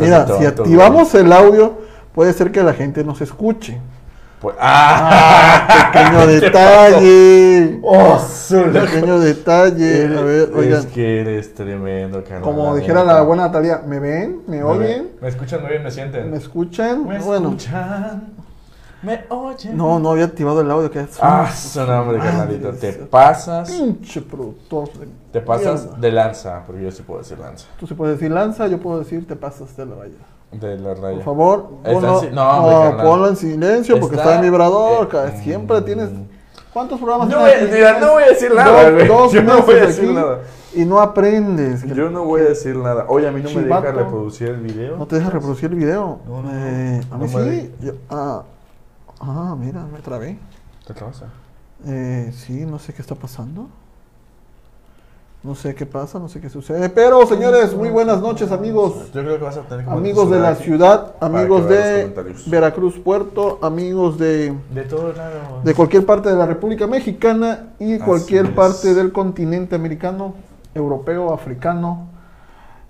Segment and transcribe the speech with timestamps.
[0.00, 1.78] Mira, si activamos el audio,
[2.14, 3.80] puede ser que la gente nos escuche.
[4.40, 5.90] Pues- ¡Ah!
[5.92, 7.78] Pequeño ¿Qué detalle.
[7.82, 8.18] ¡Oh,
[8.72, 10.04] Pequeño detalle.
[10.18, 10.84] A ver, Es oigan.
[10.86, 12.42] que eres tremendo, carnal.
[12.42, 14.42] Como dijera la buena Natalia, ¿me ven?
[14.46, 14.80] ¿Me Me oyen?
[14.82, 16.30] ven, Me escuchan muy bien, me sienten.
[16.30, 17.06] ¿Me escuchan?
[17.08, 18.34] Me bueno, escuchan.
[19.04, 19.76] Me oyen.
[19.76, 20.90] no, no había activado el audio.
[20.90, 22.72] que Ah, su nombre, Madre carnalito.
[22.72, 23.70] Te pasas.
[23.70, 24.88] Pinche productor.
[25.32, 25.98] Te pasas mierda.
[26.00, 27.66] de lanza, porque yo sí puedo decir lanza.
[27.78, 30.14] Tú sí puedes decir lanza, yo puedo decir te pasas de la valla.
[30.52, 31.16] De la raya.
[31.16, 35.08] Por favor, ponlo, si- no, hombre, no, ponlo en silencio porque Está- está, en vibrador.
[35.12, 35.84] eh, Siempre mm.
[35.84, 36.10] tienes.
[36.72, 39.62] ¿Cuántos programas No tienes voy, mira, no voy a decir nada, Dos- dos Yo no
[39.62, 40.38] voy a decir nada.
[40.76, 41.84] Y no aprendes.
[41.86, 43.04] Yo no voy a decir nada.
[43.08, 44.96] Oye, a mí no me deja reproducir el video.
[44.96, 46.18] No te deja reproducir el video.
[46.26, 47.72] No, no, Eh, a mí me sí.
[47.80, 48.42] yo- ah,
[49.26, 50.38] ah, mira, me trabé.
[50.86, 51.26] ¿Qué te pasa?
[51.86, 53.68] Eh, sí, no sé qué está pasando.
[55.42, 56.88] No sé qué pasa, no sé qué sucede.
[56.88, 59.12] Pero, señores, muy buenas noches, amigos.
[59.12, 62.10] Yo creo que vas a tener que Amigos de la ciudad, amigos de.
[62.46, 65.62] Veracruz Puerto, amigos de, De todos lados.
[65.62, 70.34] de cualquier parte de la República Mexicana y cualquier parte del continente americano,
[70.74, 72.08] europeo, africano,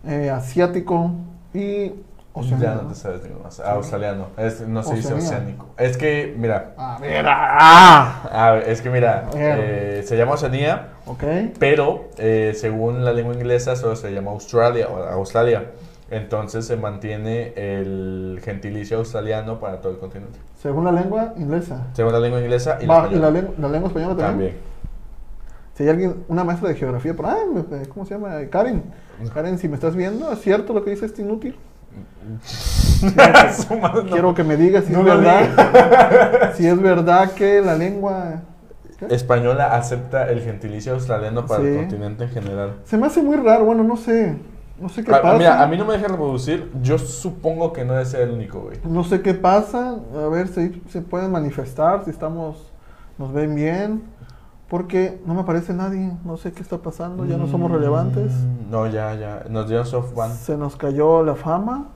[0.04, 1.10] eh, asiático
[1.52, 1.90] y
[2.34, 2.82] Ya oceánico.
[2.82, 3.60] no te sabes ninguno más.
[3.60, 4.26] Ah, australiano.
[4.36, 5.66] Es, no se dice oceánico.
[5.78, 6.74] Es que, mira.
[6.76, 9.28] A ver, ah, A ver, es que mira.
[9.36, 11.22] Eh, se llama Oceanía, ok.
[11.60, 15.70] pero eh, según la lengua inglesa solo se llama Australia o Australia.
[16.10, 20.38] Entonces se mantiene el gentilicio australiano para todo el continente.
[20.60, 21.86] Según la lengua inglesa.
[21.92, 23.30] Según la lengua inglesa y la Va, ¿Y española.
[23.30, 24.50] la, len- la lengua española también?
[24.52, 24.74] También.
[25.74, 28.38] Si hay alguien, una maestra de geografía por ahí, me- ¿cómo se llama?
[28.50, 28.82] Karen.
[29.32, 31.56] Karen, si me estás viendo, ¿es cierto lo que dice este inútil?
[34.10, 36.52] Quiero que me digas si No es verdad.
[36.54, 38.42] si es verdad que la lengua.
[38.98, 39.14] ¿qué?
[39.14, 41.68] Española acepta el gentilicio australiano para Sí.
[41.68, 42.74] el continente en general.
[42.84, 44.36] Se me hace muy raro, bueno, no sé.
[44.80, 45.38] No sé qué A, a- pasa.
[45.38, 46.70] mira, a mí no me deja reproducir.
[46.82, 48.78] Yo supongo que no ser el único, güey.
[48.84, 49.96] No sé qué pasa.
[50.16, 52.72] A ver si se pueden manifestar, si estamos.
[53.18, 54.02] Nos ven bien.
[54.68, 56.10] Porque no me aparece nadie.
[56.24, 57.24] No sé qué está pasando.
[57.26, 58.32] Ya no somos relevantes.
[58.32, 59.44] Mm, No, ya, ya.
[59.48, 60.32] Nos dieron soft ban.
[60.32, 61.88] Se nos cayó la fama.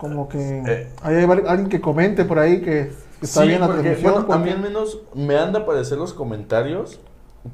[0.00, 0.62] Como que.
[0.66, 0.88] Eh.
[1.02, 2.90] Hay alguien que comente por ahí que,
[3.20, 4.26] está Sí, bien la porque, transmisión.
[4.26, 6.98] bueno, a mí al menos me han de aparecer los comentarios,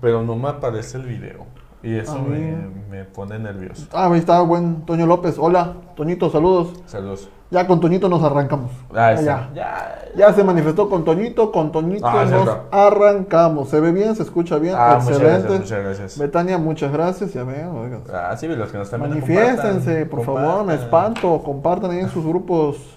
[0.00, 1.44] pero no me aparece el video.
[1.86, 2.56] Y eso me,
[2.90, 3.86] me pone nervioso.
[3.92, 5.36] Ah, ahí está buen Toño López.
[5.38, 6.82] Hola, Toñito, saludos.
[6.86, 7.28] Saludos.
[7.48, 8.72] Ya con Toñito nos arrancamos.
[8.92, 9.98] Ah, Ya, ya.
[10.16, 10.32] Ya.
[10.32, 13.68] Se manifestó con Toñito, con Toñito Ah, nos arrancamos.
[13.68, 15.42] Se ve bien, se escucha bien, Ah, muchas excelente.
[15.42, 16.18] gracias, muchas gracias.
[16.18, 17.32] Betania, muchas gracias.
[17.34, 18.02] Ya ven, oigan.
[18.12, 19.02] Ah, sí, los que nos están.
[19.02, 21.40] Manifiéstense, compartan, por favor, me espanto.
[21.44, 22.95] Compartan ahí en sus grupos.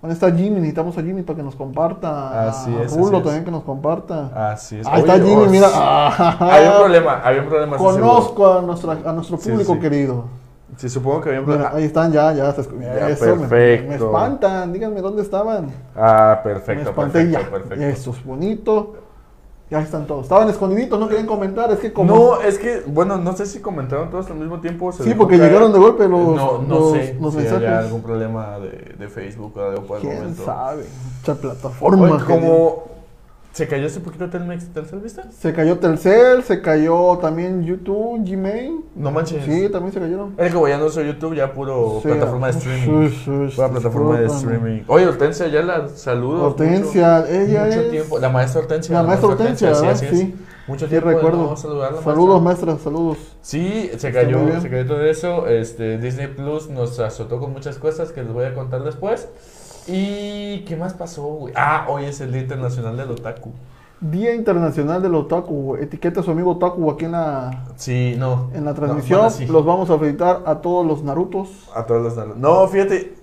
[0.00, 0.56] ¿Dónde está Jimmy?
[0.56, 2.48] Necesitamos a Jimmy para que nos comparta.
[2.48, 3.24] Así a es, Rulo es.
[3.24, 4.52] también que nos comparta.
[4.52, 4.86] Así es.
[4.86, 5.68] Ahí está Jimmy, oh, mira.
[5.68, 5.74] sí.
[5.78, 7.76] Ah, Había un problema, había un problema.
[7.76, 9.80] Conozco a, nuestra, a nuestro público sí.
[9.80, 10.24] querido.
[10.76, 11.78] Sí, supongo que había un Mira, problema.
[11.78, 12.44] ahí están, ya, ya.
[12.44, 12.86] Ya, eso, me- Me,
[13.48, 14.04] perfecto.
[14.06, 14.72] espantan.
[14.72, 15.70] Díganme dónde estaban.
[15.96, 17.50] Ah, me perfecto, espanté perfecto, ya.
[17.50, 17.84] perfecto.
[17.84, 18.94] Eso es bonito.
[19.70, 20.22] Ya están todos.
[20.22, 21.70] Estaban escondiditos, no querían comentar.
[21.70, 22.14] Es que como.
[22.14, 24.90] No, es que, bueno, no sé si comentaron todos al mismo tiempo.
[24.92, 25.50] se Sí, porque caer.
[25.50, 27.68] llegaron de golpe los- No, no los- sé los si mensajes.
[27.68, 30.44] algún problema de, de Facebook o algo por el ¿Quién momento.
[30.44, 30.84] sabe?
[31.20, 32.10] Mucha plataforma.
[32.12, 32.82] Oye, como
[33.58, 35.20] se cayó hace poquito Telmex, ¿Telcel viste?
[35.36, 38.84] Se cayó Telcel, se cayó también YouTube, Gmail.
[38.94, 39.44] No manches.
[39.44, 40.34] Sí, también se cayeron.
[40.38, 43.08] Es que ya no soy YouTube, ya puro Sí, plataforma de streaming.
[43.10, 43.24] sí,
[43.56, 44.82] Pura sí, plataforma de streaming.
[44.86, 46.44] Oye, Hortensia, ya la saludo.
[46.44, 48.18] Hortensia, mucho, ella mucho es- tiempo.
[48.20, 48.94] La maestra Hortensia.
[48.94, 49.90] La maestra Hortensia, ¿verdad?
[49.90, 50.06] así.
[50.06, 50.34] Sí.
[50.68, 51.38] Mucho tiempo recuerdo.
[51.50, 52.66] no saludarla, Saludos, maestra.
[52.72, 53.18] maestra, saludos.
[53.40, 55.48] Sí, se cayó, se cayó todo eso.
[55.48, 59.28] Este, Disney Plus nos azotó con muchas cosas que les voy a contar después.
[59.88, 61.54] ¿Y qué más pasó, güey?
[61.56, 63.50] Ah, hoy es el Día Internacional del Otaku.
[64.00, 65.76] Día Internacional del Otaku.
[65.76, 68.50] Etiqueta a su amigo Otaku aquí en la, Sí, no.
[68.54, 69.20] en la No, transmisión.
[69.20, 69.46] bueno, sí.
[69.46, 71.48] Los vamos a felicitar a todos los Narutos.
[71.74, 72.36] A todos los nanos.
[72.36, 73.14] No, fíjate.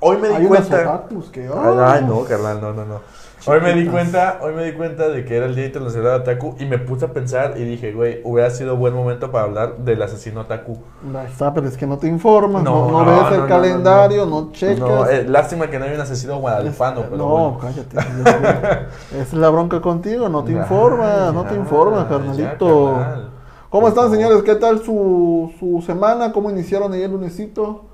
[0.00, 0.94] Hoy me di Hay unos cuenta.
[0.96, 1.42] otakus que.
[1.44, 3.00] Ay, ah, ay, no, carnal, no, no, no.
[3.48, 6.20] Hoy me di cuenta, hoy me di cuenta de que era el Día Internacional del
[6.22, 9.76] Otaku y me puse a pensar y dije, güey, hubiera sido buen momento para hablar
[9.78, 10.78] del asesino otaku.
[11.14, 13.48] Ahí está, pero es que no te informas, no, No, no, no, ves no, el
[13.48, 14.80] calendario, no, checas.
[14.80, 17.58] No, eh, lástima que no hay un asesino guadalupano, pero no, bueno.
[17.60, 18.86] cállate.
[19.16, 22.94] Es la bronca contigo, no te informas, no te informas, carnalito.
[22.96, 23.30] carnal.
[23.70, 24.42] ¿Cómo están, señores?
[24.42, 26.32] ¿Qué tal su, su semana?
[26.32, 27.84] ¿Cómo iniciaron ahí el lunesito?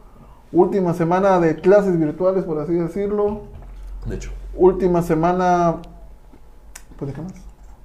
[0.50, 3.42] Última semana de clases virtuales, por así decirlo.
[4.06, 5.76] De hecho, Última semana.
[6.98, 7.32] Pues, ¿de qué más?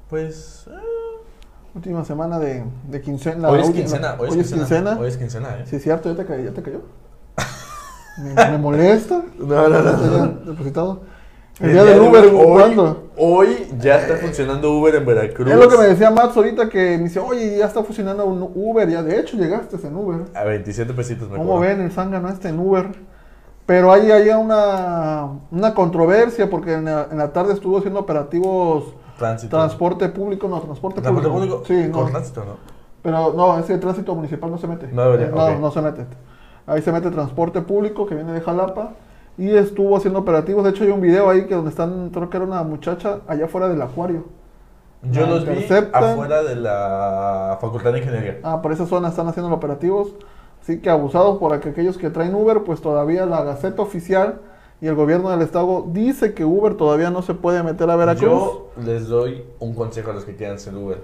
[0.09, 0.65] pues.
[0.67, 0.73] eh,
[1.75, 3.49] Última semana de, de quincena.
[3.49, 4.97] hoy es quincena, hoy es Hoy es quincena.
[4.99, 5.63] Hoy es quincena, ¿eh?
[5.67, 6.43] Sí, es cierto, ya te cayó.
[6.45, 6.81] Ya te cayó.
[8.17, 9.21] me, me molesta.
[9.37, 10.13] No, no, no, ¿Ya te no.
[10.15, 11.01] hayan depositado?
[11.59, 13.03] El El día día del de Uber, hoy- ¿cuándo?
[13.19, 15.49] Hoy ya está funcionando Uber en Veracruz.
[15.51, 18.51] Es lo que me decía Max ahorita que me dice, oye, ya está funcionando un
[18.55, 20.21] Uber, ya de hecho llegaste en Uber.
[20.35, 21.77] A 27 pesitos me ¿Cómo cobran.
[21.77, 22.89] ven el zángano este en Uber?
[23.67, 28.95] Pero ahí hay una, una controversia porque en la, en la tarde estuvo haciendo operativos
[29.17, 29.55] Tránsito.
[29.57, 31.57] transporte público, no, transporte, Transporte público.
[31.63, 31.67] público.
[31.85, 32.53] Sí, Con no, tránsito, ¿no?
[33.01, 34.87] pero no, ese tránsito municipal no se mete.
[34.87, 36.05] No debería, no, no se mete.
[36.65, 38.93] Ahí se mete transporte público que viene de Jalapa
[39.37, 40.63] y estuvo haciendo operativos.
[40.63, 43.45] De hecho hay un video ahí que donde están, creo que era una muchacha allá
[43.45, 44.25] afuera del acuario.
[45.03, 48.39] Yo La los vi afuera de la Facultad de Ingeniería.
[48.43, 50.09] Ah, por esa zona están haciendo los operativos.
[50.67, 54.41] Así que abusados por aqu- aquellos que traen Uber, pues todavía la Gaceta Oficial
[54.81, 58.29] y el gobierno del estado dice que Uber todavía no se puede meter a Veracruz.
[58.29, 61.01] Yo les doy un consejo a los que quieran ser Uber.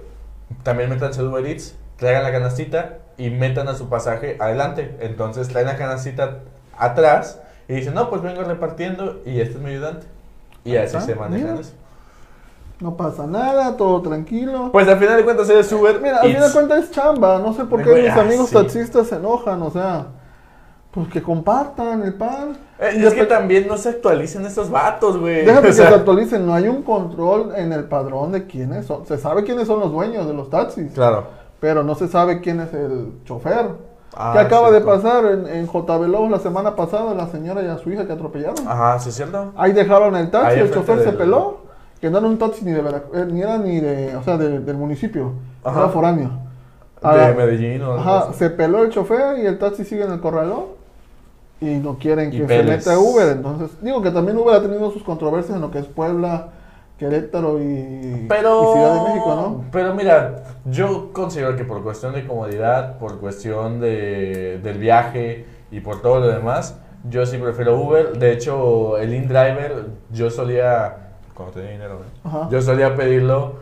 [0.64, 4.98] También métanse al Uber Eats, traigan la canastita y metan a su pasaje adelante.
[5.00, 6.40] Entonces traen la canastita
[6.76, 10.06] atrás y dicen, no, pues vengo repartiendo y este es mi ayudante.
[10.62, 11.72] Y así se manejan eso.
[12.80, 14.70] No pasa nada, todo tranquilo.
[14.72, 17.38] Pues al final de cuentas eres Uber Mira, al final de cuentas es chamba.
[17.38, 18.54] No sé por qué mis ah, amigos sí.
[18.56, 19.62] taxistas se enojan.
[19.62, 20.06] O sea,
[20.90, 22.56] pues que compartan el pan.
[22.78, 25.44] Eh, Y Es que también no se actualicen estos vatos, güey.
[25.44, 26.44] Déjate O que se actualicen.
[26.46, 29.06] No hay un control en el padrón de quiénes son.
[29.06, 30.92] Se sabe quiénes son los dueños de los taxis.
[30.92, 31.24] Claro.
[31.60, 33.68] pero no se sabe quién es el chofer.
[34.16, 34.90] Ah, que acaba cierto.
[34.90, 38.06] de pasar en, en JB Lobos la semana pasada, la señora y a su hija
[38.06, 38.68] que atropellaron.
[38.68, 39.52] Ajá, sí es cierto.
[39.56, 41.63] Ahí dejaron el taxi, Ahí el chofer se peló,
[42.04, 44.36] que no era un taxi ni de Veracruz, eh, ni era ni de, o sea,
[44.36, 45.32] de- del municipio,
[45.64, 45.80] Ajá.
[45.80, 46.28] era foráneo.
[47.00, 50.20] De Ah, Medellín o Ajá, se peló el chofer y el taxi sigue en el
[50.20, 50.64] corralón
[51.62, 53.28] y no quieren Y que se meta Uber.
[53.28, 56.48] Entonces, digo que también Uber ha tenido sus controversias en lo que es Puebla,
[56.98, 59.64] Querétaro y, Pero, y Ciudad de México, ¿no?
[59.72, 65.80] Pero mira, yo considero que por cuestión de comodidad, por cuestión de, del viaje y
[65.80, 66.76] por todo lo demás,
[67.08, 68.18] yo sí prefiero Uber.
[68.18, 71.03] De hecho, el InDriver, yo solía,
[71.34, 72.30] cuando tenía dinero, ¿no?
[72.30, 72.48] Ajá.
[72.50, 73.56] yo solía pedirlo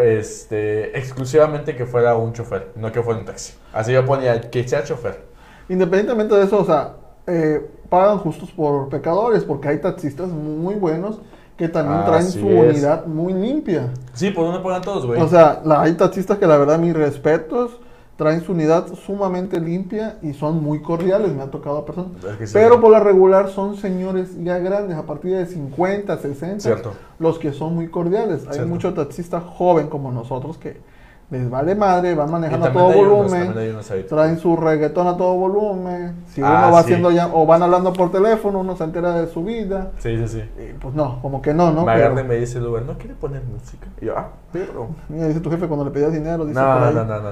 [0.00, 3.54] este, exclusivamente que fuera un chofer, no que fuera un taxi.
[3.72, 5.24] Así yo ponía que sea chofer.
[5.68, 6.94] Independientemente de eso, o sea,
[7.26, 11.20] eh, pagan justos por pecadores, porque hay taxistas muy buenos
[11.56, 12.70] que también traen Así su es.
[12.72, 13.88] unidad muy limpia.
[14.12, 15.20] Sí, por uno pagan todos, güey.
[15.20, 17.80] O sea, la- hay taxistas que la verdad, mis respetos,
[18.16, 22.12] traen su unidad sumamente limpia y son muy cordiales, me ha tocado a personas.
[22.24, 22.52] Es que sí.
[22.54, 26.92] Pero por la regular son señores ya grandes, a partir de 50, 60, Cierto.
[27.18, 28.46] los que son muy cordiales.
[28.46, 28.68] Hay Cierto.
[28.68, 30.80] muchos taxistas joven como nosotros que
[31.28, 33.50] les vale madre, van manejando a todo volumen.
[33.72, 33.92] unos.
[34.08, 36.14] Traen su reggaetón a todo volumen.
[36.28, 36.84] Si uno Ah, va sí.
[36.84, 39.90] haciendo ya, o van hablando por teléfono, uno se entera de su vida.
[39.98, 40.44] Sí, sí, sí.
[40.62, 41.84] Y, pues no, como que no, ¿no?
[41.84, 43.88] me agarra y me dice el Uber, ¿no quiere poner música?
[44.00, 44.86] Y yo, ah, pero...
[45.08, 47.30] Mira, dice tu jefe cuando le pedías dinero, dice No, no, no, no, no,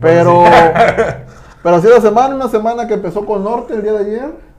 [0.00, 0.44] Pero,
[1.62, 4.50] pero así la semana, una semana que empezó con Norte el día de ayer.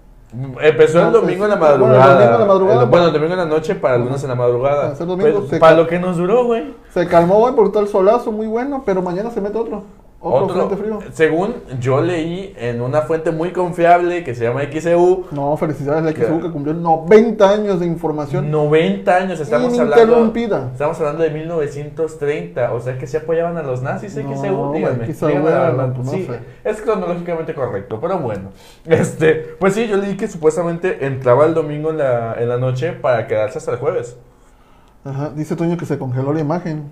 [0.61, 2.13] Empezó el domingo en la bueno, el madrugada.
[2.13, 2.83] domingo en la madrugada.
[2.83, 4.93] El- bueno, el domingo en la noche para el lunes en la madrugada.
[4.93, 6.73] Para domingo Pues, para lo que nos duró, güey.
[6.93, 9.83] Se calmó hoy por todo el solazo, muy bueno, pero mañana se mete otro.
[10.23, 10.99] Otro, frente frío.
[11.13, 16.25] según yo leí en una fuente muy confiable que se llama XEU, No, felicidades a.
[16.27, 20.31] XU que cumplió 90 años de información 90 años estamos hablando.
[20.71, 25.11] Estamos hablando de 1930, o sea que se apoyaban a los nazis No, XEU, díganme.
[25.11, 25.93] XEU díganme la era, verdad.
[25.95, 26.39] pues, no sí, sé.
[26.69, 28.49] es cronológicamente correcto, pero bueno.
[28.85, 32.91] Este, pues sí, yo leí que supuestamente entraba el domingo en la, en la noche
[32.93, 34.17] para quedarse hasta el jueves.
[35.03, 36.91] Ajá, dice Toño que se congeló la imagen.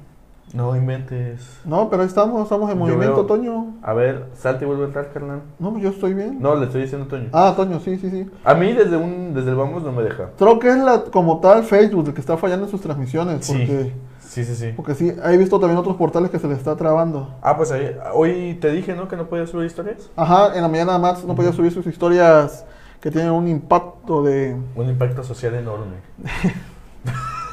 [0.53, 1.59] No inventes.
[1.63, 3.75] No, pero ahí estamos, estamos en Yo movimiento, veo- Toño.
[3.83, 5.41] A ver, salte y vuelve a entrar, carnal.
[5.59, 6.37] No, yo estoy bien.
[6.41, 7.29] No, le estoy diciendo Toño.
[7.33, 8.29] Ah, Toño, sí, sí, sí.
[8.43, 10.29] A mí desde un desde el vamos no me deja.
[10.39, 13.45] Creo que es la, como tal Facebook el que está fallando en sus transmisiones.
[13.45, 13.53] Sí.
[13.53, 14.73] Porque, Sí, sí, sí.
[14.75, 17.33] porque sí, he visto también otros portales que se le está trabando.
[17.41, 19.07] Ah, pues ahí, hoy te dije, ¿no?
[19.07, 20.09] Que no podías subir historias.
[20.15, 22.63] Ajá, en la mañana Max no podía subir sus historias
[23.01, 25.95] que tienen un impacto de Un impacto social enorme.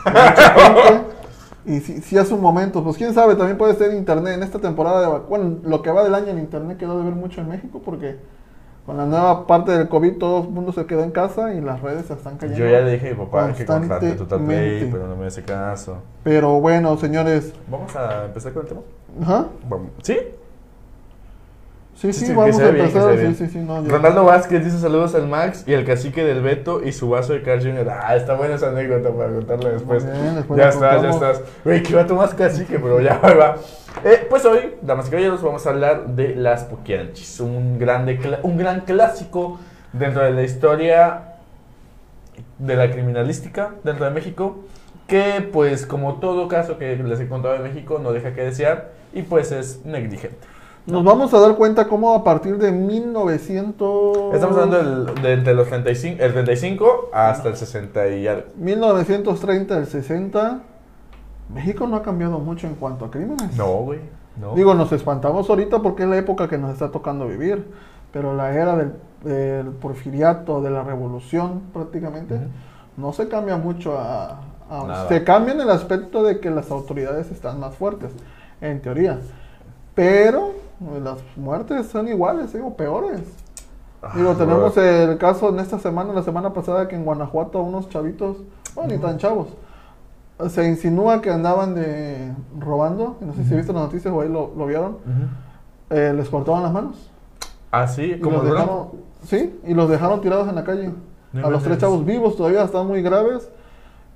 [1.67, 4.59] Y sí, sí hace un momento, pues quién sabe, también puede ser internet en esta
[4.61, 7.49] temporada de bueno, lo que va del año el internet quedó de ver mucho en
[7.49, 8.17] México porque
[8.87, 11.83] con la nueva parte del COVID todo el mundo se quedó en casa y las
[11.83, 12.65] redes se están cayendo.
[12.65, 14.89] Yo ya le dije a mi papá que comprarte tu Constantemente.
[14.93, 15.97] pero no me hace caso.
[16.23, 18.81] Pero bueno, señores, Vamos a empezar con el tema.
[19.23, 19.47] ajá.
[20.03, 20.17] ¿Sí?
[21.97, 23.17] Sí, Sí, sí, vamos a empezar.
[23.17, 23.35] bien.
[23.35, 23.83] sí, sí, no.
[23.83, 27.41] Ronaldo Vázquez dice saludos al Max y el cacique del Beto y su vaso de
[27.41, 27.89] Carl Jr.
[27.89, 30.05] Ah, está buena esa anécdota para contarla después.
[30.05, 31.43] Muy bien, después ya estás, ya estás.
[31.65, 33.57] Güey, que va más cacique, pero ya va.
[34.05, 38.59] Eh, pues hoy, damas y caballeros, vamos a hablar de las Poquianchis, un, grande, un
[38.59, 39.59] gran clásico
[39.95, 41.23] dentro de la historia
[42.59, 44.65] de la criminalística dentro de México,
[45.07, 48.91] que pues como todo caso que les he contado de México no deja que desear
[49.15, 50.56] y pues es negligente.
[50.87, 54.35] Nos vamos a dar cuenta cómo a partir de 1900...
[54.35, 54.77] Estamos hablando
[55.07, 58.45] del- de entre los 35, el 35 hasta el 60 y algo.
[58.57, 60.61] 1930 al 60
[61.53, 63.57] México no ha cambiado mucho en cuanto a crímenes.
[63.57, 64.01] No, güey.
[64.41, 64.55] No.
[64.55, 67.67] Digo, nos espantamos ahorita porque es la época que nos está tocando vivir,
[68.13, 68.93] pero la era del,
[69.25, 72.39] del porfiriato, de la revolución prácticamente,
[72.97, 74.41] no se cambia mucho a...
[74.71, 78.11] a- se cambia en el aspecto de que las autoridades están más fuertes,
[78.61, 79.19] en teoría,
[79.97, 80.51] pero
[80.81, 82.59] eh, las muertes son iguales, ¿sí?
[82.63, 83.21] o peores.
[84.15, 84.83] Digo, Ah, tenemos bro.
[84.85, 88.37] el caso en esta semana, la semana pasada, que en Guanajuato unos chavitos,
[88.77, 89.49] bueno, ni tan chavos,
[90.49, 93.57] se insinúa que andaban de robando, no sé si Ujú.
[93.57, 95.27] viste las noticias o ahí lo, lo vieron, Ujú.
[95.91, 97.11] eh, les cortaban las manos.
[97.73, 98.43] Ah, sí, como
[99.25, 100.93] sí, y los dejaron tirados en la calle.
[101.33, 103.51] No a los tres chavos vivos todavía están muy graves,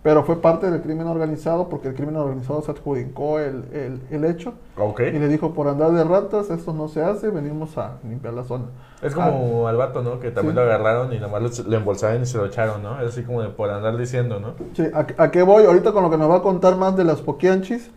[0.02, 4.24] pero fue parte del crimen organizado porque el crimen organizado se adjudicó el, el, el
[4.24, 5.00] hecho Ok.
[5.00, 8.44] y le dijo por andar de ratas esto no se hace, venimos a limpiar la
[8.44, 8.64] zona.
[9.02, 10.18] Es como al vato, ¿no?
[10.20, 10.62] Que también Ah.
[10.62, 10.66] Sí.
[10.66, 13.00] lo agarraron y nomás lo, lo embolsaron y se lo echaron, ¿no?
[13.00, 14.54] Es así como de por andar diciendo, ¿no?
[14.74, 15.64] Sí, ¿a, a qué voy?
[15.64, 17.90] Ahorita con lo que nos va a contar más de las poquianchis,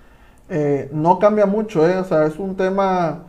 [0.50, 1.98] eh, no cambia mucho, ¿eh?
[1.98, 3.24] O sea, es un tema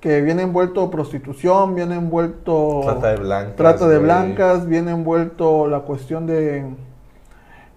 [0.00, 3.56] que viene envuelto prostitución, viene envuelto Trata de blancas.
[3.56, 4.04] trata de güey.
[4.04, 6.64] blancas, viene envuelto la cuestión de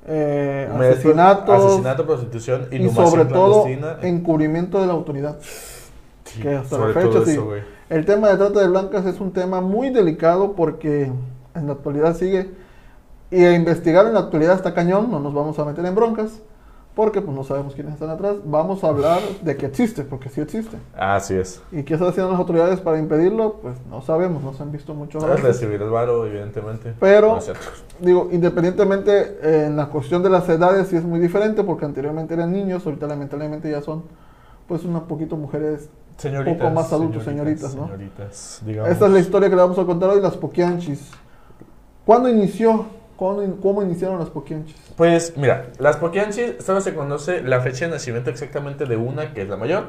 [0.08, 3.66] eh, asesinatos Asesinato, prostitución, y sobre todo
[4.02, 5.38] encubrimiento de la autoridad.
[6.24, 7.32] Sí, que hasta sobre la fecha todo sí.
[7.32, 7.50] eso.
[7.90, 11.12] El tema de trata de blancas es un tema muy delicado porque
[11.56, 12.50] en la actualidad sigue
[13.32, 16.42] y a investigar en la actualidad está cañón, no nos vamos a meter en broncas
[16.96, 18.38] porque pues no sabemos quiénes están atrás.
[18.46, 20.78] Vamos a hablar de que existe, porque sí existe.
[20.98, 21.62] Así es.
[21.72, 23.56] ¿Y qué están haciendo las autoridades para impedirlo?
[23.62, 26.94] Pues no sabemos, no se han visto muchos Es recibir el varo, evidentemente.
[27.00, 27.54] Pero- No.
[28.00, 32.34] Digo, independientemente eh, en la cuestión de las edades sí es muy diferente porque anteriormente
[32.34, 34.04] eran niños, ahorita lamentablemente ya son
[34.68, 35.90] pues unos poquito mujeres.
[36.18, 36.58] Señoritas.
[36.58, 37.86] poco más adultos, señoritas, ¿no?
[37.88, 38.90] Señoritas, digamos.
[38.90, 41.12] Esta es la historia que le vamos a contar hoy, las poquianchis.
[42.06, 42.86] ¿Cuándo inició?
[43.16, 44.76] ¿Cuándo in- ¿Cómo iniciaron las poquianchis?
[44.98, 49.42] Pues mira, las Poquianchis solo se conoce la fecha de nacimiento exactamente de una, que
[49.44, 49.86] es la mayor.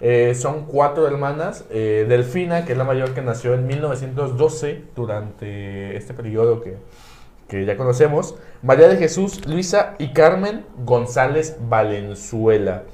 [0.00, 1.64] Eh, son cuatro hermanas.
[1.70, 6.78] eh, Delfina, que es la mayor, que nació en 1912, durante este periodo que,
[7.48, 8.34] que ya conocemos.
[8.62, 12.84] María de Jesús, Luisa y Carmen González Valenzuela.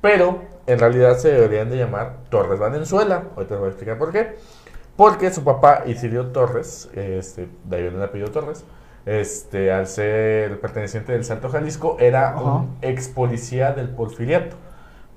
[0.00, 3.24] Pero en realidad se deberían de llamar Torres Valenzuela.
[3.36, 4.36] Ahorita les voy a explicar por qué.
[4.96, 8.64] Porque su papá, Isidro Torres, este, de ahí viene el apellido Torres,
[9.06, 12.42] este, al ser perteneciente del Salto Jalisco, era Ajá.
[12.42, 14.56] un ex policía del Porfiriato.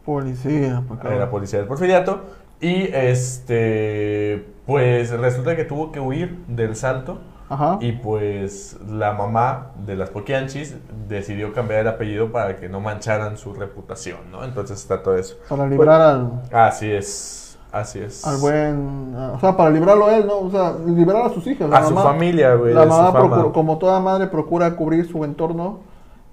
[0.05, 1.13] Policía, pues, acá.
[1.13, 2.21] Era policía del Porfiriato.
[2.59, 7.19] Y este, pues resulta que tuvo que huir del Salto.
[7.49, 7.77] Ajá.
[7.79, 10.75] Y pues la mamá de las Poquianchis
[11.07, 14.43] decidió cambiar el apellido para que no mancharan su reputación, ¿no?
[14.43, 15.37] Entonces está todo eso.
[15.47, 17.46] Para librar al, Así es,
[17.79, 18.25] así es.
[18.25, 19.15] al buen.
[19.15, 20.37] O sea, para librarlo a él, ¿no?
[20.39, 21.71] O sea, librar a sus hijas.
[21.71, 22.73] A su familia, güey.
[22.73, 25.79] La mamá, procura- como toda madre, procura cubrir su entorno.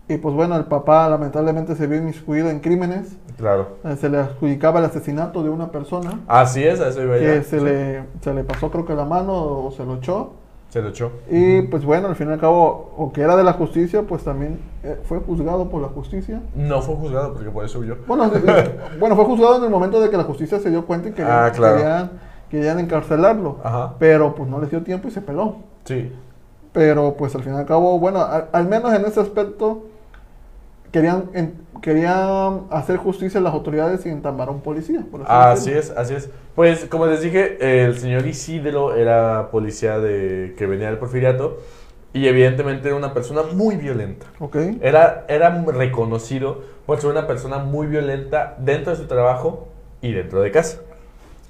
[0.07, 3.17] Y pues bueno, el papá lamentablemente se vio inmiscuido en crímenes.
[3.39, 3.69] Claro.
[3.85, 6.21] Eh, Se le adjudicaba el asesinato de una persona.
[6.29, 7.43] Así es, a eso iba que ya.
[7.43, 7.65] se, Sí.
[7.65, 10.33] le, se le pasó creo que la mano o se lo echó.
[10.75, 11.13] Se lo echó.
[11.31, 14.25] Y pues bueno, al fin y al cabo, o que era de la justicia, pues
[14.25, 16.43] también eh, fue juzgado por la justicia.
[16.57, 17.95] No fue juzgado porque por eso huyó.
[18.09, 18.29] Bueno,
[18.99, 21.23] bueno, fue juzgado en el momento de que la justicia se dio cuenta y que
[21.23, 21.77] Ah, claro.
[21.77, 22.11] querían,
[22.51, 23.59] querían encarcelarlo.
[23.63, 23.95] Ajá.
[24.01, 25.59] Pero pues no les dio tiempo y se peló.
[25.85, 26.11] Sí.
[26.73, 29.85] Pero pues al fin y al cabo, bueno, al, al menos en ese aspecto
[30.95, 35.05] querían, en- querían hacer justicia las autoridades y entambar a un policía.
[35.11, 36.31] Por así es, así es.
[36.55, 41.59] Pues como les dije, el señor Isidro era policía de que venía del Porfiriato
[42.13, 44.27] y evidentemente era una persona muy violenta.
[44.39, 44.57] Ok.
[44.83, 49.67] Era, era reconocido por ser una persona muy violenta dentro de su trabajo
[50.01, 50.79] y dentro de casa.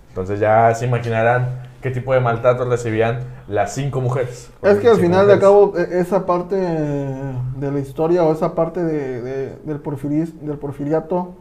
[0.08, 4.50] Entonces ya se imaginarán qué tipo de maltrato recibían las cinco mujeres.
[4.62, 8.82] Es que al final de cabo, e- esa parte de la historia o esa parte
[8.82, 11.34] de, de- del, porfiris- del porfiriato,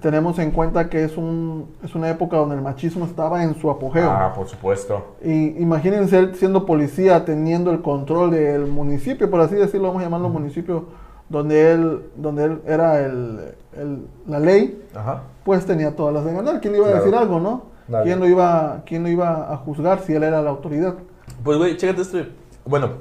[0.00, 3.68] tenemos en cuenta que es, un, es una época donde el machismo estaba en su
[3.72, 4.08] apogeo.
[4.08, 5.16] Ah, por supuesto.
[5.20, 10.04] Y imagínense él siendo policía, teniendo el control del municipio, por así decirlo, vamos a
[10.04, 10.84] llamarlo municipio,
[11.28, 13.40] donde él, donde él era el,
[13.76, 15.22] el- la ley, Ajá.
[15.44, 16.60] pues tenía todas las de ganar.
[16.60, 17.04] ¿Quién le iba a Claro.
[17.04, 17.71] decir algo, no?
[17.88, 18.04] Nadie.
[18.04, 20.94] ¿Quién lo, iba, ¿Quién lo iba a juzgar si él era la autoridad?
[21.42, 22.18] Pues, güey, chécate esto.
[22.64, 22.92] Bueno,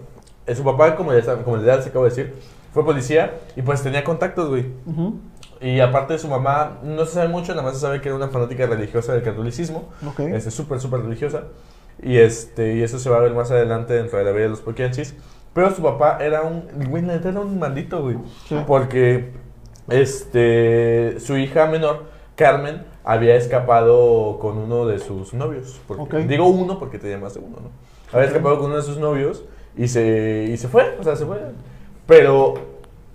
[0.46, 2.36] eh, su papá, como ya, como ya se acabo de decir,
[2.74, 4.66] fue policía y pues tenía contactos, güey.
[4.86, 5.20] Ujú.
[5.62, 8.16] Y aparte de su mamá, no se sabe mucho, nada más se sabe que era
[8.16, 9.90] una fanática religiosa del catolicismo.
[10.08, 10.22] Ok.
[10.22, 11.44] Este, súper, súper religiosa.
[12.02, 14.50] Y, este, y eso se va a ver más adelante dentro de la vida de
[14.50, 15.14] los Poquianchis.
[15.54, 18.18] Pero su papá era un, güey, la neta era un maldito, güey.
[18.48, 18.56] Sí.
[18.66, 19.34] Porque
[19.90, 25.80] este, su hija menor, Carmen, había escapado con uno de sus novios.
[25.88, 26.20] Porque.
[26.20, 27.70] Digo uno porque tenía más de uno, ¿no?
[28.12, 29.44] Había escapado con uno de sus novios
[29.78, 31.40] y se, y se fue, o sea, se fue.
[32.06, 32.56] Pero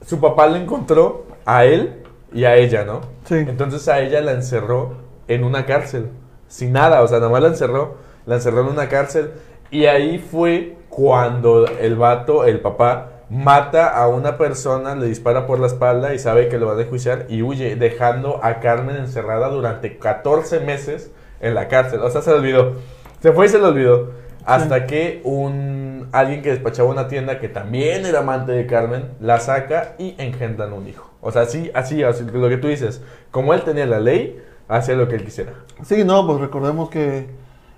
[0.05, 2.03] su papá lo encontró a él
[2.33, 3.01] y a ella, ¿no?
[3.25, 3.35] Sí.
[3.37, 4.95] Entonces a ella la encerró
[5.29, 6.11] en una cárcel,
[6.49, 9.33] sin nada, o sea, nada más la encerró, la encerró en una cárcel
[9.71, 15.59] y ahí fue cuando el vato, el papá, mata a una persona, le dispara por
[15.59, 19.49] la espalda y sabe que lo va a enjuiciar y huye, dejando a Carmen encerrada
[19.49, 22.01] durante 14 meses en la cárcel.
[22.01, 22.73] O sea, se le olvidó.
[23.21, 24.11] Se fue y se le olvidó.
[24.45, 29.41] Hasta que un alguien que despachaba una tienda que también era amante de Carmen la
[29.41, 31.11] saca y engendran un hijo.
[31.21, 33.03] O sea, así, así, así, lo que tú dices.
[33.31, 35.53] Como él tenía la ley, hacía lo que él quisiera.
[35.85, 37.29] Sí, no, pues recordemos que,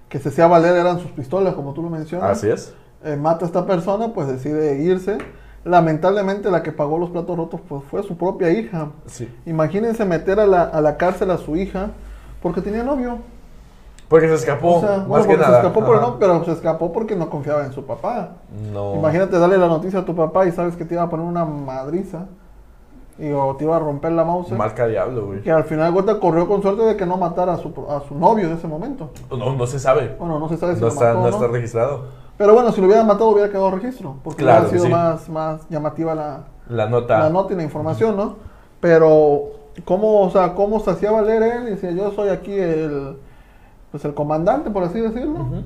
[0.08, 2.30] que se hacía valer eran sus pistolas, como tú lo mencionas.
[2.30, 2.74] Así es.
[3.04, 5.18] Eh, mata a esta persona, pues decide irse.
[5.64, 8.88] Lamentablemente la que pagó los platos rotos pues fue su propia hija.
[9.06, 9.28] Sí.
[9.46, 11.90] Imagínense meter a la, a la cárcel a su hija
[12.42, 13.18] porque tenía novio.
[14.08, 14.76] Porque se escapó.
[14.76, 15.56] O sea, más bueno, que se nada.
[15.58, 16.06] escapó, pero, Ajá.
[16.06, 18.36] no, pero se escapó porque no confiaba en su papá.
[18.72, 18.94] No.
[18.94, 21.44] Imagínate darle la noticia a tu papá y sabes que te iba a poner una
[21.44, 22.26] madriza
[23.18, 24.50] y o te iba a romper la mouse.
[24.52, 25.42] Marca diablo, güey.
[25.42, 28.00] Que al final de cuentas corrió con suerte de que no matara a su, a
[28.08, 29.10] su novio de ese momento.
[29.30, 30.16] No, no se sabe.
[30.18, 32.04] Bueno, no se sabe si No lo está, mató no está registrado.
[32.38, 34.90] Pero bueno, si lo hubieran matado hubiera quedado registro, porque Claro, hubiera sido sí.
[34.92, 37.18] más, más llamativa la, La nota.
[37.18, 38.36] la nota y la información, ¿no?
[38.80, 39.50] Pero,
[39.84, 41.64] ¿cómo, o sea, cómo se hacía valer él?
[41.66, 43.16] Decía, yo soy aquí el,
[43.90, 45.40] pues el comandante, por así decirlo.
[45.40, 45.62] Ujú.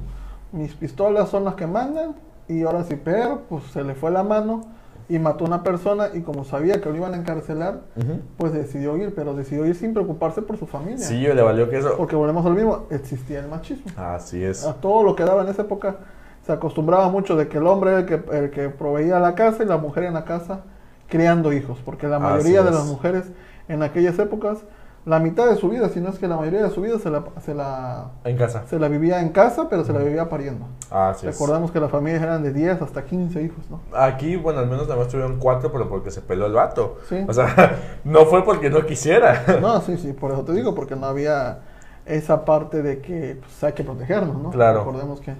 [0.52, 2.14] Mis pistolas son las que mandan.
[2.48, 4.62] Y ahora sí, pero, pues se le fue la mano
[5.10, 6.08] y mató a una persona.
[6.14, 8.20] Y como sabía que lo iban a encarcelar, Ujú.
[8.38, 10.98] pues decidió ir, pero decidió ir sin preocuparse por su familia.
[11.06, 11.96] Sí, le valió que eso.
[11.98, 13.84] Porque volvemos al mismo, existía el machismo.
[13.96, 14.64] Así es.
[14.64, 15.96] A todo lo que daba en esa época
[16.44, 19.62] se acostumbraba mucho de que el hombre era el que, el que proveía la casa
[19.62, 20.60] y la mujer en la casa
[21.08, 22.74] criando hijos, porque la mayoría de es.
[22.74, 23.30] las mujeres
[23.68, 24.64] en aquellas épocas,
[25.04, 27.10] la mitad de su vida, si no es que la mayoría de su vida se
[27.10, 28.62] la, se la, En casa.
[28.66, 30.66] se la vivía en casa, pero se la vivía pariendo.
[30.90, 31.34] Así es.
[31.34, 33.80] Recordamos que las familias eran de 10 hasta 15 hijos, ¿no?
[33.92, 36.98] Aquí, bueno, al menos nada más tuvieron cuatro, pero porque se peló el vato.
[37.08, 37.24] Sí.
[37.28, 39.44] O sea, no fue porque no quisiera.
[39.60, 41.60] No, sí, sí, por eso te digo, porque no había
[42.06, 44.50] esa parte de que pues, hay que protegernos, ¿no?
[44.50, 44.78] Claro.
[44.80, 45.34] Recordemos que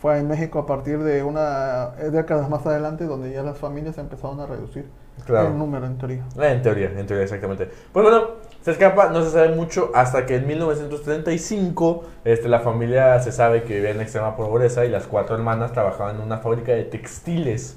[0.00, 3.98] fue en México a partir de una eh, décadas más adelante donde ya las familias
[3.98, 4.86] empezaron a reducir
[5.26, 5.48] Claro.
[5.48, 6.24] el número en teoría.
[6.40, 7.68] Eh, En teoría, en teoría, exactamente.
[7.92, 8.28] Pues bueno,
[8.62, 13.62] se escapa, no se sabe mucho, hasta que en 1935 este, la familia se sabe
[13.64, 17.76] que vivía en extrema pobreza y las cuatro hermanas trabajaban en una fábrica de textiles.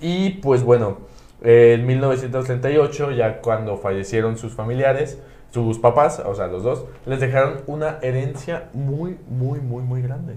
[0.00, 0.98] Y pues bueno,
[1.42, 5.18] en 1938, ya cuando fallecieron sus familiares,
[5.50, 10.36] sus papás, o sea, los dos, les dejaron una herencia muy, muy, muy, muy grande.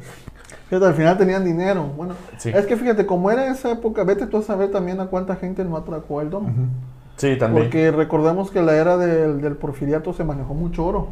[0.70, 1.86] Fíjate, al final tenían dinero.
[1.98, 2.50] Bueno, Sí.
[2.54, 5.64] es que fíjate, como era esa época, vete tú a saber también a cuánta gente
[5.66, 6.50] no atracó el domo.
[7.18, 7.66] Sí, también.
[7.66, 11.08] Porque recordemos que la era del, del porfiriato se manejó mucho oro.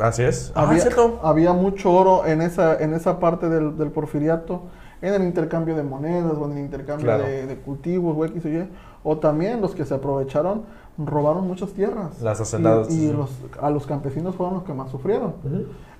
[0.00, 0.52] Así es.
[0.54, 1.20] Ah, había, cierto.
[1.22, 4.62] había mucho oro en esa, en esa parte del, del porfiriato,
[5.02, 7.24] en el intercambio de monedas o en el intercambio Claro.
[7.24, 8.68] de, de cultivos o X o Y,
[9.04, 10.62] o también los que se aprovecharon
[10.98, 12.20] robaron muchas tierras.
[12.22, 13.30] Las hacendadas, Y, los,
[13.60, 15.34] a los campesinos fueron los que más sufrieron.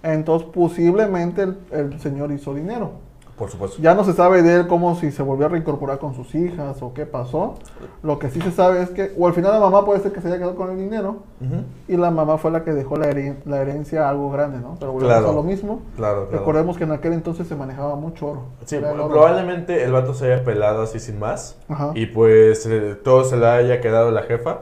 [0.02, 3.04] Entonces, posiblemente el, el señor hizo dinero.
[3.36, 3.76] Por supuesto.
[3.82, 6.80] Ya no se sabe de él como si se volvió a reincorporar con sus hijas
[6.80, 7.56] o qué pasó.
[8.02, 10.22] Lo que sí se sabe es que, o al final la mamá puede ser que
[10.22, 11.16] se haya quedado con el dinero
[11.86, 14.76] y la mamá fue la que dejó la, heren- la herencia a algo grande, ¿no?
[14.80, 15.30] Pero volvemos Claro.
[15.32, 15.82] a lo mismo.
[15.96, 16.38] Claro, claro.
[16.38, 18.42] Recordemos que en aquel entonces se manejaba mucho oro.
[18.64, 19.10] Sí, Era el oro.
[19.12, 21.58] probablemente el vato se haya pelado así sin más.
[21.68, 21.90] Ajá.
[21.94, 24.60] Y pues eh, todo se le haya quedado a la jefa.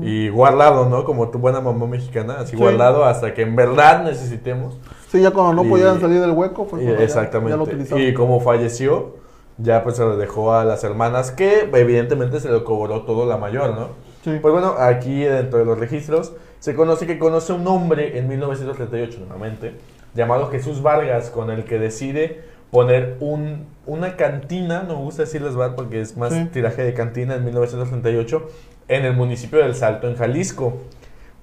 [0.00, 1.04] Y guardado, ¿no?
[1.04, 2.56] Como tu buena mamá mexicana, así Sí.
[2.56, 4.78] guardado hasta que en verdad necesitemos.
[5.08, 7.50] Sí, ya cuando no Y- podían salir del hueco fue Y- cuando ya- exactamente.
[7.50, 8.02] ya lo utilizaron.
[8.02, 9.16] y como falleció,
[9.58, 13.36] ya pues se lo dejó a las hermanas, que evidentemente se lo cobró todo la
[13.36, 13.88] mayor, ¿no?
[14.24, 14.38] Sí.
[14.40, 19.18] Pues bueno, aquí dentro de los registros se conoce que conoce un hombre en 1938
[19.20, 19.74] nuevamente,
[20.14, 25.54] llamado Jesús Vargas, con el que decide poner un, una cantina, no me gusta decirles
[25.54, 26.46] bar porque es más Sí.
[26.52, 28.48] tiraje de cantina en 1938,
[28.88, 30.74] en el municipio del Salto, en Jalisco.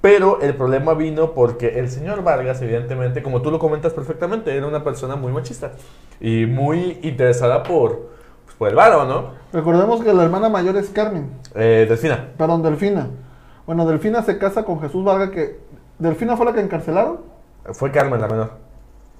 [0.01, 4.65] Pero el problema vino porque el señor Vargas, evidentemente, como tú lo comentas perfectamente, era
[4.65, 5.73] una persona muy machista
[6.19, 8.09] y muy interesada por,
[8.45, 9.33] pues, por el varo, ¿no?
[9.53, 12.29] Recordemos que la hermana mayor es Carmen, Eh, Delfina.
[12.35, 13.09] perdón, Delfina.
[13.67, 15.59] Bueno, Delfina se casa con Jesús Vargas, que...
[15.99, 17.19] ¿Delfina fue la que encarcelaron?
[17.73, 18.51] Fue Carmen la menor.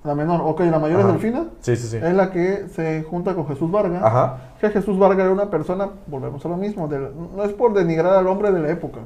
[0.03, 1.09] La menor, ok, la mayor Ajá.
[1.09, 1.45] es Delfina.
[1.59, 1.97] Sí, sí, sí.
[1.97, 4.01] Es la que se junta con Jesús Vargas.
[4.03, 4.37] Ajá.
[4.59, 8.13] Que Jesús Vargas era una persona, volvemos a lo mismo, del- no es por denigrar
[8.15, 9.01] al hombre de la época,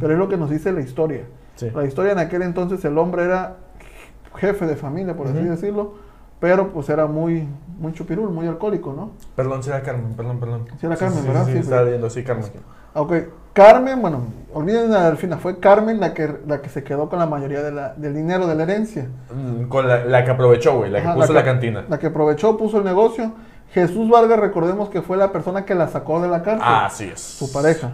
[0.00, 1.22] pero es lo que nos dice la historia.
[1.54, 1.70] Sí.
[1.74, 3.56] La historia en aquel entonces el hombre era
[4.36, 5.94] jefe de familia, por así decirlo,
[6.40, 7.46] pero pues era muy,
[7.78, 9.10] muy chupirul, muy alcohólico, ¿no?
[9.36, 10.64] Perdón, sí era Carmen, perdón, perdón.
[10.80, 11.44] Sí era Carmen, ¿verdad?
[11.44, 11.90] Sí, Sí, sí, estaba pues.
[11.90, 12.46] viendo, sí, Carmen.
[12.94, 13.12] Ok,
[13.52, 14.20] Carmen, bueno,
[14.52, 17.72] olviden a Delfina, fue Carmen la que, la que se quedó con la mayoría de
[17.72, 19.08] la- del dinero de la herencia.
[19.34, 21.84] Mm, Con la, la que aprovechó, güey, la que puso la, que- cantina.
[21.88, 23.32] La que aprovechó, puso el negocio.
[23.72, 26.66] Jesús Vargas, recordemos que fue la persona que la sacó de la cárcel.
[26.68, 27.20] Así es.
[27.20, 27.92] su pareja.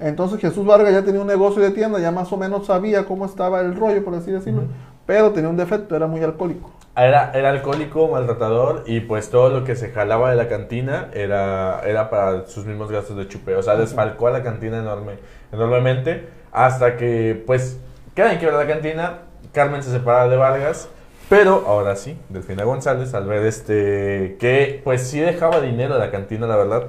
[0.00, 3.24] Entonces Jesús Vargas ya tenía un negocio de tienda, ya más o menos sabía cómo
[3.24, 4.64] estaba el rollo, por así decirlo,
[5.06, 6.70] pero tenía un defecto, era muy alcohólico.
[6.94, 11.80] Era, era alcohólico, maltratador y pues todo lo que se jalaba de la cantina era,
[11.86, 13.60] era para sus mismos gastos de chupeo.
[13.60, 15.14] O sea, desfalcó a la cantina enorme,
[15.52, 17.78] enormemente hasta que pues
[18.14, 19.20] queda en quiebra la cantina,
[19.52, 20.88] Carmen se separa de Vargas,
[21.28, 26.10] pero ahora sí, Delfina González al ver este que pues sí dejaba dinero a la
[26.10, 26.88] cantina, la verdad,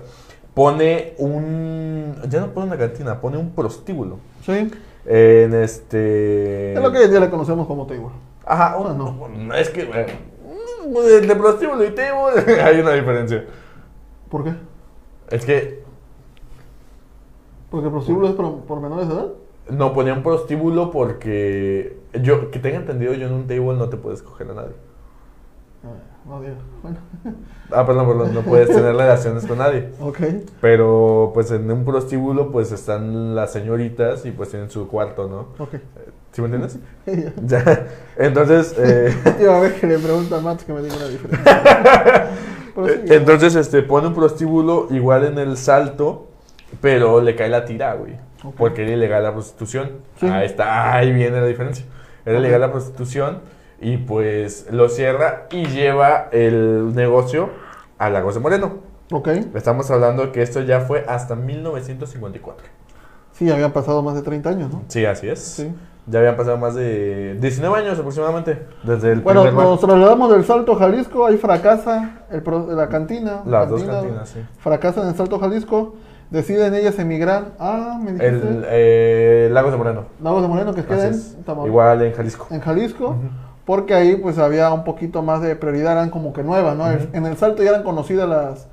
[0.54, 2.16] pone un...
[2.28, 4.20] ya no pone una cantina, pone un prostíbulo.
[4.46, 4.70] Sí,
[5.06, 6.74] En este...
[6.74, 8.10] es lo que hoy en día le conocemos como table.
[8.46, 9.10] Ajá, Ah, no.
[9.12, 13.46] un- es que mm, de prostíbulo y table hay una diferencia.
[14.30, 14.54] ¿Por qué?
[15.30, 15.84] Es que
[17.70, 19.28] Porque el prostíbulo es por, por menores de edad.
[19.70, 23.98] no ponía un prostíbulo porque yo que tenga entendido yo en un table no te
[23.98, 24.74] puedes coger a nadie.
[25.86, 25.88] Ah,
[26.28, 26.56] No digo.
[26.82, 26.98] Bueno,
[27.72, 29.90] Ah, perdón, perdón, no puedes tener relaciones con nadie.
[30.00, 30.20] ok.
[30.62, 35.64] Pero pues en un prostíbulo pues están las señoritas y pues tienen su cuarto, ¿no?
[35.64, 35.76] Ok.
[36.34, 36.80] ¿Sí me entiendes?
[37.46, 37.88] Ya.
[38.18, 42.30] Entonces, eh, Iba a ver que le pregunta a Max que me diga una diferencia.
[43.16, 46.30] Entonces, este, pone un prostíbulo igual en el salto,
[46.82, 48.18] pero le cae la tira, güey.
[48.58, 49.92] Porque era ilegal la prostitución.
[50.20, 50.28] Sí.
[50.28, 51.86] Ahí está, ahí viene la diferencia.
[52.26, 53.42] Era ilegal la prostitución
[53.80, 57.52] y pues lo cierra y lleva el negocio
[58.00, 58.80] a Lagos de Moreno.
[59.12, 59.30] Ok.
[59.54, 62.68] Estamos hablando que esto ya fue hasta 1954.
[63.34, 64.82] Sí, habían pasado más de 30 años, ¿no?
[64.88, 65.40] Sí, así es.
[65.40, 65.74] Sí.
[66.06, 70.44] Ya habían pasado más de 19 años aproximadamente desde el Bueno, primer nos trasladamos del
[70.44, 73.42] Salto Jalisco, ahí fracasa el pro- la cantina.
[73.46, 74.40] Las dos cantina, cantinas, sí.
[74.60, 75.96] Fracasa en el Salto Jalisco,
[76.30, 80.04] deciden ellas emigrar a, me dijiste, El eh, Lagos de Moreno.
[80.22, 81.14] Lagos de Moreno, que queda en.
[81.46, 82.48] Tamaulipas, Igual en Jalisco.
[82.52, 83.16] en Jalisco,
[83.66, 86.86] porque ahí pues había un poquito más de prioridad, eran como que nuevas, ¿no?
[86.92, 88.68] En el Salto ya eran conocidas las,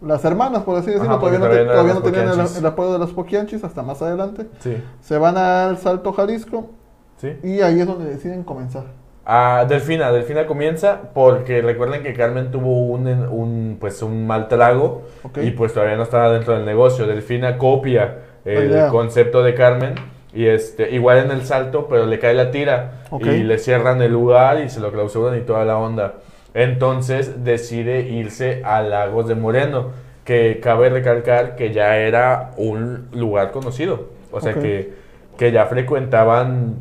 [0.00, 2.92] las hermanas, por así decirlo, Ajá, todavía, no, te- todavía no tenían el, el apoyo
[2.92, 4.46] de los poquianchis hasta más adelante.
[4.60, 4.76] Sí.
[5.00, 6.70] Se van al Salto Jalisco
[7.16, 7.34] Sí.
[7.42, 8.84] y ahí es donde deciden comenzar.
[9.24, 15.02] Ah, Delfina, Delfina comienza porque recuerden que Carmen tuvo un, un, pues un mal trago
[15.42, 17.06] y pues todavía no estaba dentro del negocio.
[17.06, 18.88] Delfina copia el idea.
[18.88, 19.94] concepto de Carmen
[20.32, 24.12] y este igual en el salto, pero le cae la tira y le cierran el
[24.12, 26.14] lugar y se lo clausuran y toda la onda.
[26.56, 29.88] Entonces decide irse a Lagos de Moreno,
[30.24, 34.60] que cabe recalcar que ya era un lugar conocido, o sea Ok.
[34.62, 34.94] que,
[35.36, 36.76] que ya frecuentaban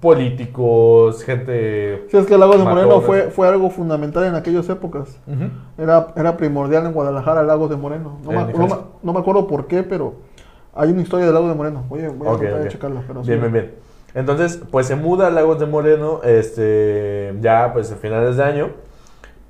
[0.00, 3.06] políticos, gente Si es que el Lagos de Moreno Matones.
[3.06, 5.20] fue, fue algo fundamental en aquellas épocas.
[5.26, 5.50] Ujú.
[5.76, 8.18] Era, era primordial en Guadalajara Lagos de Moreno.
[8.24, 10.14] No, me, no, no me acuerdo por qué, pero
[10.74, 11.84] hay una historia de Lagos de Moreno.
[11.88, 12.68] Voy a Ok, tratar de ok.
[12.68, 13.02] checarla.
[13.06, 13.28] Pero sí.
[13.28, 13.74] Bien, bien, bien.
[14.14, 18.70] Entonces, pues se muda a Lagos de Moreno, este, ya pues a finales de año,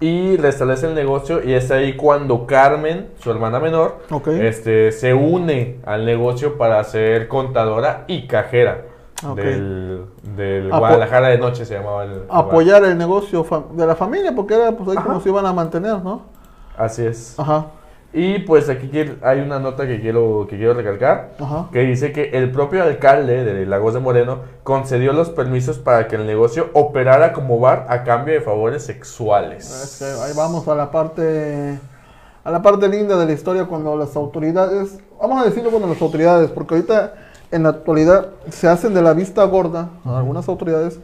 [0.00, 3.98] y restablece el negocio, y es ahí cuando Carmen, su hermana menor,
[4.40, 8.84] este, se une al negocio para ser contadora y cajera
[9.34, 10.04] del,
[10.36, 12.12] del Apo- Guadalajara de noche, se llamaba el...
[12.12, 12.38] el bar.
[12.44, 15.06] Apoyar el negocio de la familia, porque era pues ahí Ajá.
[15.06, 16.22] como se iban a mantener, ¿no?
[16.76, 17.34] Así es.
[17.40, 17.66] Ajá,
[18.12, 18.90] Y pues aquí
[19.22, 21.32] hay una nota que quiero, que quiero recalcar.
[21.38, 21.68] ajá.
[21.70, 26.16] que dice que el propio alcalde de Lagos de Moreno concedió los permisos para que
[26.16, 29.70] el negocio operara como bar a cambio de favores sexuales.
[29.70, 31.78] Es que ahí vamos a la parte
[32.44, 36.00] a la parte linda de la historia cuando las autoridades, vamos a decirlo cuando las
[36.00, 37.12] autoridades, porque ahorita
[37.50, 40.98] en la actualidad se hacen de la vista gorda algunas autoridades,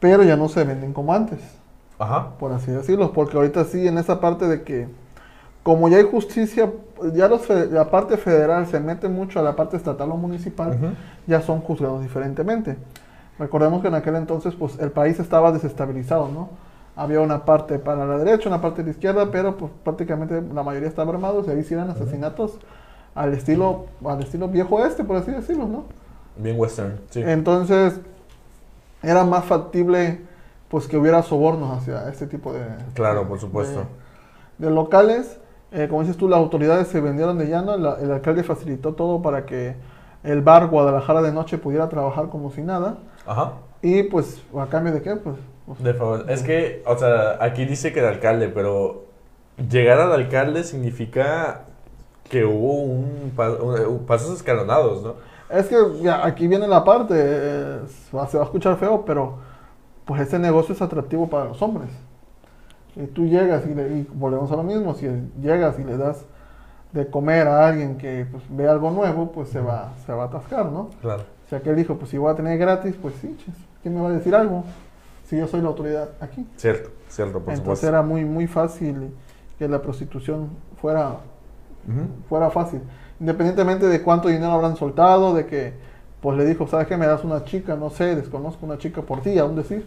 [0.00, 1.38] pero ya no se venden como antes,
[1.98, 2.28] Ajá.
[2.38, 4.86] por así decirlo, porque ahorita sí en esa parte de que
[5.66, 6.70] como ya hay justicia,
[7.12, 10.78] ya los la parte federal se mete mucho a la parte estatal o municipal,
[11.26, 12.76] ya son juzgados diferentemente.
[13.36, 16.50] Recordemos que en aquel entonces pues el país estaba desestabilizado, ¿no?
[16.94, 20.62] Había una parte para la derecha, una parte de la izquierda, pero pues prácticamente la
[20.62, 22.60] mayoría estaba armados y ahí sí eran asesinatos
[23.16, 25.86] al estilo al estilo viejo este, por así decirlo, ¿no?
[26.36, 27.24] Bien western, sí.
[27.26, 27.98] Entonces
[29.02, 30.20] era más factible
[30.68, 32.60] pues que hubiera sobornos hacia este tipo de
[32.94, 33.84] Claro, por supuesto.
[34.58, 35.40] de, de locales.
[35.72, 39.20] Eh, como dices tú, las autoridades se vendieron de llano, la- el alcalde facilitó todo
[39.22, 39.74] para que
[40.24, 42.98] el bar Guadalajara de noche pudiera trabajar como si nada.
[43.26, 43.52] Ajá.
[43.82, 45.16] Y pues, ¿a cambio de qué?
[45.16, 46.24] Pues, pues, De favor.
[46.30, 49.04] Es que, o sea, aquí dice que el alcalde, pero
[49.70, 51.62] llegar al alcalde significa
[52.30, 55.14] que hubo un, un- pasos escalonados, ¿no?
[55.48, 59.34] es que ya, aquí viene la parte, eh, se va a escuchar feo, pero
[60.04, 61.88] pues este negocio es atractivo para los hombres.
[62.96, 65.06] Y tú llegas y, le- y volvemos a lo mismo, si
[65.40, 66.24] llegas y le das
[66.92, 70.26] de comer a alguien que pues, ve algo nuevo, pues se va, se va a
[70.26, 70.88] atascar, ¿no?
[71.02, 71.24] Claro.
[71.50, 73.36] Que él dijo, pues si voy a tener gratis, pues sí,
[73.82, 74.64] ¿quién me va a decir algo?
[75.26, 76.46] Si yo soy la autoridad aquí.
[76.56, 77.86] Cierto, cierto, por Entonces supuesto.
[77.88, 79.10] era muy, muy fácil
[79.58, 80.48] que la prostitución
[80.80, 81.18] fuera
[81.88, 82.08] Ujú.
[82.28, 82.80] fuera fácil.
[83.20, 85.72] Independientemente de cuánto dinero habrán soltado, de que
[86.20, 86.96] pues le dijo, ¿sabes qué?
[86.96, 89.86] Me das una chica, no sé, desconozco una chica por ti, aún decir.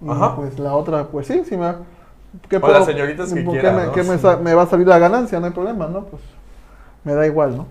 [0.00, 0.34] Y Ajá.
[0.34, 1.74] pues la otra, pues sí, sí me...
[2.48, 4.26] ¿qué O las señoritas que ¿por qué quieran, me, me Sí.
[4.42, 5.40] me va a salir la ganancia?
[5.40, 6.04] No hay problema, ¿no?
[6.04, 6.22] Pues
[7.04, 7.66] me da igual, ¿no?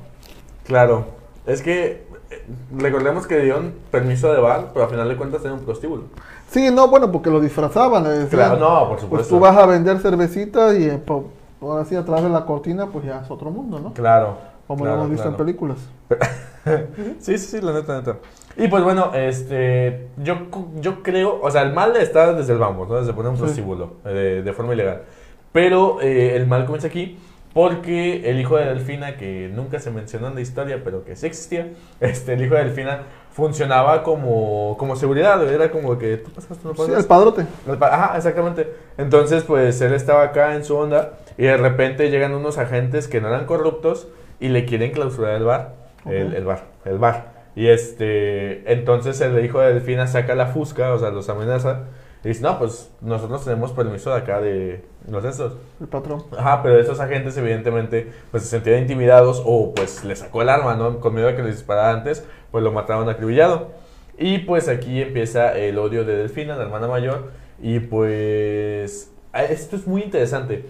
[0.65, 1.06] Claro.
[1.46, 2.46] Es que eh,
[2.78, 6.04] recordemos que dieron permiso de bar, pero al final de cuentas era un prostíbulo.
[6.50, 8.04] Sí, no, bueno, porque lo disfrazaban.
[8.04, 9.36] le decían, Claro, no, por Pues supuesto.
[9.36, 11.30] tú vas a vender cervecita y eh, po-
[11.62, 13.93] ahora sí, atrás de la cortina, pues ya es otro mundo, ¿no?
[13.93, 14.38] Claro.
[14.67, 15.38] Como claro, lo hemos visto claro.
[15.38, 15.78] en películas.
[17.19, 18.17] Sí, sí, sí, la neta, la neta.
[18.58, 20.47] Y pues bueno, este, yo,
[20.80, 22.95] yo creo, o sea, el mal está desde el vamos, ¿no?
[22.99, 23.43] Desde poner un Sí.
[23.43, 25.03] prostíbulo, eh, de, de forma ilegal.
[25.51, 27.17] Pero eh, el mal comienza aquí
[27.53, 31.25] porque el hijo de Delfina, que nunca se mencionó en la historia, pero que sí
[31.25, 36.58] existía, este, el hijo de Delfina funcionaba como, como seguridad, era como que tú pasas,
[36.60, 37.45] tú no Sí, el padrote.
[37.67, 38.71] El pa- Ajá, exactamente.
[38.97, 43.21] Entonces, pues él estaba acá en su onda y de repente llegan unos agentes que
[43.21, 44.08] no eran corruptos
[44.39, 45.73] y le quieren clausurar el bar.
[46.10, 47.38] El, el bar, el bar.
[47.56, 51.86] Y este, entonces el hijo de Delfina saca la fusca, o sea, los amenaza
[52.24, 55.54] y dice, no, pues nosotros tenemos permiso de acá de los estos.
[55.80, 56.24] El patrón.
[56.38, 60.76] Ajá, pero esos agentes evidentemente pues se sentían intimidados o pues le sacó el arma,
[60.76, 61.00] ¿no?
[61.00, 63.70] Con miedo a que les disparara antes, pues lo mataron acribillado.
[64.17, 69.76] Y pues aquí empieza el odio de Delfina, la hermana mayor, y pues ah, esto
[69.76, 70.65] es muy interesante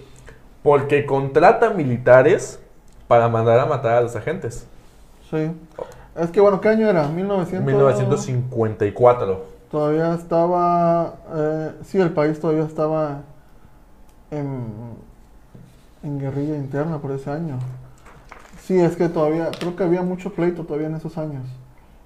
[0.62, 2.62] porque contrata militares
[3.08, 4.68] para mandar a matar a los agentes.
[5.30, 5.52] Sí.
[6.16, 7.08] Es que, bueno, ¿qué año era?
[7.08, 7.66] 1900...
[7.66, 9.46] 1954.
[9.70, 11.16] Todavía estaba...
[11.36, 13.22] eh, sí, el país todavía estaba
[14.32, 14.64] en,
[16.04, 17.60] en guerrilla interna por ese año.
[18.64, 19.50] Sí, es que todavía...
[19.60, 21.44] Creo que había mucho pleito todavía en esos años.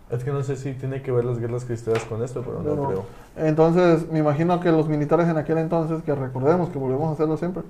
[0.10, 2.63] Es que no sé si tiene que ver las guerras cristianas con esto, pero no
[2.69, 3.05] Pero- creo.
[3.38, 7.38] Entonces, me imagino que los militares en aquel entonces, que recordemos que volvemos a hacerlo
[7.38, 7.63] siempre,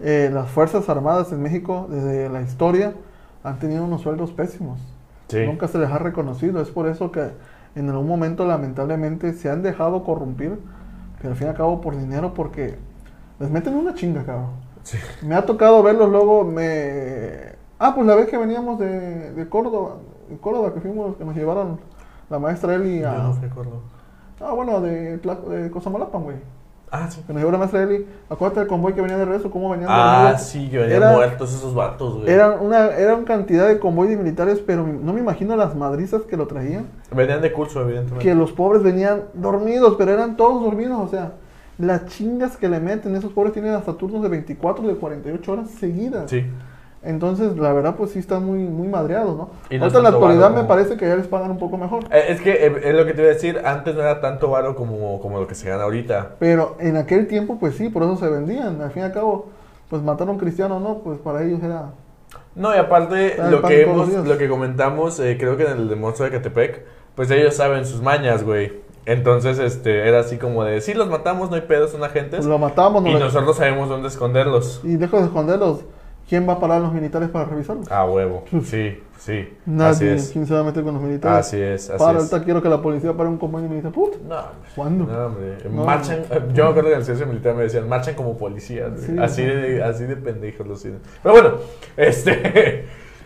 [0.00, 2.94] eh, las Fuerzas Armadas en México, desde la historia,
[3.42, 4.80] han tenido unos sueldos pésimos.
[5.28, 5.44] Sí.
[5.46, 6.60] Nunca se les ha reconocido.
[6.60, 7.30] Es por eso que
[7.74, 10.58] en algún momento, lamentablemente, se han dejado corrompir,
[11.20, 12.76] que al fin y al cabo por dinero, porque
[13.38, 14.50] les meten una chinga, cabrón.
[14.82, 14.98] Sí.
[15.22, 17.56] Me ha tocado verlos luego, me...
[17.78, 19.96] Ah, pues la vez que veníamos de, de Córdoba,
[20.40, 21.78] Córdoba, que fuimos, que nos llevaron
[22.28, 23.12] la maestra Eli a...
[23.12, 23.36] no.
[24.40, 26.36] Ah, bueno, de, de Cosamalapan, güey.
[26.90, 27.22] Ah, sí.
[27.26, 28.06] Que nos llevó la maestra Eli.
[28.30, 30.42] Acuérdate del convoy que venía de regreso, cómo venían Ah, dormidos.
[30.42, 32.30] sí, que venían Era- muertos esos vatos, güey.
[32.30, 36.22] Eran una, era una cantidad de convoy de militares, pero no me imagino las madrizas
[36.22, 36.86] que lo traían.
[37.14, 38.24] Venían de curso, evidentemente.
[38.24, 41.32] Que los pobres venían dormidos, pero eran todos dormidos, o sea,
[41.78, 45.70] las chingas que le meten, esos pobres tienen hasta turnos de 24, de 48 horas
[45.70, 46.28] seguidas.
[46.30, 46.44] Sí.
[47.02, 49.50] Entonces, la verdad, pues sí están muy, muy madreados, ¿no?
[49.70, 52.04] Y no Ahorita en la actualidad me parece que ya les pagan un poco mejor.
[52.10, 54.50] Eh, Es que eh, es lo que te iba a decir, antes no era tanto
[54.50, 56.32] varo como, como lo que se gana ahorita.
[56.40, 58.80] Pero en aquel tiempo, pues sí, por eso se vendían.
[58.82, 59.46] Al fin y al cabo,
[59.88, 60.98] pues matar a cristiano, ¿no?
[60.98, 61.90] Pues para ellos era...
[62.56, 65.88] No, y aparte, lo que los hemos, lo que comentamos, eh, creo que en el
[65.88, 66.84] de Monstruo de Catepec,
[67.14, 68.72] pues ellos saben sus mañas, güey.
[69.06, 72.38] Entonces, este, era así como de, sí, los matamos, no hay pedos, son agentes.
[72.40, 74.80] Pues lo matamos, no y le- nosotros sabemos dónde esconderlos.
[74.82, 75.84] y dejo de esconderlos.
[76.28, 77.90] ¿Quién va a parar a los militares para revisarlos?
[77.90, 79.38] A huevo, sí, sí.
[79.40, 80.14] Así Nadie.
[80.14, 80.30] es.
[80.30, 81.46] ¿Quién se va a meter con los militares?
[81.46, 82.24] Así es, así Para, es.
[82.24, 83.38] ahorita quiero que la policía pare un
[83.68, 84.36] me dice, puta, No.
[84.76, 85.06] ¿cuándo?
[85.06, 85.56] No, hombre.
[85.70, 88.36] No, marchan, eh, yo me acuerdo que en el servicio militar me decían, marchan como
[88.36, 88.90] policías.
[89.00, 91.00] Sí, así, de, así de pendejos los tienen.
[91.22, 91.54] Pero bueno,
[91.96, 92.84] este,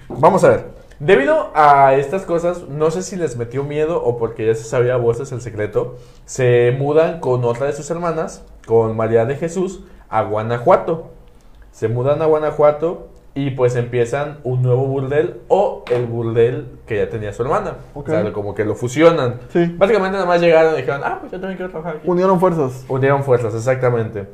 [0.08, 0.82] vamos a ver.
[1.00, 4.94] Debido a estas cosas, no sé si les metió miedo o porque ya se sabía
[4.94, 9.82] a voces el secreto, se mudan con otra de sus hermanas, con María de Jesús,
[10.08, 11.10] a Guanajuato.
[11.72, 17.08] Se mudan a Guanajuato y pues empiezan un nuevo burdel o el burdel que ya
[17.08, 17.78] tenía su hermana.
[17.94, 18.08] Ok.
[18.08, 19.40] O sea, como que lo fusionan.
[19.48, 19.74] Sí.
[19.76, 22.08] Básicamente nada más llegaron y dijeron, ah, pues yo también quiero trabajar aquí.
[22.08, 22.84] Unieron fuerzas.
[22.88, 24.26] Unieron fuerzas, exactamente.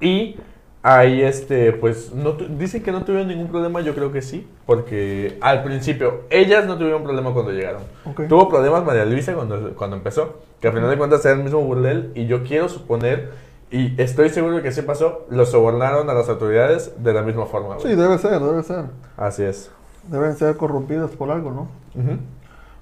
[0.00, 0.36] Y
[0.82, 5.38] ahí, este, pues, no dicen que no tuvieron ningún problema, yo creo que sí, porque
[5.40, 7.82] al principio ellas no tuvieron problema cuando llegaron.
[8.04, 8.28] Ok.
[8.28, 11.62] Tuvo problemas María Luisa cuando, cuando empezó, que al final de cuentas era el mismo
[11.62, 13.30] burdel, y yo quiero suponer,
[13.70, 17.46] y estoy seguro de que sí pasó, lo sobornaron a las autoridades de la misma
[17.46, 17.76] forma.
[17.76, 17.80] güey.
[17.88, 18.84] Sí, debe ser, debe ser.
[19.16, 19.70] Así es.
[20.08, 21.62] Deben ser corrompidas por algo, ¿no?
[22.00, 22.18] Ujú.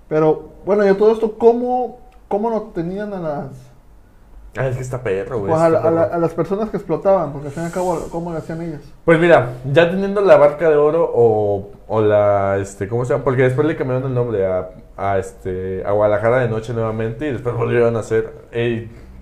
[0.09, 3.47] Pero, bueno, y todo esto, ¿cómo, cómo no tenían a las,
[4.55, 5.51] Ah, es que está perro, güey.
[5.51, 7.33] pues, a, la- las personas que explotaban?
[7.33, 8.83] Porque al fin y al cabo, ¿cómo le hacían ellas?
[9.07, 13.25] Pues mira, ya teniendo la barca de oro o, o la, este, ¿cómo se llama?
[13.25, 14.69] Porque después le cambiaron el nombre a,
[14.99, 18.31] a, este, a Guadalajara de noche nuevamente y después volvieron a hacer,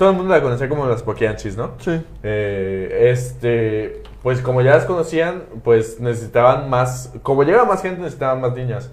[0.00, 1.72] todo el mundo la conocía como las Poquianchis, ¿no?
[1.78, 2.02] Sí.
[2.22, 8.40] Eh, este, pues como ya las conocían, pues necesitaban más, como llega más gente necesitaban
[8.40, 8.90] más niñas.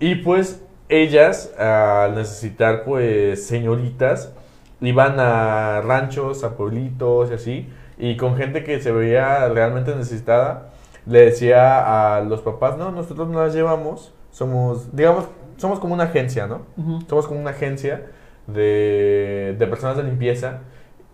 [0.00, 4.32] Y pues ellas, al necesitar pues señoritas,
[4.80, 10.70] iban a ranchos, a pueblitos y así, y con gente que se veía realmente necesitada,
[11.06, 15.26] le decía a los papás, no, nosotros no las llevamos, somos, digamos,
[15.58, 16.62] somos como una agencia, ¿no?
[16.76, 17.02] Ujú.
[17.08, 18.06] Somos como una agencia
[18.52, 20.60] de, de personas de limpieza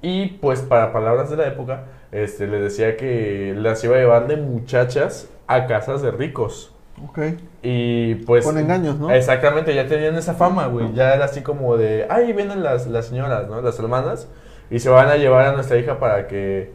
[0.03, 4.27] y pues para palabras de la época, este, les decía que las iba a llevar
[4.27, 6.73] de muchachas a casas de ricos.
[7.05, 7.19] Ok.
[7.63, 8.45] Y pues...
[8.45, 9.11] Con engaños, ¿no?
[9.11, 10.93] Exactamente, ya tenían esa fama, güey.
[10.95, 13.61] Ya era así como de, ahí vienen las, las señoras, ¿no?
[13.61, 14.29] Las hermanas.
[14.71, 16.73] Y se van a llevar a nuestra hija para que,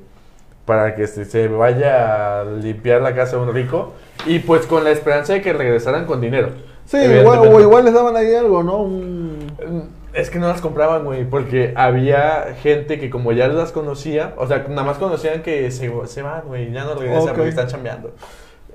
[0.65, 3.93] para que este, se vaya a limpiar la casa de un rico.
[4.25, 6.49] Y pues con la esperanza de que regresaran con dinero.
[6.85, 8.77] Sí, igual, o igual les daban ahí algo, ¿no?
[8.77, 10.00] Un...
[10.13, 14.45] Es que no las compraban, güey, porque había gente que como ya las conocía, o
[14.47, 17.35] sea, nada más conocían que se, se van, güey, ya no regresan Ok.
[17.35, 18.13] porque están chambeando.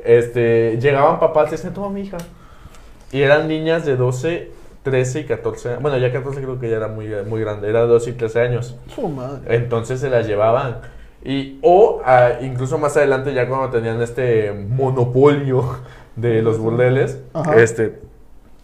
[0.05, 2.17] Este, llegaban papás, decían, toma mi hija.
[3.13, 4.51] Y eran niñas de 12,
[4.83, 5.83] 13 y 14 años.
[5.83, 8.77] Bueno, ya 14 creo que ya era muy, muy grande, era 12 y 13 años.
[8.95, 9.57] Su madre.
[9.57, 10.79] Entonces se las llevaban.
[11.25, 12.01] Y, o
[12.41, 15.79] incluso más adelante, ya cuando tenían este monopolio
[16.15, 17.57] de los burdeles, Ajá.
[17.57, 17.99] este,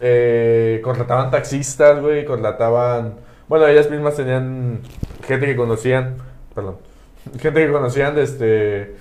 [0.03, 3.15] eh, contrataban taxistas, güey, contrataban...
[3.49, 4.81] Bueno, ellas mismas tenían
[5.25, 6.17] gente que conocían,
[6.55, 6.79] perdón,
[7.39, 8.97] gente que conocían de este...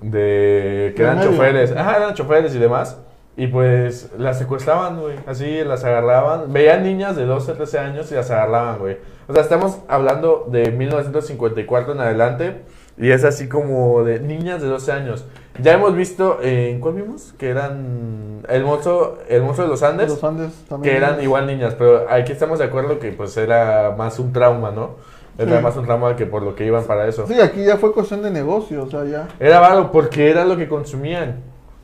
[0.00, 2.98] De que eran choferes, ajá, eran choferes y demás.
[3.36, 5.16] Y pues las secuestraban, güey.
[5.26, 6.52] Así las agarraban.
[6.52, 8.98] Veían niñas de 12, 13 años y las agarraban, güey.
[9.28, 12.62] O sea, estamos hablando de 1954 en adelante.
[12.98, 15.24] Y es así como de niñas de 12 años.
[15.58, 17.34] Ya hemos visto, eh, ¿en cuál vimos?
[17.38, 20.08] Que eran el monstruo, el monstruo de los Andes.
[20.08, 20.92] Los Andes también.
[20.92, 24.70] Que eran igual niñas, pero aquí estamos de acuerdo que pues era más un trauma,
[24.70, 24.96] ¿no?
[25.38, 25.62] Era Sí.
[25.62, 27.26] más un trauma que por lo que iban para eso.
[27.26, 29.28] Sí, aquí ya fue cuestión de negocio, o sea, ya.
[29.40, 31.36] Era varo porque era lo que consumían.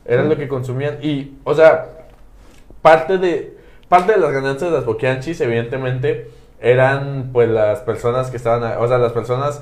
[0.05, 0.29] Era Sí.
[0.29, 0.97] lo que consumían.
[1.03, 1.89] Y, o sea,
[2.81, 3.55] parte de,
[3.87, 6.29] parte de las ganancias de las boquianchis, evidentemente,
[6.59, 9.61] eran pues las personas que estaban, o sea, las personas,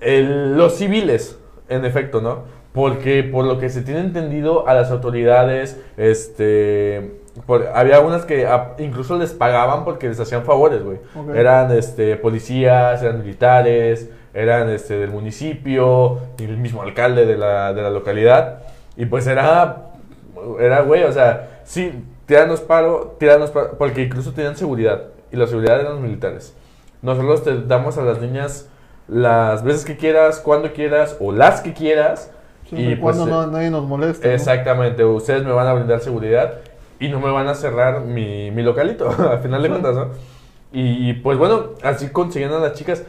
[0.00, 2.42] el- los civiles, en efecto, ¿no?
[2.74, 8.46] Porque por lo que se tiene entendido a las autoridades, este, por- había unas que
[8.46, 10.98] a- incluso les pagaban porque les hacían favores, güey.
[11.16, 11.34] Ok.
[11.36, 17.72] Eran este, policías, eran militares, eran este, del municipio, y el mismo alcalde de la,
[17.72, 18.58] de la localidad.
[18.96, 19.90] Y pues era,
[20.58, 21.92] era, güey, o sea, sí,
[22.26, 25.04] tiranos paro, tiranos paro, porque incluso tenían seguridad.
[25.30, 26.56] Y la seguridad eran los militares.
[27.02, 28.68] Nosotros te damos a las niñas
[29.06, 32.32] las veces que quieras, cuando quieras, o las que quieras.
[32.68, 34.26] Siempre y pues, cuando eh, no, nadie nos moleste.
[34.28, 34.34] ¿no?
[34.34, 36.54] Exactamente, ustedes me van a brindar seguridad
[36.98, 40.08] y no me van a cerrar mi, mi localito, al final de cuentas, ¿no?
[40.76, 43.04] Y pues bueno, así conseguían a las chicas.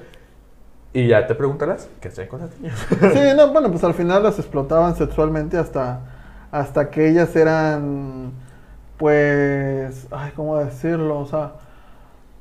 [0.93, 2.79] Y ya te preguntarás, ¿qué hacían con las niñas?
[3.13, 5.99] Sí, no, bueno, pues al final las explotaban sexualmente hasta,
[6.51, 8.31] hasta que ellas eran,
[8.97, 11.19] pues, ay, ¿cómo decirlo?
[11.19, 11.53] O sea,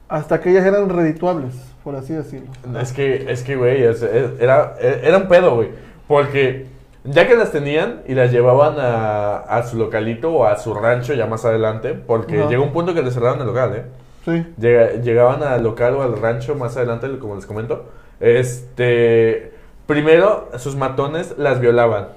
[0.09, 2.50] hasta que ellas eran redituables, por así decirlo.
[2.81, 5.70] Es que, es que, güey, es- es- era, era un pedo, güey.
[6.07, 6.66] Porque
[7.04, 11.12] ya que las tenían y las llevaban a, a su localito o a su rancho
[11.14, 12.48] ya más adelante, porque Ajá.
[12.48, 13.82] llegó un punto que les cerraron el local, ¿eh?
[14.24, 17.84] Sí, Llega- llegaban al local o al rancho más adelante, como les comento.
[18.20, 19.52] Este,
[19.86, 22.08] primero, sus matones las violaban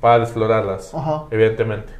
[0.00, 1.24] para desflorarlas, Ajá.
[1.30, 1.92] evidentemente.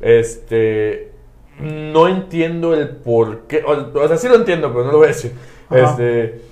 [0.00, 1.12] Este,
[1.58, 5.06] no entiendo el por qué, o, o sea, sí lo entiendo, pero no lo voy
[5.06, 5.32] a decir.
[5.70, 5.80] Ajá.
[5.90, 6.42] Este,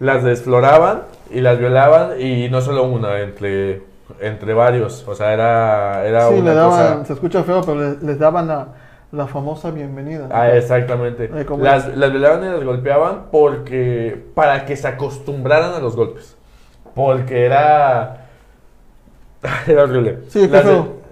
[0.00, 3.82] las desfloraban y las violaban y no solo una, entre,
[4.20, 5.06] entre varios.
[5.08, 7.04] O sea, era, era sí, una le daban, cosa...
[7.06, 8.68] se escucha feo, pero le- les, daban la,
[9.12, 10.28] la famosa bienvenida.
[10.30, 11.30] Ah, exactamente.
[11.34, 15.96] Eh, ¿cómo Las, las violaban y las golpeaban porque para que se acostumbraran a los
[15.96, 16.36] golpes.
[16.94, 18.26] Porque era
[19.66, 20.20] era horrible.
[20.28, 20.66] Sí, las,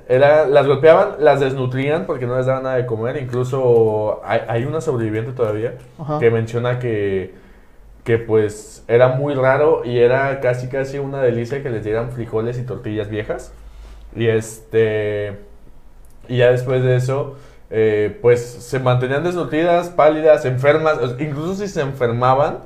[0.09, 3.16] era, las golpeaban, las desnutrían porque no les daban nada de comer.
[3.16, 6.19] Incluso hay, hay una sobreviviente todavía Ajá.
[6.19, 7.35] que menciona que
[8.07, 12.57] que pues era muy raro y era casi casi una delicia que les dieran frijoles
[12.57, 13.52] y tortillas viejas.
[14.15, 15.40] Y este
[16.29, 17.37] y ya después de eso
[17.69, 22.61] eh, pues se mantenían desnutridas, pálidas, enfermas, incluso si se enfermaban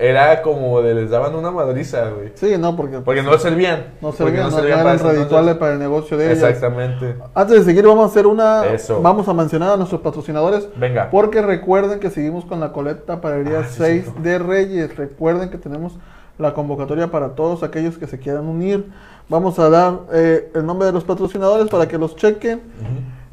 [0.00, 2.30] era como de les daban una madriza, güey.
[2.34, 3.94] Sí, no, porque, Porque no servían.
[4.00, 5.18] no servían, no, servían no para eran entonces.
[5.18, 6.38] redituables para el negocio de ellas.
[6.44, 7.16] Exactamente.
[7.34, 8.64] Antes de seguir, vamos a hacer una.
[8.66, 9.02] Eso.
[9.02, 10.68] Vamos a mencionar a nuestros patrocinadores.
[10.76, 11.10] Venga.
[11.10, 14.22] Porque recuerden que seguimos con la colecta para el día Ah, sí, 6 cierto.
[14.22, 14.96] de Reyes.
[14.96, 15.98] Recuerden que tenemos
[16.38, 18.86] la convocatoria para todos aquellos que se quieran unir.
[19.28, 22.60] Vamos a dar eh, el nombre de los patrocinadores para que los chequen,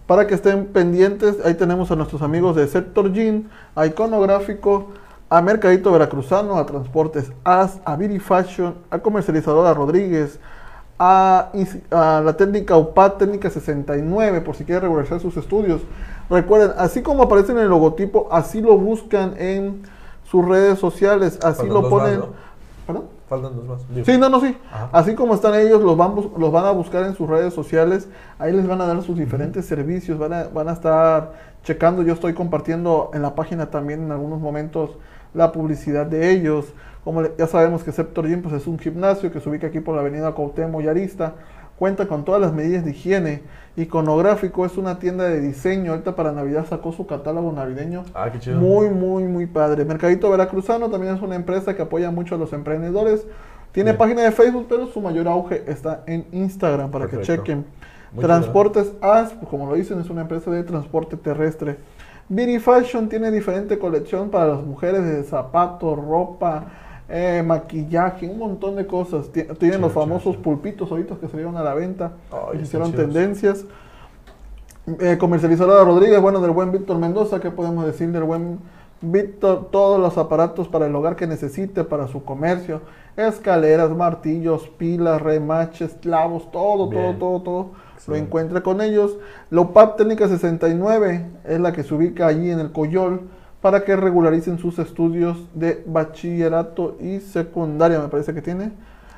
[0.08, 1.38] para que estén pendientes.
[1.46, 4.88] Ahí tenemos a nuestros amigos de Sector Jean, a Iconográfico,
[5.30, 10.40] a Mercadito Veracruzano, a Transportes AS, a Viri Fashion, a Comercializadora Rodríguez,
[11.00, 11.52] a,
[11.92, 15.82] la técnica UPAD, técnica 69, por si quieren regularizar sus estudios.
[16.30, 19.84] Recuerden, así como aparece en el logotipo, así lo buscan en
[20.30, 22.20] sus redes sociales, así lo ponen.
[22.20, 22.34] más, ¿no?
[22.86, 23.16] ¿Perdón?
[23.28, 23.90] faltan dos más.
[23.90, 24.06] Digo.
[24.06, 24.56] Sí, no, no, sí.
[24.72, 24.90] Ajá.
[24.92, 28.08] Así como están ellos, los van, los van a buscar en sus redes sociales.
[28.40, 30.20] Ahí les van a dar sus diferentes servicios.
[30.20, 32.04] Van a, van a estar checando.
[32.04, 34.92] Yo estoy compartiendo en la página también en algunos momentos
[35.36, 36.74] la publicidad de ellos.
[37.04, 39.94] Como ya sabemos que Scepter Gym pues, es un gimnasio que se ubica aquí por
[39.96, 41.36] la avenida Cuauhtémoc y Arista.
[41.78, 43.44] Cuenta con todas las medidas de higiene.
[43.76, 45.92] Iconográfico es una tienda de diseño.
[45.92, 48.06] Ahorita para Navidad sacó su catálogo navideño.
[48.14, 48.60] Ah, qué chido.
[48.60, 49.84] Muy, muy, muy padre.
[49.84, 53.28] Mercadito Veracruzano también es una empresa que apoya mucho a los emprendedores.
[53.74, 53.98] Tiene Bien.
[53.98, 57.66] página de Facebook, pero su mayor auge está en Instagram para que chequen.
[58.14, 61.76] Muy Transportes AS, como lo dicen, es una empresa de transporte terrestre.
[62.28, 66.66] Beauty Fashion tiene diferente colección para las mujeres de zapatos, ropa,
[67.08, 69.30] eh, maquillaje, un montón de cosas.
[69.30, 72.14] Ti- Tienen los famosos pulpitos ahorita que salieron a la venta.
[72.32, 73.66] Están hicieron tendencias.
[75.00, 78.60] Eh, comercializadora Rodríguez, bueno, del buen Víctor Mendoza, ¿qué podemos decir del buen
[79.02, 79.70] Víctor?
[79.72, 82.82] Todos los aparatos para el hogar que necesite, para su comercio,
[83.18, 87.20] escaleras, martillos, pilas, remaches, clavos, todo, todo, Bien.
[87.20, 87.70] todo,
[88.08, 89.18] lo encuentra con ellos.
[89.50, 93.22] Lopap Técnica 69 es la que se ubica allí en el Coyol
[93.62, 98.72] para que regularicen sus estudios de bachillerato y secundaria, me parece que tiene.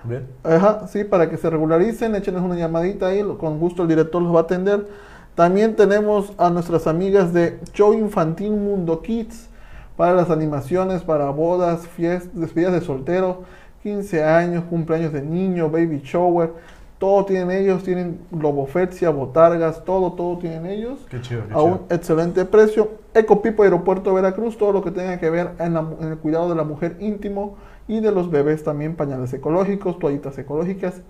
[0.03, 0.25] Bien.
[0.43, 4.33] Ajá, sí, para que se regularicen, échenos una llamadita ahí, con gusto el director los
[4.33, 4.87] va a atender.
[5.35, 9.49] También tenemos a nuestras amigas de Show Infantil Mundo Kids
[9.97, 13.43] para las animaciones, para bodas, fiestas, despedidas de soltero,
[13.83, 16.53] 15 años, cumpleaños de niño, baby shower,
[16.97, 21.73] todo tienen ellos, tienen globofexia, botargas, todo, todo tienen ellos Qué chido, qué a un
[21.73, 21.85] chido.
[21.91, 22.89] excelente precio.
[23.13, 26.55] Ecopipo Aeropuerto Veracruz, todo lo que tenga que ver en, la en el cuidado de
[26.55, 27.55] la mujer íntimo
[27.87, 31.01] y de los bebés también, pañales ecológicos, toallitas ecológicas,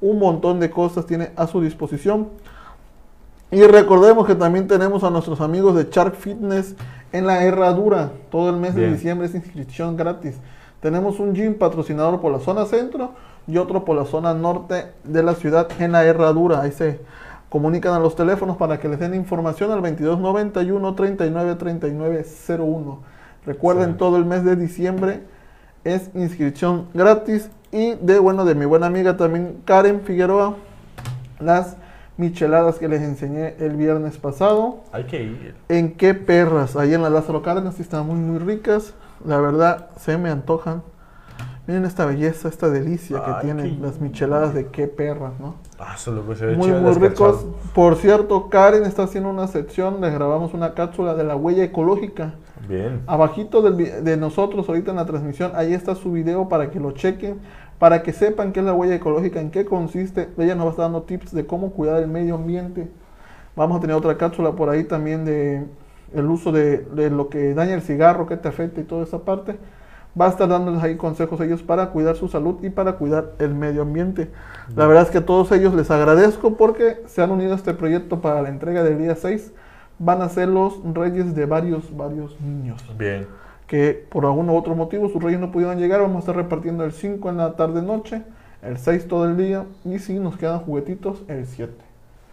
[0.00, 2.28] un montón de cosas tiene a su disposición.
[3.50, 6.76] Y recordemos que también tenemos a nuestros amigos de Shark Fitness
[7.12, 8.10] en la Herradura.
[8.30, 10.36] Todo el mes de diciembre es inscripción gratis.
[10.80, 13.12] Tenemos un gym patrocinador por la zona centro
[13.48, 16.60] y otro por la zona norte de la ciudad en la Herradura.
[16.60, 17.00] Ahí se
[17.48, 22.98] comunican a los teléfonos para que les den información al 2291 39 39 01.
[23.46, 23.96] Recuerden, Sí.
[23.98, 25.22] todo el mes de diciembre
[25.84, 27.50] es inscripción gratis.
[27.72, 30.54] Y de bueno, de mi buena amiga también Karen Figueroa,
[31.40, 31.76] las
[32.16, 34.80] micheladas que les enseñé el viernes pasado.
[34.92, 35.54] Hay que ir.
[35.68, 36.76] ¿En qué perras?
[36.76, 38.94] Ahí en la Lázaro Cárdenas sí están muy, muy ricas.
[39.24, 40.82] La verdad, se me antojan.
[41.68, 45.56] Miren esta belleza, esta delicia que tienen qué- las micheladas de qué perras, ¿no?
[45.78, 47.44] Ah, solo que se ve Muy, muy ricos.
[47.74, 52.36] Por cierto, Karen está haciendo una sección, les grabamos una cápsula de la huella ecológica.
[52.66, 53.02] Bien.
[53.06, 56.92] Abajito del de nosotros ahorita en la transmisión, ahí está su video para que lo
[56.92, 57.38] chequen,
[57.78, 60.30] para que sepan qué es la huella ecológica, en qué consiste.
[60.38, 62.88] Ella nos va a estar dando tips de cómo cuidar el medio ambiente.
[63.56, 65.66] Vamos a tener otra cápsula por ahí también de
[66.14, 69.18] el uso de, de lo que daña el cigarro, qué te afecta y toda esa
[69.18, 69.58] parte.
[70.18, 73.34] Va a estar dándoles ahí consejos a ellos para cuidar su salud y para cuidar
[73.38, 74.30] el medio ambiente.
[74.74, 77.74] La verdad es que a todos ellos les agradezco porque se han unido a este
[77.74, 79.52] proyecto para la entrega del día 6.
[80.00, 83.26] Van a ser los reyes de varios, varios niños Bien.
[83.66, 86.00] que por algún u otro motivo sus reyes no pudieron llegar.
[86.00, 88.22] Vamos a estar repartiendo el 5 en la tarde-noche,
[88.62, 91.87] el 6 todo el día y si nos quedan juguetitos, el 7.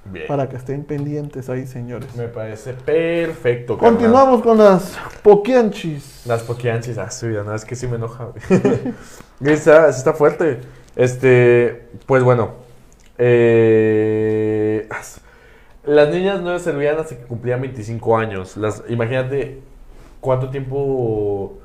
[0.06, 0.28] Bien.
[0.28, 2.16] Para que estén pendientes ahí, señores.
[2.16, 3.76] Me parece perfecto.
[3.76, 3.94] carnal.
[3.94, 6.22] Continuamos con las poquianchis.
[6.28, 8.30] Las poquianchis, ah, sí, no, es que sí me enoja.
[9.42, 10.60] está, está fuerte.
[10.96, 12.54] Este, pues bueno.
[13.18, 15.22] eh, as-
[15.86, 18.58] las niñas no servían hasta que cumplían 25 años.
[18.58, 19.62] Las, imagínate
[20.20, 21.60] cuánto tiempo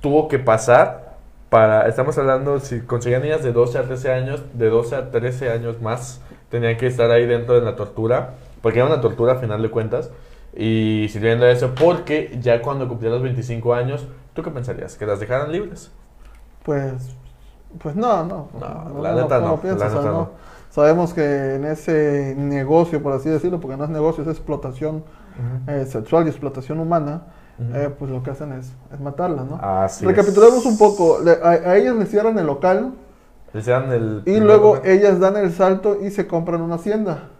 [0.00, 1.14] tuvo que pasar
[1.50, 1.88] para.
[1.88, 5.80] Estamos hablando, si conseguían niñas de 12 a 13 años, de 12 a 13 años
[5.80, 6.20] más,
[6.54, 8.34] tenían que estar ahí dentro de la tortura.
[8.62, 10.10] Porque era una tortura a final de cuentas.
[10.56, 14.96] Y sirviendo a eso, porque ya cuando cumplían los 25 años, ¿tú qué pensarías?
[14.96, 15.90] ¿Que las dejaran libres?
[16.62, 16.92] Pues,
[17.82, 18.48] pues no, no.
[18.58, 20.30] No, la neta ¿cómo no, no.
[20.70, 25.04] Sabemos que en ese negocio, por así decirlo, porque no es negocio, es explotación
[25.68, 27.22] eh, sexual y explotación humana,
[27.58, 29.58] eh, pues lo que hacen es, es matarlas, ¿no?
[29.60, 30.66] Así Recapitulemos es.
[30.66, 31.18] un poco.
[31.22, 32.92] Le- a, a ellas les cierran el local
[33.54, 34.88] Les dan el y luego momento.
[34.88, 37.30] ellas dan el salto y se compran una hacienda,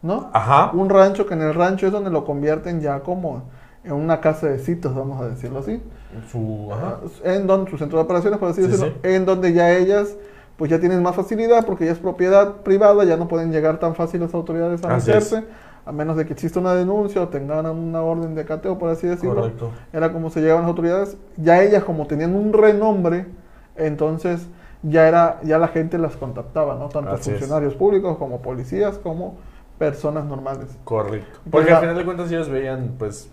[0.00, 0.30] ¿no?
[0.32, 0.70] Ajá.
[0.72, 3.42] Un rancho que en el rancho es donde lo convierten ya como
[3.84, 5.82] en una casa de citas, vamos a decirlo así.
[6.30, 6.98] Su, ajá.
[7.24, 8.94] En donde su centro de operaciones, por así Sí, decirlo, sí.
[9.02, 10.16] en donde ya ellas
[10.56, 13.94] pues ya tienen más facilidad porque ya es propiedad privada, ya no pueden llegar tan
[13.94, 15.44] fácil las autoridades a meterse,
[15.86, 19.06] a menos de que exista una denuncia o tengan una orden de cateo, por así
[19.06, 19.36] decirlo.
[19.36, 19.70] Correcto.
[19.92, 21.16] Era como se llegaban las autoridades.
[21.38, 23.26] Ya ellas, como tenían un renombre,
[23.74, 24.46] entonces
[24.82, 26.88] ya era ya la gente las contactaba, ¿no?
[26.88, 27.38] Tanto Así es.
[27.38, 29.36] funcionarios públicos como policías, como
[29.78, 30.76] personas normales.
[30.84, 31.40] Correcto.
[31.50, 33.30] Porque al final de cuentas ellos veían, pues,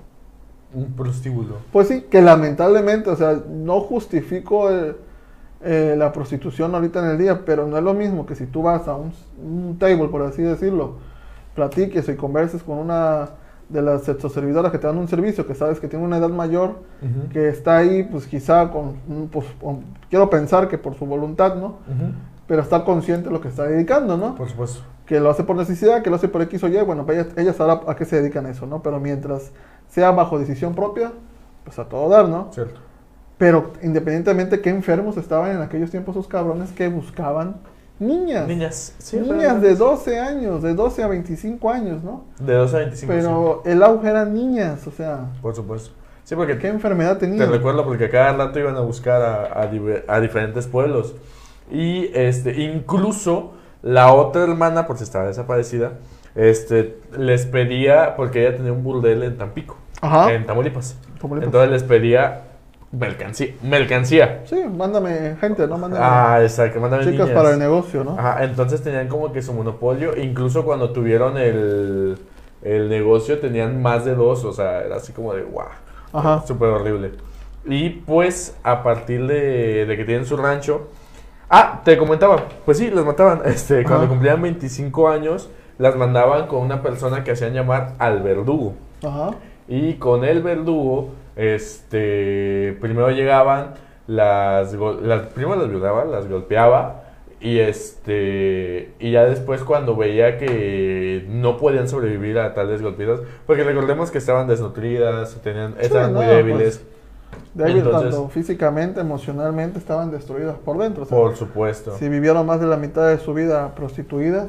[0.74, 1.56] un prostíbulo.
[1.72, 4.98] Pues sí, que lamentablemente, o sea, no justifico el,
[5.62, 8.64] eh, la prostitución ahorita en el día, pero no es lo mismo que si tú
[8.64, 9.12] vas a un,
[9.44, 10.96] un table, por así decirlo,
[11.56, 13.30] platiques y converses con una
[13.70, 16.76] de las sexoservidoras que te dan un servicio, que sabes que tiene una edad mayor,
[17.32, 21.56] que está ahí, pues quizá con, mm, pues, con- quiero pensar que por su voluntad,
[21.56, 21.78] ¿no?
[22.48, 24.36] Pero está consciente de lo que está dedicando, ¿no?
[24.36, 24.82] Por supuesto.
[25.06, 27.30] que lo hace por necesidad, que lo hace por X o Y, bueno, pues ella,
[27.42, 28.82] ella sabrá a qué se dedican eso, ¿no?
[28.84, 29.52] Pero mientras
[29.88, 31.14] sea bajo decisión propia,
[31.64, 32.50] pues a todo dar, ¿no?
[32.52, 32.82] Cierto.
[33.38, 37.56] Pero independientemente qué enfermos estaban en aquellos tiempos esos cabrones que buscaban
[38.00, 38.48] niñas.
[38.48, 38.96] Niñas.
[38.98, 42.26] Sí, niñas de 12 años, de 12 a 25 años, ¿no?
[42.40, 43.14] De 12 a 25.
[43.14, 45.92] Pero el auge eran niñas, o sea, por supuesto.
[46.24, 47.50] Sí, porque ¿qué enfermedad te tenían?
[47.50, 49.62] recuerdo porque cada rato iban a buscar a,
[50.08, 51.16] a diferentes pueblos.
[51.72, 55.94] Y este, incluso la otra hermana, por si estaba desaparecida,
[56.36, 60.34] este, les pedía, porque ella tenía un burdel en Tampico, Ajá.
[60.34, 60.98] en Tamaulipas.
[61.20, 61.48] Tamaulipas.
[61.48, 62.44] Entonces les pedía
[62.92, 63.54] mercancía.
[63.64, 64.42] Mercancía.
[64.46, 65.78] Sí, mándame gente, ¿no?
[65.78, 67.36] Mándame Ah, exacto, mándame chicas niñas.
[67.42, 68.18] para el negocio, ¿no?
[68.18, 72.18] Ajá, entonces tenían como que su monopolio, incluso cuando tuvieron el,
[72.62, 75.68] el negocio tenían más de dos, o sea, era así como de guau,
[76.14, 76.44] Ajá.
[76.48, 77.12] súper horrible.
[77.66, 80.88] Y pues a partir de, de que tienen su rancho,
[81.50, 84.10] ah, te comentaba, pues sí, las mataban, este, cuando Ajá.
[84.10, 88.74] cumplían 25 años, las mandaban con una persona que hacían llamar al verdugo.
[89.06, 89.32] Ajá.
[89.68, 93.74] Y con el verdugo, este, primero llegaban,
[94.08, 97.04] las, las primero las violaba, las golpeaba
[97.40, 103.64] y este, y ya después cuando veía que no podían sobrevivir a tales golpizas, porque
[103.64, 106.84] recordemos que estaban desnutridas, tenían, Sí, estaban muy no, débiles,
[107.54, 111.04] Débil Entonces- tanto físicamente, emocionalmente, estaban destruidas por dentro.
[111.04, 111.96] o sea, por supuesto.
[111.98, 114.48] Si vivieron más de la mitad de su vida prostituidas,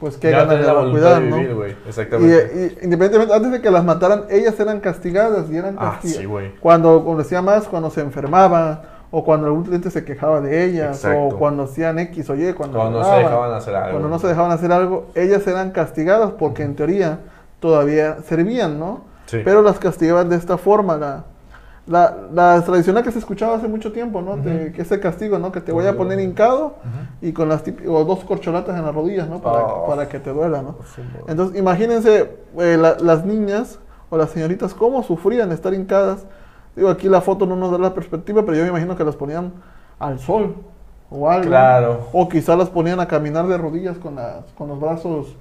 [0.00, 1.36] pues qué ya ganas de la cuidar, de ¿no?
[1.36, 2.76] vivir, güey, Y, exactamente.
[2.80, 6.20] y independientemente, antes de que las mataran, ellas eran castigadas y eran ah, castigadas.
[6.22, 6.54] sí, güey.
[6.58, 8.80] Cuando, como decía más, cuando se enfermaban,
[9.12, 11.20] o cuando algún cliente se quejaba de ellas, Exacto.
[11.34, 13.90] o cuando hacían X o Y, cuando, Cuando no se dejaban hacer algo.
[13.90, 17.18] cuando no se dejaban hacer algo, ellas eran castigadas porque en teoría
[17.58, 19.04] todavía servían, ¿no?
[19.26, 19.42] Sí.
[19.44, 21.24] Pero las castigaban de esta forma, la,
[21.90, 24.36] la, la tradicional que se escuchaba hace mucho tiempo, ¿no?
[24.36, 24.72] Te- Ujú.
[24.74, 25.50] que ese castigo, ¿no?
[25.50, 27.26] Que te voy a poner hincado Ujú.
[27.26, 29.40] y con las o dos corcholatas en las rodillas, ¿no?
[29.40, 29.86] Para, Oh.
[29.88, 30.76] para que te duela, ¿no?
[31.26, 36.24] Entonces, imagínense eh, la- las niñas o las señoritas cómo sufrían estar hincadas.
[36.76, 39.16] Digo, aquí la foto no nos da la perspectiva, pero yo me imagino que las
[39.16, 39.52] ponían
[39.98, 40.54] al sol
[41.10, 41.48] o algo.
[41.48, 42.00] Claro.
[42.12, 45.36] O quizá las ponían a caminar de rodillas con, las, con los brazos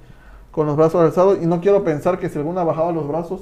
[0.52, 3.41] con los brazos alzados y no quiero pensar que si alguna bajaba los brazos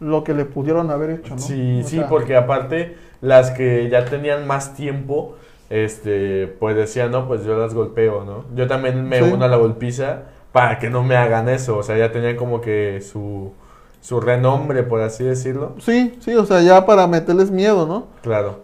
[0.00, 1.40] lo que le pudieron haber hecho, ¿no?
[1.40, 5.36] Sí, O sí, sea, porque aparte las que ya tenían más tiempo,
[5.70, 8.44] este, pues decían, no, pues yo las golpeo, ¿no?
[8.54, 9.30] Yo también me Sí.
[9.32, 10.22] uno a la golpiza
[10.52, 13.52] para que no me hagan eso, o sea, ya tenían como que su,
[14.00, 15.74] su renombre, por así decirlo.
[15.80, 18.06] Sí, sí, o sea, ya para meterles miedo, ¿no?
[18.22, 18.60] Claro,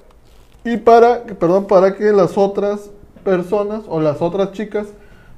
[0.64, 2.90] Y para, perdón, para que las otras
[3.24, 4.86] personas o las otras chicas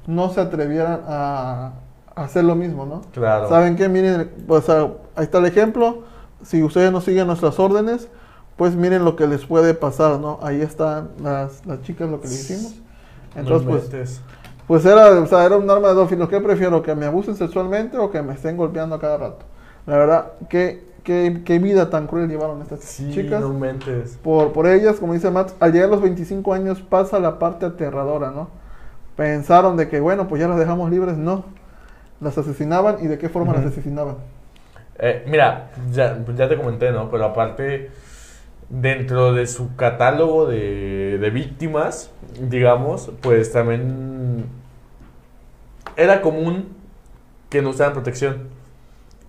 [0.07, 1.73] no se atrevieran a, a
[2.15, 3.01] hacer lo mismo, ¿no?
[3.13, 3.49] claro.
[3.49, 3.89] ¿Saben qué?
[3.89, 6.03] Miren, pues ah, ahí está el ejemplo.
[6.43, 8.09] Si ustedes no siguen nuestras órdenes,
[8.55, 10.39] pues miren lo que les puede pasar, ¿no?
[10.41, 12.81] Ahí están las, las chicas, lo que les hicimos.
[13.35, 14.21] Entonces, No pues,
[14.67, 16.29] pues era, o sea, era un arma de dos filos.
[16.29, 16.81] ¿Qué prefiero?
[16.81, 19.45] ¿Que me abusen sexualmente o que me estén golpeando a cada rato?
[19.85, 23.41] La verdad, qué, qué, qué vida tan cruel llevaron estas Sí, chicas.
[23.41, 24.17] no inventes.
[24.23, 27.65] Por, por ellas, como dice Matt, al llegar a los 25 años pasa la parte
[27.65, 28.49] aterradora, ¿no?
[29.15, 31.17] Pensaron de que, bueno, pues ya las dejamos libres.
[31.17, 31.45] No.
[32.21, 34.17] Las asesinaban y de qué forma las asesinaban.
[34.97, 37.09] Eh, mira, ya, ya te comenté, ¿no?
[37.11, 37.91] Pero aparte,
[38.69, 44.45] dentro de su catálogo de, de víctimas, digamos, pues también
[45.97, 46.75] era común
[47.49, 48.49] que no usaran protección.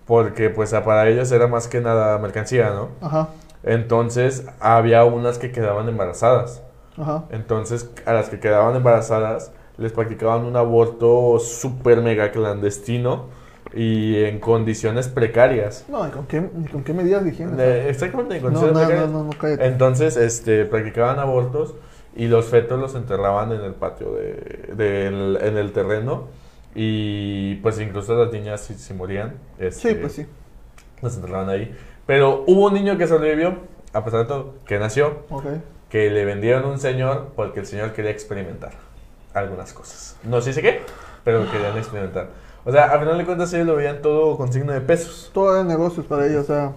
[0.05, 2.89] Porque pues para ellos era más que nada mercancía, ¿no?
[3.01, 3.29] Ajá,
[3.63, 6.63] Entonces había unas que quedaban embarazadas.
[6.97, 7.25] ajá.
[7.29, 13.25] Entonces a las que quedaban embarazadas les practicaban un aborto súper mega clandestino
[13.73, 15.85] y en condiciones precarias.
[15.89, 17.55] No, ¿y con qué, y con qué medidas de higiene?
[17.55, 19.11] De- exactamente, en condiciones no, no, precarias.
[19.13, 19.67] no, no, cállate.
[19.67, 21.75] Entonces, este, practicaban abortos
[22.15, 26.27] y los fetos los enterraban en el patio de, del- en el terreno
[26.73, 30.25] y pues incluso las niñas si, si morían, este, Sí, pues sí.
[31.01, 31.75] las enterraban ahí.
[32.05, 33.57] Pero hubo un niño que sobrevivió,
[33.93, 35.45] a pesar de todo, que nació, Ok.
[35.89, 38.71] que le vendieron un señor porque el señor quería experimentar
[39.39, 40.15] algunas cosas.
[40.23, 40.81] No sé si qué,
[41.23, 42.29] pero querían experimentar.
[42.65, 45.31] O sea, a final de cuentas ellos lo veían todo con signo de pesos.
[45.33, 46.73] Todo era negocios para ellos, o sea.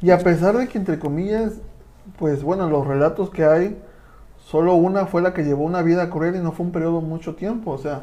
[0.00, 1.52] Y a pesar de que, entre comillas,
[2.18, 3.80] pues bueno, los relatos que hay,
[4.44, 7.36] solo una fue la que llevó una vida cruel y no fue un periodo mucho
[7.36, 8.02] tiempo, o sea.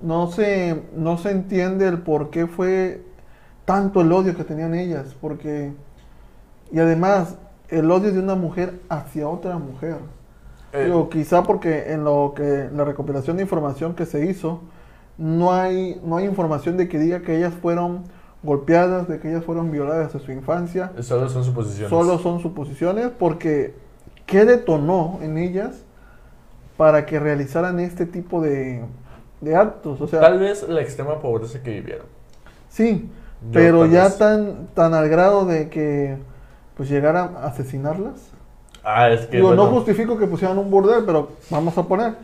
[0.00, 3.04] No se, no se entiende el por qué fue
[3.64, 5.72] tanto el odio que tenían ellas, porque...
[6.72, 7.36] Y además,
[7.68, 9.98] el odio de una mujer hacia otra mujer.
[10.72, 14.60] Eh, Digo, quizá porque en lo que la recopilación de información que se hizo,
[15.18, 18.04] no hay, no hay información de que diga que ellas fueron
[18.42, 20.90] golpeadas, de que ellas fueron violadas en su infancia.
[21.00, 21.90] solo son suposiciones.
[21.90, 23.74] Solo son suposiciones porque
[24.26, 25.84] ¿qué detonó en ellas
[26.76, 28.82] para que realizaran este tipo de,
[29.42, 30.00] de actos?
[30.00, 32.06] O sea, Tal vez la extrema pobreza que vivieron.
[32.70, 33.08] sí,
[33.42, 36.16] Yo pero ya vez- tan, tan al grado de que
[36.76, 38.31] pues llegaran a asesinarlas.
[38.84, 39.36] Ah, es que.
[39.36, 42.14] Digo, bueno, no justifico que pusieran un burdel, pero vamos a poner.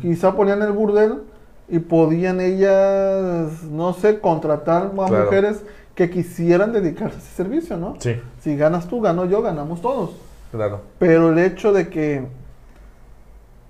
[0.00, 1.22] Quizá ponían el burdel
[1.68, 5.24] y podían ellas, no sé, contratar a Claro.
[5.24, 5.62] mujeres
[5.94, 7.96] que quisieran dedicarse a ese servicio, ¿no?
[7.98, 10.10] Sí, Si ganas tú, gano yo, ganamos todos.
[10.52, 10.80] claro.
[10.98, 12.26] Pero el hecho de que.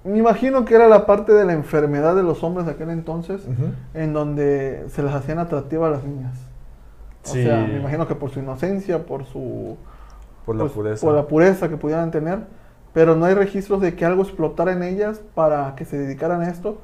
[0.04, 3.40] Me imagino que era la parte de la enfermedad de los hombres de aquel entonces,
[3.92, 6.34] en donde se les hacían atractivas a las niñas.
[7.24, 7.42] O Sí.
[7.42, 9.76] sea, me imagino que por su inocencia, por su.
[10.46, 11.06] Por la pues, pureza.
[11.06, 12.38] por la pureza que pudieran tener.
[12.94, 16.48] Pero no hay registros de que algo explotara en ellas para que se dedicaran a
[16.48, 16.78] esto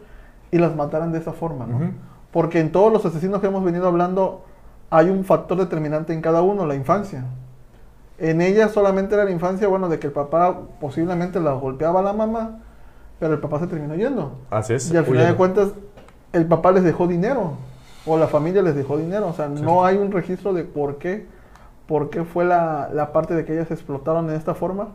[0.50, 1.80] y las mataran de esa forma, ¿no?
[2.32, 4.44] Porque en todos los asesinos que hemos venido hablando
[4.90, 7.24] hay un factor determinante en cada uno, la infancia.
[8.18, 12.02] En ella solamente era la infancia, bueno, de que el papá posiblemente la golpeaba a
[12.02, 12.58] la mamá,
[13.18, 14.32] pero el papá se terminó yendo.
[14.50, 14.92] Así es.
[14.92, 15.70] Y al final de cuentas,
[16.34, 17.52] el papá les dejó dinero,
[18.04, 19.28] o la familia les dejó dinero.
[19.28, 19.62] O sea, Sí.
[19.62, 21.26] no hay un registro de por qué,
[21.92, 24.88] por qué fue la, la parte de que ellas explotaron de esta forma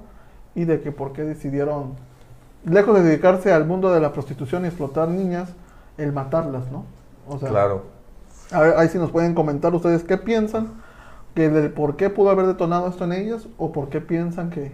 [0.55, 1.93] y de que por qué decidieron,
[2.65, 5.53] lejos de dedicarse al mundo de la prostitución y explotar niñas,
[5.99, 6.85] el matarlas, ¿no?
[7.29, 7.83] O sea, Claro.
[8.51, 10.69] a ver, ahí sí nos pueden comentar ustedes qué piensan,
[11.35, 14.71] que del por qué pudo haber detonado esto en ellas o por qué piensan que,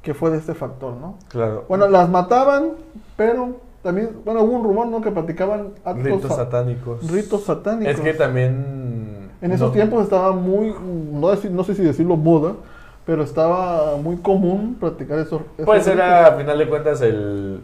[0.00, 1.18] que fue de este factor, ¿no?
[1.28, 1.66] Claro.
[1.68, 2.70] Bueno, las mataban,
[3.18, 5.02] pero también, bueno, hubo un rumor, ¿no?
[5.02, 7.10] Que practicaban actos ritos sa- satánicos.
[7.12, 7.94] ritos satánicos.
[7.96, 9.09] Es que también.
[9.42, 12.54] En esos no- tiempos estaba muy, no, deci- no sé si decirlo moda,
[13.06, 17.60] pero estaba muy común practicar esos Pues era, a final de cuentas, el.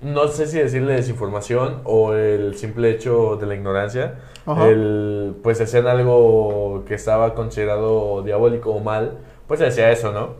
[0.00, 4.14] No sé si decirle desinformación o el simple hecho de la ignorancia.
[4.46, 4.66] Ajá.
[4.68, 9.12] El, pues hacían algo que estaba considerado diabólico o mal,
[9.46, 10.30] pues hacía eso, ¿no?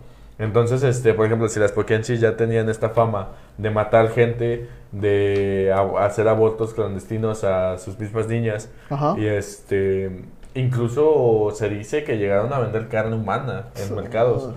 [0.40, 5.74] Entonces, este, por ejemplo, si las Poquianchis ya tenían esta fama de matar gente, de
[5.98, 9.14] hacer abortos clandestinos a sus mismas niñas, Ajá.
[9.18, 10.24] y este,
[10.54, 14.50] incluso se dice que llegaron a vender carne humana en mercados.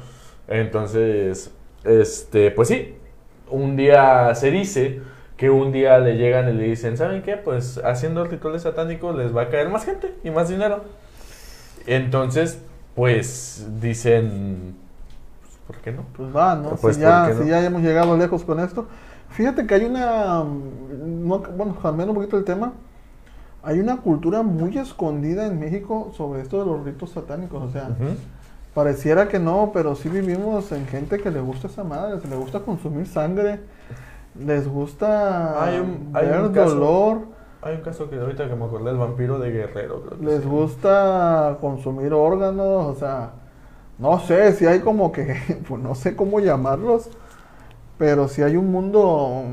[0.47, 1.51] Entonces,
[1.83, 2.95] este, pues sí,
[3.49, 5.01] un día se dice
[5.37, 7.37] que un día le llegan y le dicen, ¿saben qué?
[7.37, 10.83] Pues haciendo rituales satánicos les va a caer más gente y más dinero.
[11.87, 12.59] Entonces,
[12.95, 14.75] pues dicen,
[15.41, 16.05] pues, ¿por qué no?
[16.15, 16.75] Pues va, ¿no?
[16.75, 17.43] Pues, si, ya, ¿por qué no?
[17.43, 18.87] si ya hemos llegado lejos con esto.
[19.35, 20.43] Fíjate que hay una.
[20.43, 22.73] mm, no- bueno, cambiando un poquito el tema.
[23.63, 27.63] Hay una cultura muy escondida en México sobre esto de los ritos satánicos.
[27.63, 27.89] O sea,
[28.73, 32.35] pareciera que no, pero sí vivimos en gente que le gusta esa madre, se le
[32.35, 33.61] gusta consumir sangre,
[34.39, 37.17] les gusta Hay un- hay ver un caso dolor,
[37.61, 40.43] Hay un caso que ahorita que me acordé, el vampiro de Guerrero, creo que les
[40.43, 40.47] sí.
[40.49, 43.31] gusta consumir órganos, o sea,
[43.97, 45.35] no sé si hay como que,
[45.67, 47.09] pues no sé cómo llamarlos,
[47.97, 49.43] pero si hay un mundo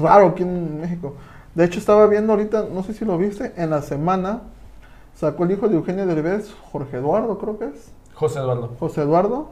[0.00, 1.14] raro aquí en México.
[1.54, 4.40] De hecho, estaba viendo ahorita, no sé si lo viste, en la semana
[5.14, 9.48] sacó el hijo de Eugenio Derbez, Jorge Eduardo, creo que es, José Eduardo, José Eduardo,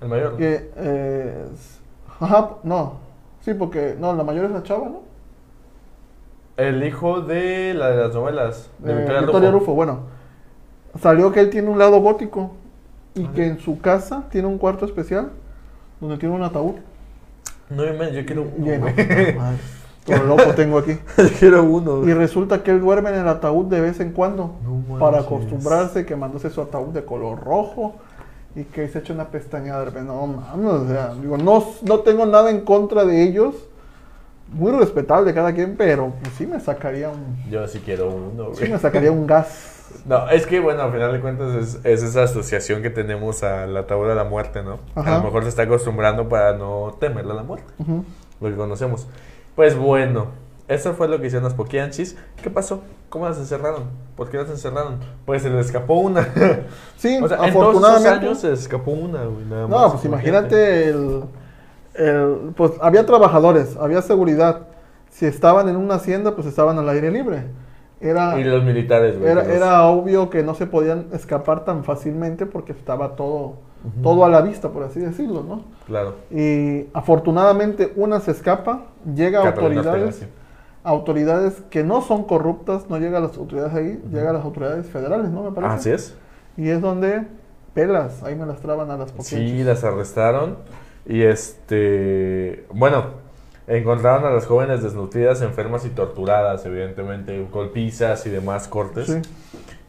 [0.00, 0.36] el mayor.
[0.36, 1.44] que, eh,
[2.20, 2.94] ajá, no,
[3.42, 5.00] sí, porque, no, la mayor es la chava, ¿no?
[6.56, 9.60] El hijo de la de las novelas, de Eh, Victoria, Victoria Rufo.
[9.66, 10.00] Rufo, bueno,
[11.00, 12.52] salió que él tiene un lado gótico
[13.14, 13.32] y Ajá.
[13.34, 15.30] que en su casa tiene un cuarto especial
[16.00, 16.74] donde tiene un ataúd
[17.76, 18.86] No, yo quiero uno,
[20.04, 20.98] Todo loco tengo aquí.
[21.18, 22.06] yo quiero uno.
[22.08, 26.04] Y resulta que él duerme en el ataúd de vez en cuando No para acostumbrarse,
[26.04, 27.94] quemándose su ataúd de color rojo
[28.54, 30.08] y que se echa una pestaña de repente.
[30.08, 33.54] No mames, o sea, digo, no, no tengo nada en contra de ellos.
[34.52, 38.60] Muy respetable cada quien, pero pues, sí me sacaría un, Yo sí quiero uno, sí
[38.60, 38.72] güey.
[38.72, 39.81] me sacaría un gas.
[40.06, 43.66] No, es que, bueno, al final de cuentas es, es esa asociación que tenemos a
[43.66, 44.78] la tabla de la muerte, ¿no?
[44.94, 45.14] Ajá.
[45.16, 47.72] A lo mejor se está acostumbrando para no temerle a la muerte,
[48.40, 49.06] lo que conocemos.
[49.56, 50.28] Pues bueno,
[50.68, 52.16] eso fue lo que hicieron las Poquianchis.
[52.42, 52.82] ¿Qué pasó?
[53.10, 53.84] ¿Cómo las encerraron?
[54.16, 54.98] ¿Por qué las encerraron?
[55.26, 56.26] Pues se les escapó una.
[56.96, 58.26] Sí, o sea, en todos afortunadamente.
[58.26, 60.88] años se les escapó una, güey, nada No, más, pues imagínate.
[60.88, 61.22] imagínate el,
[61.94, 64.62] el- pues había trabajadores, había seguridad.
[65.10, 67.44] Si estaban en una hacienda, pues estaban al aire libre.
[68.02, 69.30] Era, Y los militares, güey.
[69.30, 73.54] era, los- era obvio que no se podían escapar tan fácilmente porque estaba todo,
[74.02, 75.62] todo a la vista, por así decirlo, ¿no?
[75.86, 76.16] Claro.
[76.30, 80.26] Y afortunadamente una se escapa, llega a autoridades,
[80.84, 84.86] autoridades que no son corruptas, no llega a las autoridades ahí, llega a las autoridades
[84.88, 85.42] federales, ¿no?
[85.44, 85.54] Me sí.
[85.54, 85.74] parece.
[85.74, 86.16] Así es.
[86.56, 87.26] Y es donde
[87.72, 89.64] pelas, ahí me las traban a las Sí, poquianchis.
[89.66, 90.56] las arrestaron.
[91.06, 92.66] Y este.
[92.72, 93.04] Bueno,
[93.66, 99.06] encontraron a las jóvenes desnutridas, enfermas y torturadas, evidentemente, golpizas y demás cortes.
[99.06, 99.22] Sí.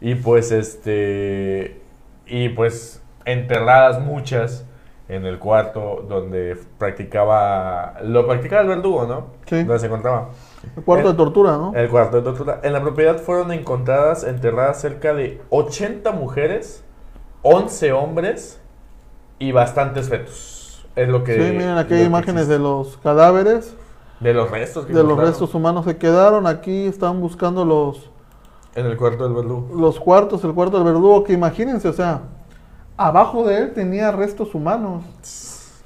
[0.01, 1.82] Y pues este
[2.28, 4.65] y pues enterradas muchas
[5.09, 9.28] en el cuarto donde practicaba lo practicaba el verdugo, ¿no?
[9.45, 9.63] Sí.
[9.63, 10.30] Donde se encontraba.
[10.76, 11.74] El cuarto de tortura, ¿no?
[11.76, 12.59] El cuarto de tortura.
[12.63, 16.84] En la propiedad fueron encontradas enterradas cerca de 80 mujeres,
[17.41, 18.61] 11 hombres
[19.39, 20.52] y bastantes fetos.
[20.95, 23.75] Es lo que Sí, miren, aquí hay imágenes de los cadáveres,
[24.19, 26.47] de los restos que de los restos humanos que quedaron.
[26.47, 28.09] Aquí están buscando los,
[28.75, 29.75] en el cuarto del verdugo.
[29.75, 32.21] los cuartos, el cuarto del verdugo, que imagínense, o sea,
[32.97, 35.03] abajo de él tenía restos humanos.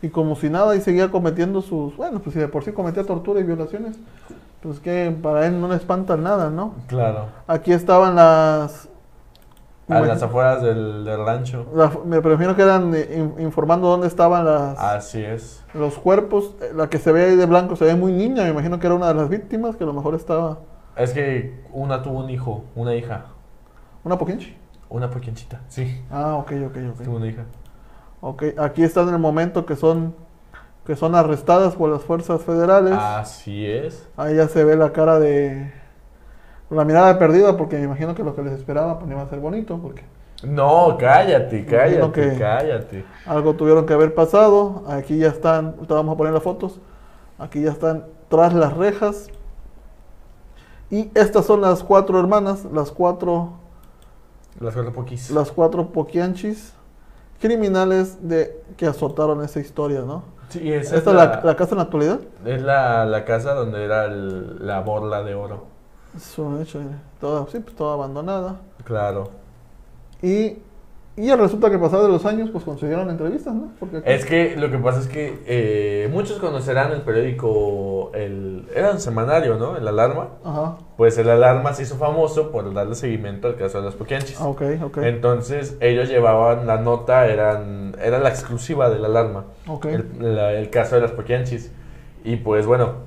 [0.02, 3.04] Y como si nada, y seguía cometiendo sus, bueno, pues si de por sí cometía
[3.04, 3.98] tortura y violaciones,
[4.62, 6.76] pues que para él no le espanta nada, ¿no?
[6.88, 7.26] Claro.
[7.48, 8.90] Aquí estaban las...
[9.90, 11.66] A las afueras del, del rancho.
[11.74, 15.64] la- me prefiero que eran eh, in- informando dónde estaban las, Así es.
[15.74, 16.56] los cuerpos.
[16.62, 18.88] Eh, La que se ve ahí de blanco se ve muy niña, me imagino que
[18.88, 20.60] era una de las víctimas, que a lo mejor estaba
[20.98, 23.28] Es que una tuvo un hijo, una hija.
[24.04, 24.58] una poquinchi.
[24.90, 25.62] Una pequeñita.
[25.68, 26.74] Sí, Ah, ok, ok,
[27.04, 27.18] tuvo ok.
[27.18, 27.44] una hija.
[28.22, 30.16] Ok, aquí están en el momento que son
[30.86, 32.94] que son arrestadas por las fuerzas federales.
[32.98, 34.08] Así es.
[34.16, 35.74] Ahí ya se ve la cara de
[36.70, 39.28] la mirada perdida porque me imagino que lo que les esperaba pues no iba a
[39.30, 40.04] ser bonito porque
[40.44, 43.06] No, cállate, cállate, que- cállate.
[43.26, 44.84] algo tuvieron que haber pasado.
[44.88, 46.80] Aquí ya están, ahorita vamos a poner las fotos.
[47.40, 49.30] Aquí ya están tras las rejas.
[50.90, 53.54] Y estas son las cuatro hermanas, las cuatro
[54.60, 55.32] Las cuatro poquis.
[55.32, 56.74] las cuatro poquianchis
[57.42, 60.24] criminales de que azotaron esa historia, ¿no?
[60.50, 62.20] Sí, esa ¿Esta es la, la casa en la actualidad?
[62.46, 65.66] es la, la casa donde era el- la borla de oro.
[66.18, 66.82] Es un hecho,
[67.22, 68.58] toda, sí, pues, toda abandonada.
[68.84, 69.30] Claro.
[70.22, 70.58] Y,
[71.16, 73.70] y resulta que pasados los años, pues concedieron entrevistas, ¿no?
[73.80, 78.68] Porque aquí- Es que lo que pasa es que eh, muchos conocerán el periódico, el,
[78.76, 79.78] era un semanario, ¿no?
[79.78, 80.30] El Alarma.
[80.44, 80.78] Ajá.
[80.98, 84.40] Pues el Alarma se hizo famoso por darle seguimiento al caso de los Poquianchis.
[84.42, 84.98] Ah, ok, ok.
[85.04, 89.86] Entonces ellos llevaban la nota, eran, era la exclusiva del Alarma, ok.
[89.86, 91.72] el, la- el caso de las Poquianchis.
[92.24, 93.06] Y pues bueno,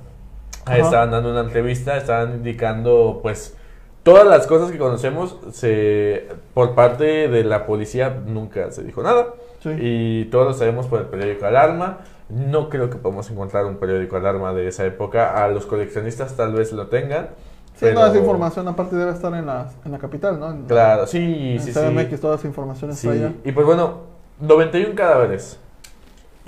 [0.66, 3.56] ahí estaban dando una entrevista, estaban indicando pues
[4.02, 9.26] todas las cosas que conocemos se, por parte de la policía nunca se dijo nada.
[9.62, 9.70] Sí.
[9.78, 11.98] Y todos lo sabemos por el periódico Alarma.
[12.30, 15.44] No creo que podamos encontrar un periódico Alarma de esa época.
[15.44, 17.28] A los coleccionistas tal vez lo tengan.
[17.74, 20.50] Sí, pero- esa información aparte debe estar en la, en la capital, ¿no?
[20.50, 22.16] En, Claro, sí, en sí, CDMX sí.
[22.18, 23.34] toda esa información Sí, está allá.
[23.44, 24.00] Y pues bueno,
[24.40, 25.58] 91 cadáveres.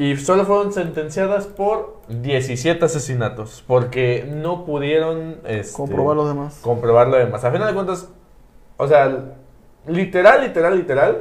[0.03, 3.63] Y solo fueron sentenciadas por 17 asesinatos.
[3.67, 6.59] Porque no pudieron este, Comprobar los demás.
[6.63, 7.45] comprobar lo demás.
[7.45, 8.09] A final de cuentas,
[8.79, 9.35] o sea,
[9.87, 11.19] literal, literal, literal,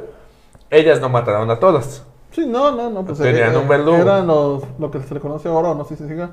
[0.70, 2.04] ellas no mataron a todas.
[2.32, 3.04] Sí, no, no, no.
[3.04, 3.98] Pues, Tenían un verdugo.
[3.98, 6.30] Eran los, lo que se le conoce ahora, no sé si se siga,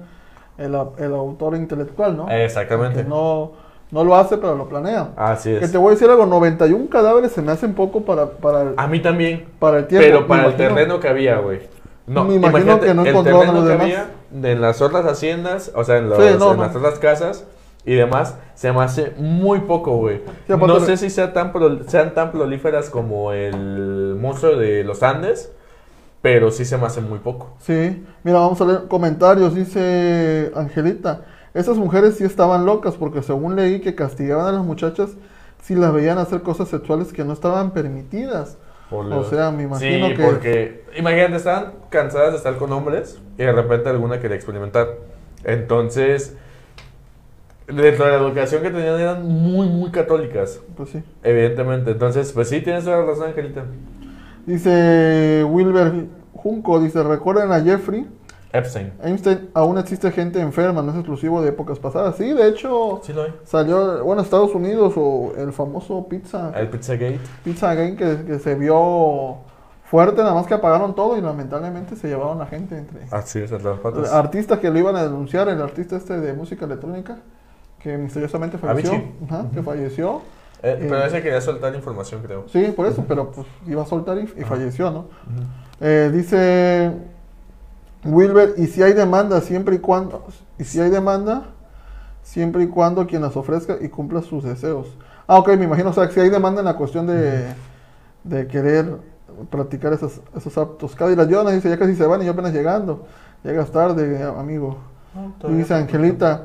[0.57, 2.29] el, el autor intelectual, ¿no?
[2.29, 3.03] Exactamente.
[3.03, 3.51] Que no,
[3.91, 5.09] no lo hace, pero lo planea.
[5.17, 5.71] Así Que es.
[5.71, 8.87] te voy a decir algo, 91 cadáveres se me hacen poco para, para, el, A
[8.87, 9.49] mí también.
[9.59, 10.07] para el tiempo.
[10.07, 11.59] Pero para el terreno que había, güey.
[12.09, 13.83] No, Me imagino que no el encontraron terreno los que demás.
[13.85, 16.63] había de en las otras haciendas, o sea, en, los- Sí, no, en no.
[16.63, 17.45] las otras casas
[17.85, 20.21] y demás, se me hace muy poco, güey.
[20.47, 25.03] Sí, no sé si sea tan prol- sean tan prolíferas como el monstruo de los
[25.03, 25.51] Andes,
[26.21, 27.51] pero sí se me hace muy poco.
[27.59, 29.55] Sí, mira, vamos a leer comentarios.
[29.55, 31.21] Dice Angelita,
[31.53, 35.11] esas mujeres sí estaban locas porque según leí que castigaban a las muchachas
[35.63, 38.57] si las veían hacer cosas sexuales que no estaban permitidas.
[38.89, 43.19] Por O sea, me imagino sí, que- porque imagínate, estaban cansadas de estar con hombres
[43.37, 44.87] y de repente alguna quería experimentar.
[45.43, 46.35] Entonces,
[47.67, 51.03] dentro de la educación que tenían eran muy, muy católicas, Pues sí.
[51.23, 51.91] evidentemente.
[51.91, 53.63] Entonces, pues sí, tienes toda la razón, Angelita.
[54.45, 58.07] Dice Wilber Junco, dice, recuerden a Jeffrey,
[58.51, 58.91] Epstein.
[59.03, 62.15] Einstein, aún existe gente enferma, no es exclusivo de épocas pasadas.
[62.15, 63.33] Sí, de hecho, Sí lo hay.
[63.43, 67.19] salió, bueno, Estados Unidos o el famoso pizza, El Pizzagate.
[67.43, 69.37] Pizza Game que, que se vio
[69.85, 73.05] fuerte, nada más que apagaron todo y lamentablemente se llevaron a gente entre...
[73.11, 74.11] Así es, entre las patas.
[74.11, 77.17] Artistas que lo iban a denunciar, el artista este de música electrónica,
[77.79, 79.01] que misteriosamente falleció.
[79.27, 80.21] Ajá, que falleció.
[80.61, 82.45] Eh, pero eh, ese quería soltar información, creo.
[82.49, 85.05] Sí, por eso, pero pues iba a soltar y, y falleció, ¿no?
[85.79, 86.91] Eh, dice
[88.05, 90.23] Wilber, y si hay demanda, siempre y cuando,
[90.57, 91.43] y si hay demanda,
[92.23, 94.87] siempre y cuando quien las ofrezca y cumpla sus deseos.
[95.27, 97.45] Ah, ok, me imagino, o sea, que si hay demanda en la cuestión de,
[98.23, 98.97] de querer
[99.49, 100.95] practicar esos, esos actos.
[100.95, 103.05] Cádiz Jonas dice, ya casi se van y yo apenas llegando.
[103.43, 104.77] Llegas tarde, amigo.
[105.47, 106.43] Y dice Angelita,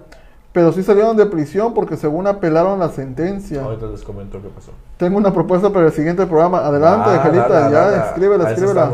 [0.52, 3.62] pero sí salieron de prisión porque según apelaron la sentencia.
[3.64, 4.70] Ahorita les comento qué pasó.
[4.96, 6.58] Tengo una propuesta para el siguiente programa.
[6.58, 8.92] Adelante, Ah, Angelita, ya, escríbela, escríbela.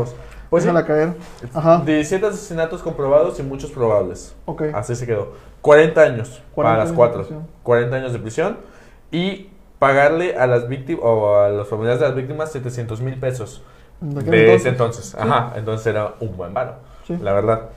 [0.51, 1.13] Pues sí, Déjala caer.
[1.53, 1.81] Ajá.
[1.85, 4.35] 17 asesinatos comprobados y muchos probables.
[4.45, 4.63] Ok.
[4.73, 5.31] Así se quedó.
[5.61, 7.19] 40 años 40 para las cuatro.
[7.21, 7.47] prisión.
[7.63, 8.57] 40 años de prisión.
[9.11, 9.49] Y
[9.79, 13.63] pagarle a las víctimas o a los familiares de las víctimas 700 mil pesos.
[14.01, 15.13] ¿De De ese entonces?
[15.13, 15.15] entonces.
[15.15, 16.75] Ajá, entonces era un buen varo.
[17.07, 17.17] Sí.
[17.21, 17.69] La verdad.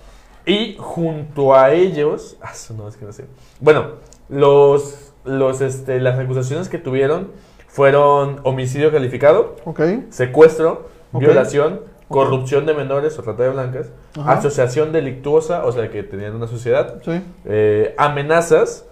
[0.45, 2.37] Y junto a ellos.
[2.43, 3.27] Ah, no es que no sé.
[3.61, 3.93] Bueno,
[4.29, 7.29] los, los, este, las acusaciones que tuvieron
[7.69, 9.81] fueron homicidio calificado, Ok.
[10.11, 11.21] secuestro, Ok.
[11.21, 14.33] violación, corrupción de menores o trata de blancas, Ajá.
[14.33, 17.21] asociación delictuosa, o sea que tenían una sociedad, Sí.
[17.47, 18.87] eh, amenazas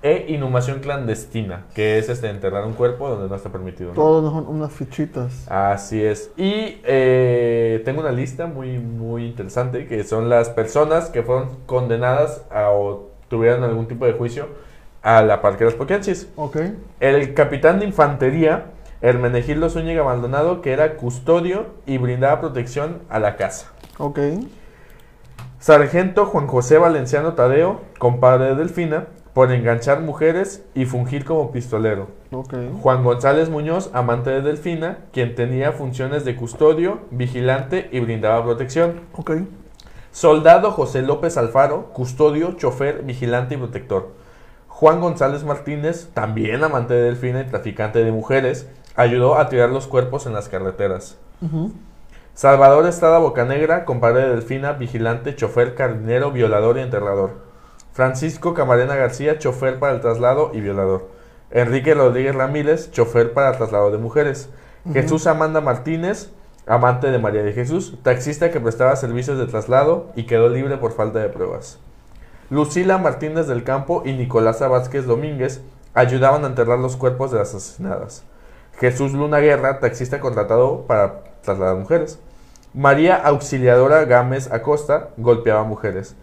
[0.00, 3.90] e inhumación clandestina, que es este enterrar un cuerpo donde no está permitido.
[3.90, 3.94] ¿no?
[3.96, 5.44] Todos son unas fichitas.
[5.50, 6.30] Así es.
[6.36, 12.44] Y eh, tengo una lista muy, muy interesante, que son las personas que fueron condenadas
[12.50, 14.46] a, o tuvieron algún tipo de juicio
[15.02, 16.28] a la Parque Poquianchis.
[16.36, 16.58] Ok.
[17.00, 18.66] El capitán de infantería,
[19.00, 23.72] Hermenegildo Zúñiga Maldonado, que era custodio y brindaba protección a la casa.
[23.98, 24.18] Ok.
[25.60, 32.08] Sargento Juan José Valenciano Tadeo, compadre de Delfina, por enganchar mujeres y fungir como pistolero.
[32.32, 32.54] Ok.
[32.82, 39.02] Juan González Muñoz, amante de Delfina, quien tenía funciones de custodio, vigilante y brindaba protección.
[39.16, 39.32] Ok.
[40.10, 44.12] Soldado José López Alfaro, custodio, chofer, vigilante y protector.
[44.66, 48.68] Juan González Martínez, también amante de Delfina y traficante de mujeres,
[48.98, 51.16] ayudó a tirar los cuerpos en las carreteras.
[52.34, 57.30] Salvador Estrada Bocanegra, compadre de Delfina, vigilante, chofer, carnero, violador y enterrador.
[57.92, 61.06] Francisco Camarena García, chofer para el traslado y violador.
[61.52, 64.50] Enrique Rodríguez Ramírez, chofer para el traslado de mujeres.
[64.92, 66.32] Jesús Amanda Martínez,
[66.66, 70.90] amante de María de Jesús, taxista que prestaba servicios de traslado y quedó libre por
[70.90, 71.78] falta de pruebas.
[72.50, 75.60] Lucila Martínez del Campo y Nicolás Vázquez Domínguez
[75.94, 78.24] ayudaban a enterrar los cuerpos de las asesinadas.
[78.78, 82.20] Jesús Luna Guerra, taxista contratado para trasladar mujeres.
[82.74, 86.14] María Auxiliadora Gámez Acosta golpeaba mujeres.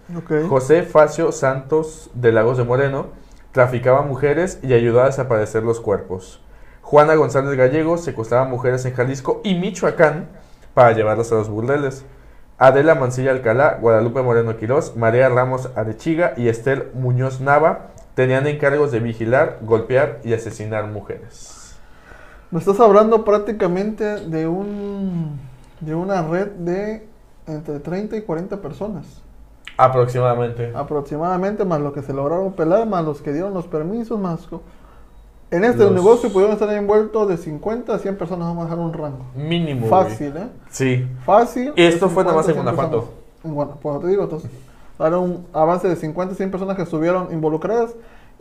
[0.47, 3.07] José Facio Santos de Lagos de Moreno
[3.51, 6.41] traficaba mujeres y ayudó a desaparecer los cuerpos.
[6.81, 10.29] Juana González Gallego secuestraba mujeres en Jalisco y Michoacán
[10.73, 12.05] para llevarlas a los burdeles.
[12.57, 18.93] Adela Mancilla Alcalá, Guadalupe Moreno Quirós, María Ramos Arechiga y Estel Muñoz Nava tenían encargos
[18.93, 21.54] de vigilar, golpear y asesinar mujeres.
[22.51, 25.39] Me estás hablando prácticamente de un
[25.81, 27.07] de una red de
[27.47, 29.21] entre 30 y 40 personas.
[29.77, 30.71] Aproximadamente.
[30.73, 34.39] Aproximadamente, más lo que se lograron pelar, más los que dieron los permisos, más...
[35.51, 38.79] En este Los- negocio pudieron estar envueltos de 50 a 100 personas, vamos a dejar
[38.79, 39.25] un rango.
[39.35, 39.81] Mínimo.
[39.87, 39.89] güey.
[39.89, 40.47] Fácil, ¿eh?
[40.69, 41.07] Sí.
[41.25, 41.73] Fácil.
[41.75, 43.13] Y esto fue nada más en 50 a 100 Guanajuato.
[43.43, 44.49] Guanajuato, pues te digo, entonces,
[44.99, 47.93] era un avance de 50 a 100 personas que estuvieron involucradas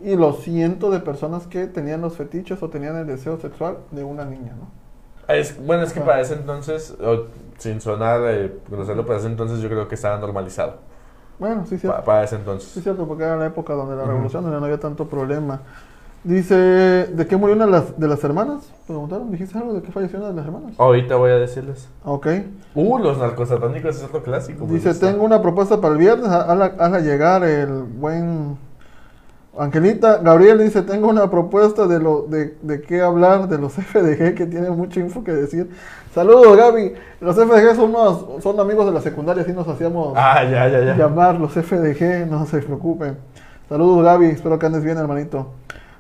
[0.03, 4.05] y los cientos de personas que tenían los fetiches o tenían el deseo sexual de
[4.05, 4.85] una niña, ¿no?
[5.33, 7.27] Es- bueno, es que para ese entonces, o
[7.59, 10.75] sin sonar eh, grosero, para ese entonces yo creo que estaba normalizado.
[11.39, 12.05] Bueno, sí, Pa- cierto.
[12.05, 12.83] para ese Sí, entonces.
[12.83, 15.61] cierto, porque era la época donde la revolución donde no había tanto problema.
[16.23, 18.71] Dice, ¿de qué murió una de las, de las hermanas?
[18.87, 20.73] Preguntaron, ¿dijiste algo de qué falleció una de las hermanas?
[20.79, 21.89] Ahorita voy a decirles.
[22.03, 22.27] Ok.
[22.75, 24.65] Uh, los narcosatánicos es otro clásico.
[24.67, 25.11] Dice, gusta.
[25.11, 28.57] tengo una propuesta para el viernes, ha- hazla, hazla llegar el buen
[29.59, 30.19] Angelita.
[30.19, 34.47] Gabriel dice, tengo una propuesta de lo de, de qué hablar de los FDG que
[34.47, 35.71] tienen mucha info que decir.
[36.15, 40.45] Saludos Gaby, los FDG son, unos, son amigos de la secundaria, así nos hacíamos Ah,
[40.45, 40.97] ya, ya, ya.
[40.97, 43.17] llamar los FDG, no se preocupen.
[43.69, 45.49] Saludos Gaby, espero que andes bien hermanito.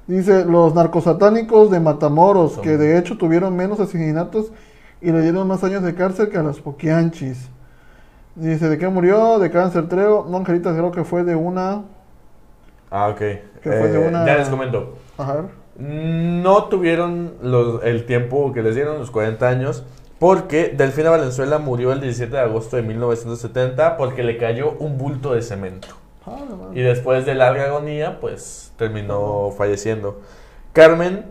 [0.06, 4.52] Dice, los narcosatánicos de Matamoros, Son- que de hecho tuvieron menos asesinatos
[5.00, 7.48] y le dieron más años de cárcel que a los poquianchis.
[8.36, 9.38] Dice, ¿de qué murió?
[9.38, 10.26] De cáncer, creo.
[10.28, 11.82] No, Angelita, creo que fue de una...
[12.90, 13.20] Ah, ok.
[13.20, 14.96] Eh, una- Ya les comento.
[15.18, 15.44] A ver.
[15.76, 19.84] No tuvieron los- el tiempo que les dieron, los 40 años,
[20.18, 25.34] porque Delfina Valenzuela murió el 17 de agosto de 1970 porque le cayó un bulto
[25.34, 25.88] de cemento.
[26.26, 26.38] Ah.
[26.72, 30.20] Y después de larga agonía, pues terminó falleciendo.
[30.72, 31.26] Carmen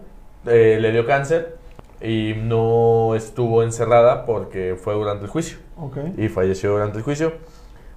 [0.46, 1.56] eh, le dio cáncer
[2.02, 5.98] y no estuvo encerrada porque fue durante el juicio Ok.
[6.18, 7.32] y falleció durante el juicio.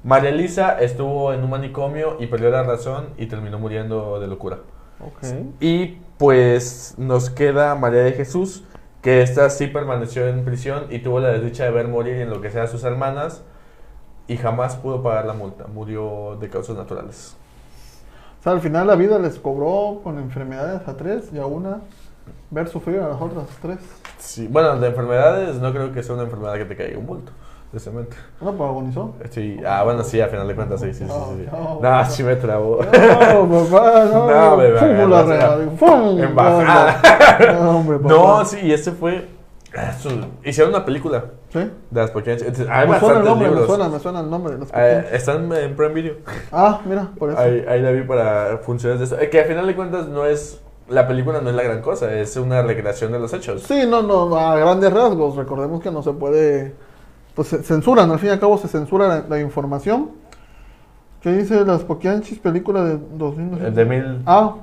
[0.06, 4.58] María Elisa estuvo en un manicomio y perdió la razón y terminó muriendo de locura.
[5.00, 5.24] Ok.
[5.58, 8.62] Y pues nos queda María de Jesús,
[9.02, 12.60] que esta sí permaneció en prisión y tuvo la desdicha de ver morir y enloquecer
[12.60, 13.42] a sus hermanas
[14.28, 15.66] y jamás pudo pagar la multa.
[15.66, 17.34] Murió de causas naturales.
[18.38, 21.80] O sea, al final la vida les cobró con enfermedades a tres y a una
[22.52, 23.78] ver sufrir a las otras tres.
[24.18, 27.32] Sí, bueno, de enfermedades no creo que sea una enfermedad que te caiga un bulto
[27.76, 28.16] de cemento.
[28.40, 29.14] Una pues agonizó.
[29.30, 31.10] Sí, ah, bueno, sí, a final de cuentas, sí, sí, sí.
[31.36, 31.46] sí.
[31.52, 32.04] No, No, no.
[32.10, 32.78] sí me trabó.
[32.82, 34.26] No, papá, no.
[34.50, 35.22] No, bebé, sea,
[35.56, 35.70] real.
[36.18, 37.52] Embajada.
[37.54, 38.08] No, hombre, papá.
[38.14, 39.28] No, sí, y ese fue...
[39.76, 39.92] ah,
[40.44, 41.24] Hicieron una película.
[41.52, 41.70] ¿Sí?
[41.90, 42.42] De las.
[42.42, 43.66] Entonces, hay me suena el nombre, me libros.
[43.76, 46.14] suena, me suena el nombre los Eh, están en Prime Video.
[46.50, 47.38] Ah, mira, por eso.
[47.38, 49.18] Ahí, ahí la vi para funciones de eso.
[49.20, 50.60] Eh, Que al final de cuentas no es.
[50.88, 53.62] La película no es la gran cosa, es una recreación de los hechos.
[53.64, 55.34] Sí, no, no, a grandes rasgos.
[55.34, 56.74] Recordemos que no se puede.
[57.36, 60.10] Pues se censuran, al fin y al cabo se censura la, la información.
[61.20, 63.62] ¿Qué dice las Poquianchis, película de 2000?
[63.62, 64.22] El de mil.
[64.26, 64.54] Ah,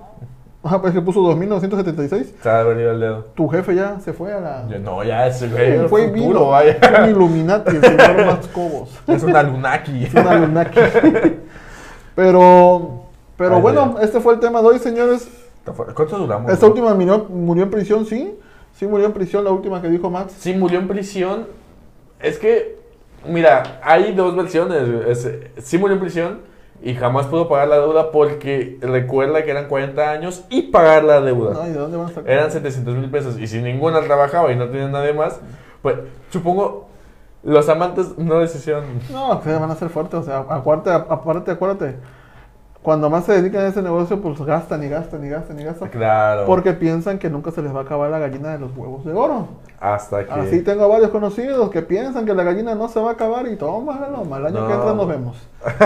[0.63, 2.36] ah, pues que puso 2976.
[2.41, 3.26] Se ha venido el dedo.
[3.36, 4.67] Tu jefe ya se fue a la.
[4.69, 5.88] Yo, no, ya ese güey.
[5.88, 6.49] fue futuro, vino.
[6.49, 6.78] vaya.
[6.82, 8.89] Fue un Illuminati, el señor Max Cobos.
[9.07, 10.05] Es una Lunaki.
[10.05, 10.80] Es una Lunaki.
[12.15, 13.05] Pero,
[13.38, 15.28] pero Ay, bueno, este fue el tema de hoy, señores.
[15.95, 16.51] ¿Cuánto duramos?
[16.51, 18.38] Esta última murió, murió en prisión, sí.
[18.74, 20.34] Sí, murió en prisión, la última que dijo Max.
[20.38, 21.47] Sí, murió en prisión.
[22.24, 22.78] Es que,
[23.28, 24.82] mira, hay dos versiones.
[25.07, 25.30] Es-
[25.65, 26.39] sí murió en prisión
[26.82, 31.21] y jamás pudo pagar la deuda porque recuerda que eran 40 años y pagar la
[31.21, 31.61] deuda.
[31.63, 32.30] Ay, ¿de dónde van a sacar?
[32.32, 35.39] Eran 700 mil pesos y si ninguna trabajaba y no tenía nadie más,
[35.82, 35.95] pues
[36.30, 36.88] supongo
[37.43, 38.86] los amantes no les hicieron...
[39.11, 41.95] No, que van a ser fuertes, o sea, aparte, aparte, acuérdate,
[42.84, 45.89] cuando más se dedican a ese negocio, pues gastan y gastan y gastan y gastan.
[45.89, 46.45] Claro.
[46.45, 49.13] Porque piensan que nunca se les va a acabar la gallina de los huevos de
[49.13, 49.47] oro.
[49.79, 50.31] Hasta que...
[50.34, 53.55] Así tengo varios conocidos que piensan que la gallina no se va a acabar y
[53.55, 54.67] tómalo, el año No.
[54.67, 55.38] que entra nos vemos.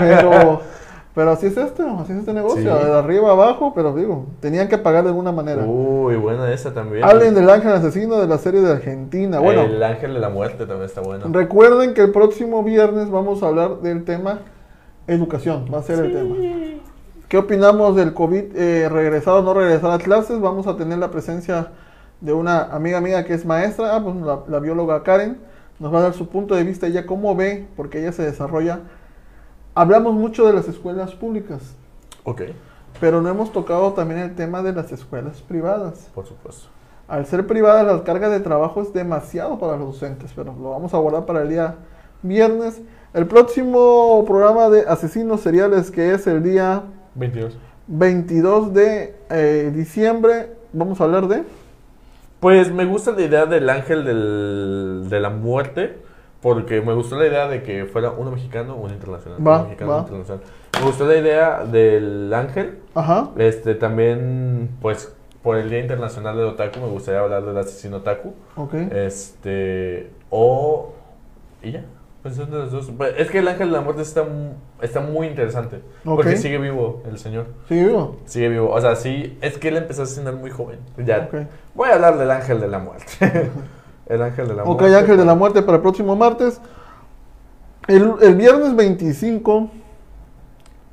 [0.00, 0.60] Pero,
[1.14, 2.84] pero así es esto, así es este negocio, Sí.
[2.86, 5.62] de arriba abajo, pero digo, tenían que pagar de alguna manera.
[5.64, 7.04] Uy, buena esa también.
[7.04, 9.38] Hablen del ángel asesino de la serie de Argentina.
[9.38, 11.26] Bueno, El ángel de la muerte también está bueno.
[11.30, 14.40] recuerden que el próximo viernes vamos a hablar del tema
[15.06, 16.34] educación, va a ser el tema.
[17.28, 20.40] ¿Qué opinamos del COVID eh, regresar o no regresar a clases?
[20.40, 21.68] Vamos a tener la presencia
[22.20, 25.38] de una amiga mía que es maestra, ah, pues la, la bióloga Karen,
[25.78, 28.80] nos va a dar su punto de vista, ella cómo ve, porque ella se desarrolla.
[29.74, 31.74] Hablamos mucho de las escuelas públicas,
[32.26, 32.42] Ok,
[33.00, 36.10] pero no hemos tocado también el tema de las escuelas privadas.
[36.14, 36.68] por supuesto.
[37.06, 40.94] Al ser privadas, la carga de trabajo es demasiado para los docentes, pero lo vamos
[40.94, 41.74] a abordar para el día
[42.22, 42.80] viernes.
[43.14, 46.82] El próximo programa de asesinos seriales, que es el día
[47.14, 47.56] 22.
[47.86, 51.44] 22 de eh, diciembre, vamos a hablar de...
[52.40, 55.96] Pues me gusta la idea del ángel del- de la muerte,
[56.42, 59.38] porque me gustó la idea de que fuera uno mexicano, uno internacional.
[59.46, 59.96] Va, uno mexicano, va.
[59.98, 60.42] uno internacional.
[60.80, 62.78] Me gustó la idea del ángel.
[62.94, 63.30] Ajá.
[63.38, 68.34] Este también, pues, por el Día Internacional del Otaku, me gustaría hablar del asesino Otaku.
[68.56, 68.74] Ok.
[68.74, 70.92] Este, o.
[71.62, 71.84] Y ya.
[72.24, 72.90] Pues son de los dos.
[73.18, 74.24] Es que el ángel de la muerte está,
[74.80, 75.82] está muy interesante.
[76.06, 76.16] Ok.
[76.16, 77.48] Porque sigue vivo el señor.
[77.68, 78.16] ¿Sigue vivo?
[78.24, 78.70] Sigue vivo.
[78.70, 79.36] O sea, sí.
[79.42, 80.78] Es que él empezó a asesinar muy joven.
[80.96, 81.28] Ya.
[81.30, 81.46] Ok.
[81.74, 83.04] Voy a hablar del ángel de la muerte.
[84.06, 84.96] el ángel de la Ok, muerte.
[84.96, 86.62] Ángel de la Muerte para el próximo martes.
[87.88, 89.70] El, el viernes 25,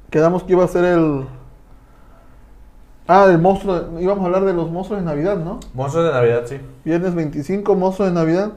[0.09, 1.27] quedamos que iba a ser el...
[3.07, 5.61] Ah, el monstruo, íbamos a hablar de los monstruos de Navidad, ¿no?
[5.73, 6.59] Monstruos de Navidad, sí.
[6.83, 8.51] Viernes 25, monstruo de Navidad.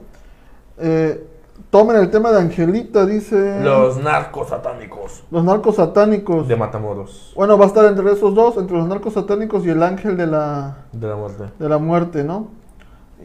[0.78, 1.24] Eh,
[1.70, 3.60] tomen el tema de Angelita, dice.
[3.62, 6.46] Los narcos satánicos Los narcos satánicos.
[6.48, 7.32] de Matamoros.
[7.36, 10.26] Bueno, va a estar entre esos dos, entre los narcos satánicos y el ángel de
[10.26, 11.44] la, De la muerte.
[11.58, 12.48] de la muerte, ¿no?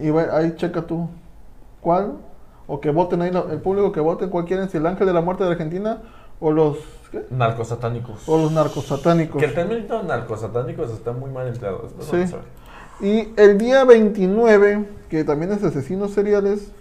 [0.01, 1.09] Y bueno, ahí checa tú.
[1.82, 2.13] ¿Cuál?
[2.67, 4.69] O que voten ahí, el público que voten, ¿cuál quieren?
[4.69, 6.01] Si el ángel de la muerte de Argentina
[6.39, 6.77] o los,
[7.11, 7.25] ¿qué?
[7.32, 8.27] Narcos satánicos.
[8.27, 9.39] O los narcos satánicos.
[9.39, 11.88] Que el término narcos satánicos está muy mal empleado.
[11.99, 12.25] Sí.
[13.01, 16.71] Y el día 29, que también es asesinos seriales,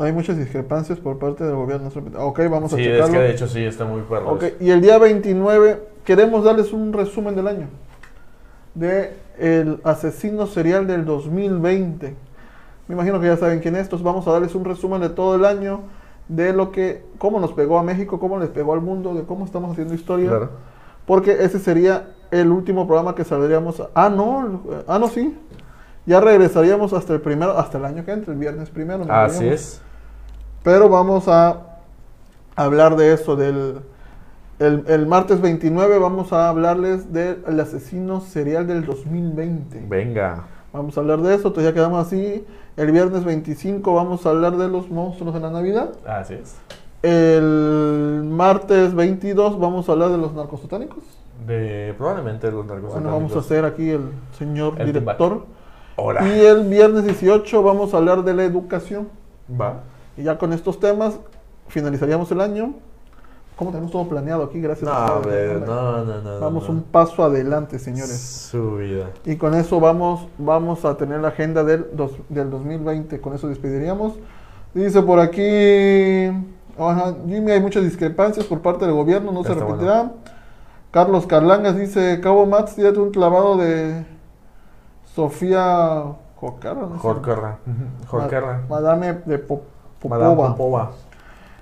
[0.00, 1.90] hay muchas discrepancias por parte del gobierno.
[2.18, 3.12] Ok, vamos a Sí, es checarlo.
[3.12, 4.32] que de hecho sí, está muy perro.
[4.32, 7.66] Ok, y el día 29 queremos darles un resumen del año.
[8.74, 12.14] De el asesino serial del 2020.
[12.88, 13.82] Me imagino que ya saben quién es.
[13.82, 15.82] Entonces vamos a darles un resumen de todo el año.
[16.28, 19.44] De lo que, cómo nos pegó a México, cómo les pegó al mundo, de cómo
[19.44, 20.28] estamos haciendo historia.
[20.28, 20.50] Claro.
[21.06, 23.82] Porque ese sería el último programa que saldríamos.
[23.94, 25.36] Ah, no, ah, no, sí.
[26.06, 29.04] Ya regresaríamos hasta el primero, hasta el año que entra, el viernes primero.
[29.08, 29.82] Así es.
[30.62, 31.78] Pero vamos a
[32.56, 33.80] hablar de eso, del
[34.60, 39.86] el, el martes 29 vamos a hablarles del asesino serial del 2020.
[39.88, 40.44] Venga.
[40.70, 42.44] Vamos a hablar de eso, entonces ya quedamos así.
[42.76, 45.92] El viernes 25 vamos a hablar de los monstruos de la Navidad.
[46.06, 46.56] Así es.
[47.02, 51.04] El martes 22 vamos a hablar de los narcos satánicos.
[51.46, 55.46] De probablemente los narcos Bueno, vamos a hacer aquí el señor El director.
[55.96, 56.28] Ahora.
[56.28, 59.08] Y el viernes 18 vamos a hablar de la educación.
[59.58, 59.80] Va.
[60.20, 61.18] Y ya con estos temas
[61.68, 62.74] finalizaríamos el año.
[63.56, 64.60] ¿Cómo tenemos todo planeado aquí?
[64.60, 64.88] Gracias.
[64.90, 65.20] No, a
[65.66, 66.40] no, no, no.
[66.40, 66.74] Vamos no.
[66.74, 68.18] un paso adelante, señores.
[68.50, 69.10] Su vida.
[69.26, 73.20] Y con eso vamos, vamos a tener la agenda del, dos- del 2020.
[73.20, 74.14] Con eso despediríamos.
[74.72, 76.26] Dice por aquí,
[76.78, 80.12] ajá, Jimmy, hay muchas discrepancias por parte del gobierno, no se repetirá.
[80.90, 84.04] Carlos Carlangas dice, Cabo Mats, tírate un clavado de
[85.14, 86.04] Sofía
[86.36, 86.98] Jocarra, no.
[86.98, 87.58] Jorcarra.
[88.06, 88.62] Jorcarra.
[88.68, 89.38] Ma- Madame de
[90.08, 90.56] Madame Popova.
[90.56, 90.90] Popova.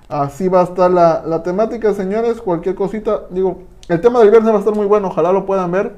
[0.07, 2.41] Así va a estar la, la temática, señores.
[2.41, 5.71] Cualquier cosita, digo, el tema del viernes va a estar muy bueno, ojalá lo puedan
[5.71, 5.93] ver.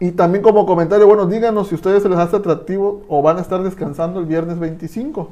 [0.00, 3.40] Y también como comentario, bueno, díganos si ustedes se les hace atractivo o van a
[3.40, 5.28] estar descansando el viernes 25.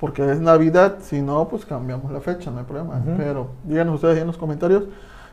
[0.00, 3.00] Porque es Navidad, si no, pues cambiamos la fecha, no hay problema.
[3.16, 4.84] Pero díganos ustedes ahí en los comentarios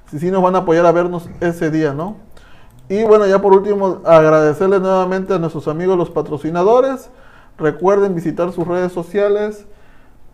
[0.09, 2.15] si sí nos van a apoyar a vernos ese día, ¿no?
[2.87, 7.09] Y bueno, ya por último, agradecerles nuevamente a nuestros amigos los patrocinadores.
[7.59, 9.65] Recuerden visitar sus redes sociales,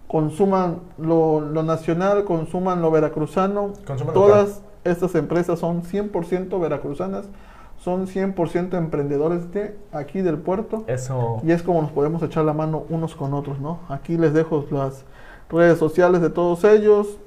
[0.07, 3.73] consuman lo, lo nacional, consuman lo veracruzano.
[3.85, 7.25] Consuman Todas estas empresas son 100% veracruzanas,
[7.77, 10.83] son 100% emprendedores de aquí del puerto.
[10.87, 11.41] Eso.
[11.43, 13.79] Y es como nos podemos echar la mano unos con otros, ¿no?
[13.89, 15.03] Aquí les dejo las
[15.49, 17.17] redes sociales de todos ellos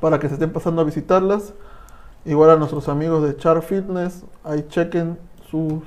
[0.00, 1.52] para que se estén pasando a visitarlas.
[2.24, 5.18] Igual a nuestros amigos de Char Fitness, ahí chequen
[5.50, 5.82] sus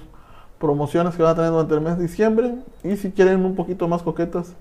[0.64, 2.56] promociones que van a tener durante el mes de diciembre.
[2.84, 4.54] Y si quieren un poquito más coquetas,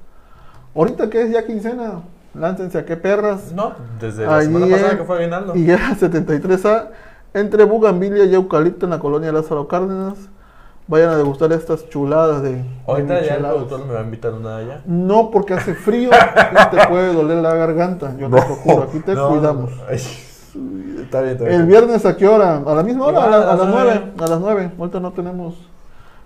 [0.75, 2.01] ahorita que es ya quincena,
[2.35, 3.53] láncense a qué perras.
[3.53, 5.55] No, desde la Ahí semana pasada que fue aguinaldo.
[5.57, 6.89] Y era 73A,
[7.35, 10.15] entre Bugambilia y Eucalipto en la colonia Lázaro Cárdenas.
[10.89, 12.55] Vayan a degustar estas chuladas de.
[12.57, 14.83] de Ahorita ya el productor me va a invitar una de allá.
[14.85, 16.11] No, porque hace frío
[16.53, 18.17] y te puede doler la garganta.
[18.19, 19.71] Yo te lo juro, aquí te no, cuidamos.
[19.71, 19.89] no.
[19.89, 21.61] Está bien, está bien.
[21.61, 22.57] El viernes a qué hora?
[22.67, 23.91] A la misma hora, a, Igual, la- a a las las 9.
[23.95, 24.13] nueve.
[24.19, 24.71] A las 9.
[24.79, 25.55] Ahorita no tenemos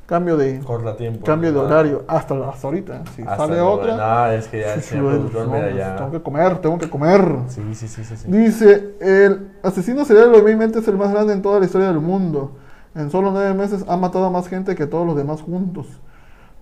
[0.07, 1.25] cambio de Corta tiempo.
[1.27, 2.05] cambio de horario.
[2.07, 3.03] Hasta las ahorita.
[3.15, 3.97] Si hasta sale otra.
[3.97, 5.97] No, es que ya sí, señor bueno, productor, no, pues, ya.
[5.97, 7.37] Tengo que comer, tengo que comer.
[7.49, 8.17] Sí, sí, sí, sí.
[8.17, 8.31] sí.
[8.31, 12.53] Dice, el asesino serial obviamente es el más grande en toda la historia del mundo.
[12.95, 15.87] En solo nueve meses ha matado a más gente que todos los demás juntos.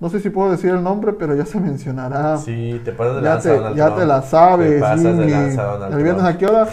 [0.01, 2.37] No sé si puedo decir el nombre, pero ya se mencionará.
[2.39, 4.01] Sí, te pasas de ya lanza, te, Donald ya Trump.
[4.01, 4.75] te la sabes.
[4.75, 6.69] Te pasas de lanza, Donald el viernes a qué hora?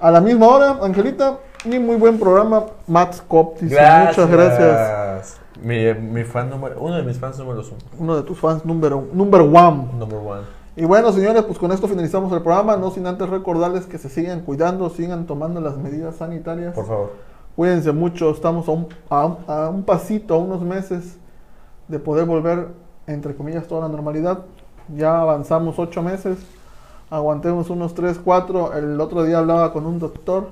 [0.00, 1.38] A la misma hora, Angelita.
[1.64, 2.64] Y muy buen programa.
[2.86, 4.16] Dice, Gracias.
[4.16, 5.41] muchas gracias.
[5.60, 7.80] Mi, mi fan número, uno de mis fans números uno.
[7.98, 9.88] Uno de tus fans, número number one.
[9.98, 10.42] Number one.
[10.74, 12.76] Y bueno, señores, pues con esto finalizamos el programa.
[12.76, 16.74] No sin antes recordarles que se sigan cuidando, sigan tomando las medidas sanitarias.
[16.74, 17.10] Por favor.
[17.54, 21.18] Cuídense mucho, estamos a un, a un- a un pasito, a unos meses
[21.88, 22.68] de poder volver,
[23.06, 24.38] entre comillas, toda la normalidad.
[24.96, 26.38] Ya avanzamos ocho meses,
[27.10, 28.72] aguantemos unos tres, cuatro.
[28.72, 30.48] El otro día hablaba con un doctor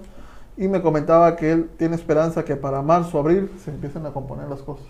[0.60, 4.48] y me comentaba que él tiene esperanza que para marzo, abril se empiecen a componer
[4.48, 4.86] las cosas.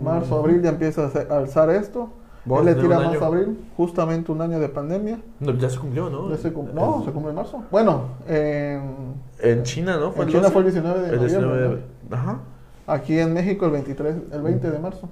[0.00, 2.10] Marzo, abril ya empieza a alzar esto.
[2.44, 5.20] ¿Vos Él le tira a abril, justamente un año de pandemia.
[5.40, 6.30] No, ya se cumplió, ¿no?
[6.30, 7.62] Ya se cum- no, se cumple en marzo.
[7.70, 10.14] Bueno, en, En China, ¿no?
[10.14, 10.52] en el China 12?
[10.52, 11.82] fue el 19 de El 19 noviembre.
[12.08, 12.16] de...
[12.16, 12.38] Ajá.
[12.86, 15.08] Aquí en México el 23, el 20 de marzo.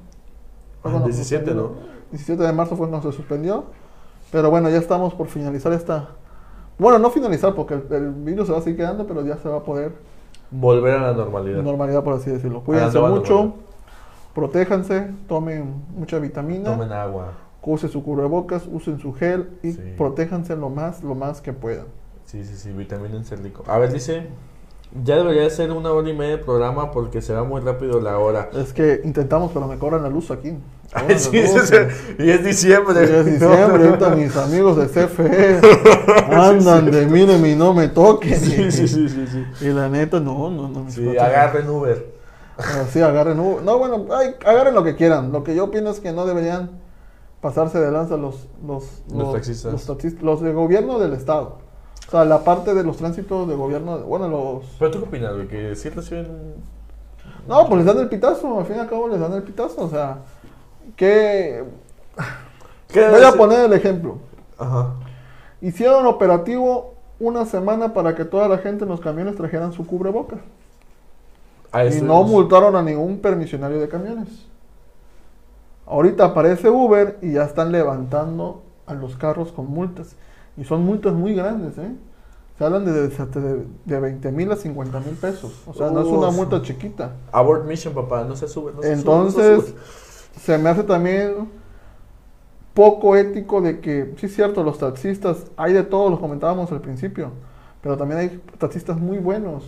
[0.82, 1.62] Fue Ah, se 17, suspendió.
[1.68, 1.76] ¿no?
[2.12, 3.64] 17 de marzo fue cuando se suspendió.
[4.32, 6.08] Pero bueno, ya estamos por finalizar esta...
[6.78, 9.48] Bueno, no finalizar porque el, el virus se va a seguir quedando, pero ya se
[9.48, 9.92] va a poder
[10.50, 11.62] Volver a la normalidad.
[11.62, 12.62] normalidad, por así decirlo.
[12.62, 13.54] Cuídense mucho, normalidad.
[14.34, 17.32] protéjanse, tomen mucha vitamina, Tomen agua.
[17.62, 19.94] usen su cubrebocas, usen su gel y Sí.
[19.98, 21.86] protéjanse lo más, lo más que puedan.
[22.24, 23.62] Sí, sí, sí, vitamínense rico.
[23.66, 24.26] A ver, dice...
[25.04, 28.18] Ya debería ser una hora y media de programa porque se va muy rápido la
[28.18, 28.48] hora.
[28.54, 30.54] Es que intentamos, pero me cobran la luz aquí.
[30.94, 31.68] Ay, sí, sí, luz.
[31.68, 31.74] sí.
[32.18, 33.06] Y es diciembre.
[33.06, 35.60] Ya es diciembre, ahorita mis amigos de CFE
[36.32, 38.40] andan de míreme y no me toquen.
[38.40, 39.66] Sí, sí, sí, sí, sí.
[39.66, 40.84] Y la neta, no, no, no.
[40.84, 42.06] mis Sí, agarren Uber.
[42.56, 43.38] Ah, Sí, agarren.
[43.38, 43.62] Uber.
[43.62, 45.30] No, bueno, ay, agarren lo que quieran.
[45.32, 46.70] Lo que yo opino es que no deberían
[47.42, 49.70] pasarse de lanza los, los, Los taxistas.
[49.72, 51.58] Los, taxis- los de gobierno del Estado.
[52.08, 54.64] O sea, la parte de los tránsitos de gobierno, bueno, los...
[54.78, 56.54] Pero tú qué opinas, güey, que sí reciben.
[57.46, 59.84] No, pues les dan el pitazo, al fin y al cabo les dan el pitazo,
[59.84, 60.18] o sea,
[60.96, 61.64] que...
[62.88, 64.16] ¿Qué Voy a poner el ejemplo.
[64.58, 64.94] Ajá.
[65.60, 70.38] Hicieron operativo una semana para que toda la gente en los camiones trajeran su cubrebocas.
[71.72, 74.28] A Y no es- multaron a ningún permisionario de camiones.
[75.86, 80.16] Ahorita aparece Uber y ya están levantando a los carros con multas.
[80.58, 81.92] Y son multas muy grandes, ¿eh?
[82.58, 85.62] Se hablan de, de, de 20 mil a 50 mil pesos.
[85.66, 87.12] O sea, no es una multa chiquita.
[87.30, 88.72] Abort Mission, papá, no se sube.
[88.74, 89.80] No se Entonces, sube, no se sube.
[90.40, 91.48] se me hace también
[92.78, 96.80] poco ético de que, sí es cierto, los taxistas, hay de todos, los comentábamos al
[96.80, 97.32] principio,
[97.82, 99.64] pero también hay taxistas muy buenos,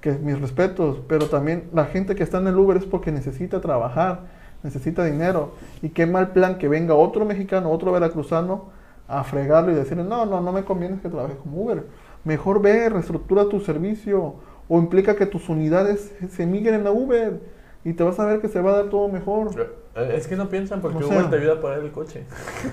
[0.00, 3.60] que mis respetos, pero también la gente que está en el Uber es porque necesita
[3.60, 4.22] trabajar,
[4.64, 5.52] necesita dinero,
[5.82, 8.70] y qué mal plan que venga otro mexicano, otro veracruzano,
[9.10, 11.84] a fregarlo y decirle, no, no, no me conviene que trabajes como Uber,
[12.24, 14.34] mejor ve, reestructura tu servicio,
[14.68, 17.40] o implica que tus unidades se migren a Uber,
[17.84, 19.48] y te vas a ver que se va a dar todo mejor.
[19.96, 22.24] Eh, Es que no piensan porque O sea- Uber te ayuda a pagar el coche.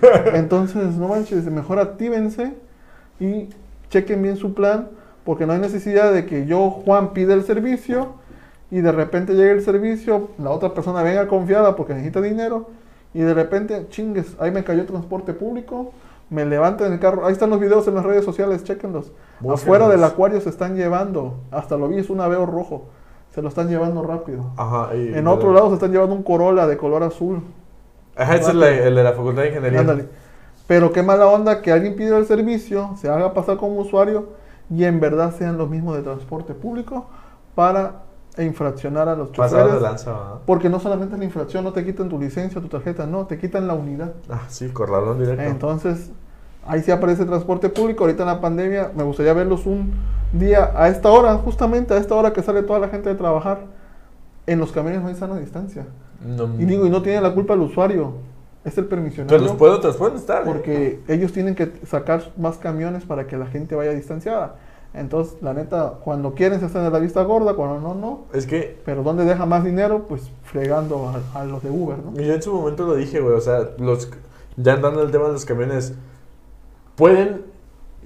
[0.34, 2.54] Entonces, no manches, mejor actívense
[3.20, 3.50] y
[3.90, 4.90] chequen bien su plan,
[5.24, 8.16] porque no hay necesidad de que yo, Juan, pida el servicio
[8.70, 12.70] y de repente llega el servicio, la otra persona venga confiada porque necesita dinero
[13.14, 15.94] y de repente, chingues, ahí me cayó transporte público,
[16.30, 19.12] me levanto en el carro, ahí están los videos en las redes sociales, chequenlos.
[19.40, 19.62] Búsquenlos.
[19.64, 22.86] Afuera del acuario se están llevando, hasta lo vi, es un aveo rojo,
[23.34, 24.52] se lo están llevando rápido.
[24.58, 24.95] Ajá.
[24.95, 27.41] y- En otro lado se están llevando un Corolla de color azul.
[28.16, 29.80] Ajá, es el de la Facultad de Ingeniería.
[29.82, 30.10] Ándale.
[30.66, 34.30] Pero qué mala onda que alguien pida el servicio, se haga pasar como usuario
[34.70, 37.06] y en verdad sean los mismos de transporte público
[37.56, 38.02] para
[38.44, 39.82] infraccionar a los Pasado de choferes.
[39.82, 40.36] lanza, ¿verdad?
[40.46, 43.68] Porque no solamente la infracción, no te quitan tu licencia, tu tarjeta, no, te quitan
[43.68, 44.14] la unidad.
[44.30, 45.44] Ah, sí, corralón directo.
[45.44, 46.12] Entonces,
[46.66, 48.04] ahí sí aparece transporte público.
[48.04, 49.92] Ahorita en la pandemia me gustaría verlos un
[50.34, 53.60] día a esta hora, justamente a esta hora que sale toda la gente de trabajar.
[54.46, 55.86] En los camiones no hay sana distancia.
[56.26, 58.14] No, Y digo, y no tiene la culpa el usuario,
[58.64, 59.38] es el permisionario.
[59.40, 60.42] los puedo, te los pueden estar.
[60.42, 60.46] ¿eh?
[60.46, 64.56] Porque ellos tienen que sacar más camiones para que la gente vaya distanciada.
[64.94, 68.26] Entonces, la neta, cuando quieren se hacen de la vista gorda, cuando no, no.
[68.34, 72.14] Es que Pero donde deja más dinero, pues fregando a, a los de Uber, ¿no?
[72.20, 73.36] yo en su momento lo dije, güey.
[73.36, 74.10] O sea, los,
[74.56, 75.94] ya andando el tema de los camiones,
[76.96, 77.44] pueden,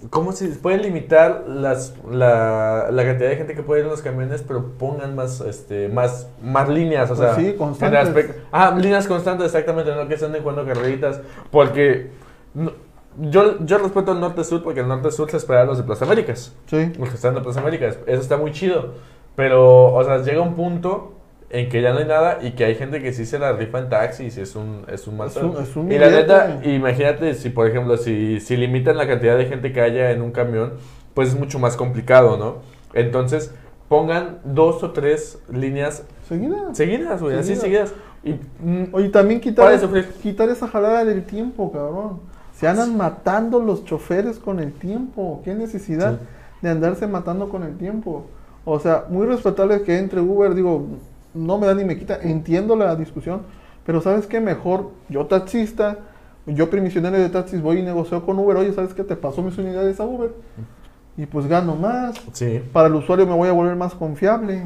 [0.09, 4.01] ¿cómo se Pueden limitar las, la, la cantidad de gente que puede ir en los
[4.01, 7.35] camiones, pero pongan más, este, más, más líneas, o Pues sea.
[7.37, 8.07] sí, en constantes.
[8.09, 11.21] aspecto- ah, líneas constantes, exactamente, no que estén jugando carreritas,
[11.51, 12.09] porque
[12.53, 12.73] no-
[13.19, 16.53] yo, yo respeto el norte-sur, porque el norte-sur se espera a los de Plaza Américas.
[16.67, 16.91] Sí.
[16.97, 17.99] los que están de Plaza Américas.
[18.05, 18.93] Eso está muy chido.
[19.35, 21.13] Pero, o sea, llega un punto
[21.49, 23.79] en que ya no hay nada y que hay gente que sí se la rifa
[23.79, 26.61] en taxis y es un, es un mal Es un- es un Y la neta,
[26.63, 30.31] imagínate si, por ejemplo, si, si limitan la cantidad de gente que haya en un
[30.31, 30.73] camión,
[31.13, 32.59] pues es mucho más complicado, ¿no?
[32.93, 33.53] Entonces,
[33.89, 36.73] pongan dos o tres líneas Seguida.
[36.73, 37.89] seguidas, güey, así Seguidas.
[38.23, 38.39] seguidas.
[38.61, 39.77] Y, mm, Oye, también quitar,
[40.21, 42.21] quitar esa jalada del tiempo, cabrón.
[42.61, 45.41] Se andan matando los choferes con el tiempo.
[45.43, 46.19] ¿Qué necesidad Sí.
[46.61, 48.25] de andarse matando con el tiempo?
[48.65, 50.85] O sea, muy respetable que entre Uber, digo,
[51.33, 53.41] no me da ni me quita, entiendo la discusión,
[53.85, 54.39] pero ¿sabes qué?
[54.39, 55.97] Mejor yo taxista,
[56.45, 59.03] yo permisionario de taxis, voy y negocio con Uber, oye, ¿sabes qué?
[59.03, 60.31] Te pasó mis unidades a Uber
[61.17, 62.15] y pues gano más.
[62.33, 62.61] sí.
[62.71, 64.63] Para el usuario me voy a volver más confiable.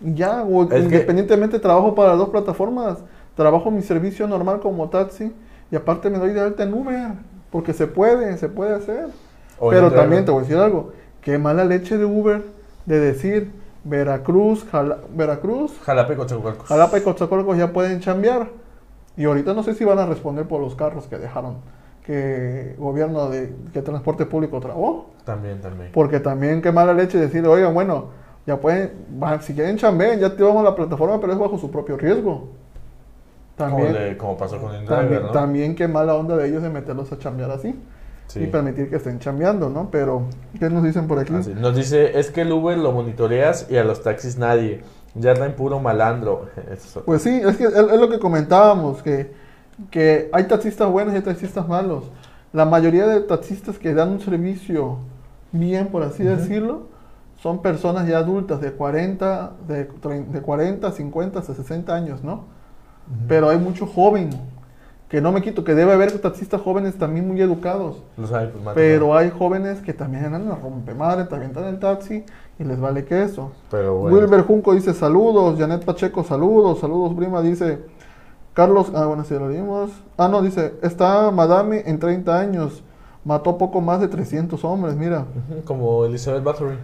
[0.00, 2.98] Ya, o que- independientemente trabajo para las dos plataformas.
[3.36, 5.32] Trabajo mi servicio normal como taxi
[5.70, 7.12] y aparte me doy de alta en Uber.
[7.50, 9.06] Porque se puede, se puede hacer.
[9.70, 10.92] Pero también te voy a decir algo.
[11.20, 12.42] Qué mala leche de Uber
[12.86, 13.50] de decir
[13.84, 16.66] Veracruz, Jala- Veracruz, Jalapa y Coatzacoalcos.
[16.66, 18.48] Jalapa y Coatzacoalcos ya pueden chambear.
[19.16, 21.58] Y ahorita no sé si van a responder por los carros que dejaron
[22.04, 25.10] que gobierno de que transporte público trabó.
[25.24, 25.90] También, también.
[25.94, 28.06] Porque también qué mala leche decir, oigan, bueno,
[28.46, 28.92] ya pueden,
[29.40, 32.48] si quieren chambeen, ya activamos la plataforma, pero es bajo su propio riesgo.
[33.56, 35.30] También, como, le- como pasó con el también, ¿no?
[35.30, 37.74] también qué mala onda de ellos de meterlos a chambear así
[38.26, 38.40] Sí.
[38.42, 39.90] y permitir que estén chambeando, ¿no?
[39.90, 40.22] Pero,
[40.58, 41.34] ¿qué nos dicen por aquí?
[41.34, 44.82] Así, Nos dice, es que el Uber lo monitoreas y a los taxis nadie.
[45.14, 46.46] Ya traen puro malandro.
[46.72, 47.02] Eso.
[47.04, 49.30] Pues sí, es que es, es lo que comentábamos, que,
[49.90, 52.04] que hay taxistas buenos y hay taxistas malos.
[52.52, 54.98] La mayoría de taxistas que dan un servicio
[55.52, 56.34] bien, por así Ujú.
[56.36, 56.82] decirlo,
[57.42, 62.46] son personas ya adultas de 40, de, de 40, 50, hasta 60 años, ¿no?
[63.28, 64.30] Pero hay mucho joven,
[65.08, 68.02] que no me quito, que debe haber taxistas jóvenes también muy educados.
[68.16, 72.24] Los hay, pues, Pero hay jóvenes que también andan a rompemadre, te avientan el taxi
[72.58, 73.52] y les vale queso.
[73.70, 74.16] Pero bueno.
[74.16, 77.80] Wilber Junco dice saludos, Janet Pacheco saludos, saludos Brima dice
[78.54, 79.90] Carlos, ah bueno, si lo dimos.
[80.16, 82.82] Ah no, dice, está Madame en 30 años,
[83.24, 85.26] mató poco más de 300 hombres, mira.
[85.64, 86.76] Como Elizabeth Bathory.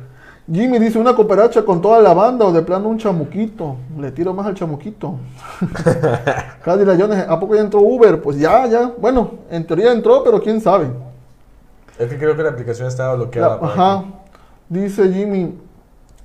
[0.53, 4.35] Jimmy dice una cooperacha con toda la banda o de plano un chamuquito, le tiro
[4.35, 5.17] más al chamuquito.
[6.65, 8.21] Cady Layones, ¿a poco ya entró Uber?
[8.21, 10.89] Pues ya, ya, bueno, en teoría entró, pero quién sabe.
[11.99, 13.59] Es que creo que la aplicación estaba bloqueada.
[13.61, 13.99] La- ajá.
[13.99, 14.15] aquí.
[14.69, 15.55] Dice Jimmy.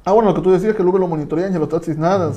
[0.06, 2.32] Ah, bueno, lo que tú decías que el Uber lo monitorean y los taxis nada.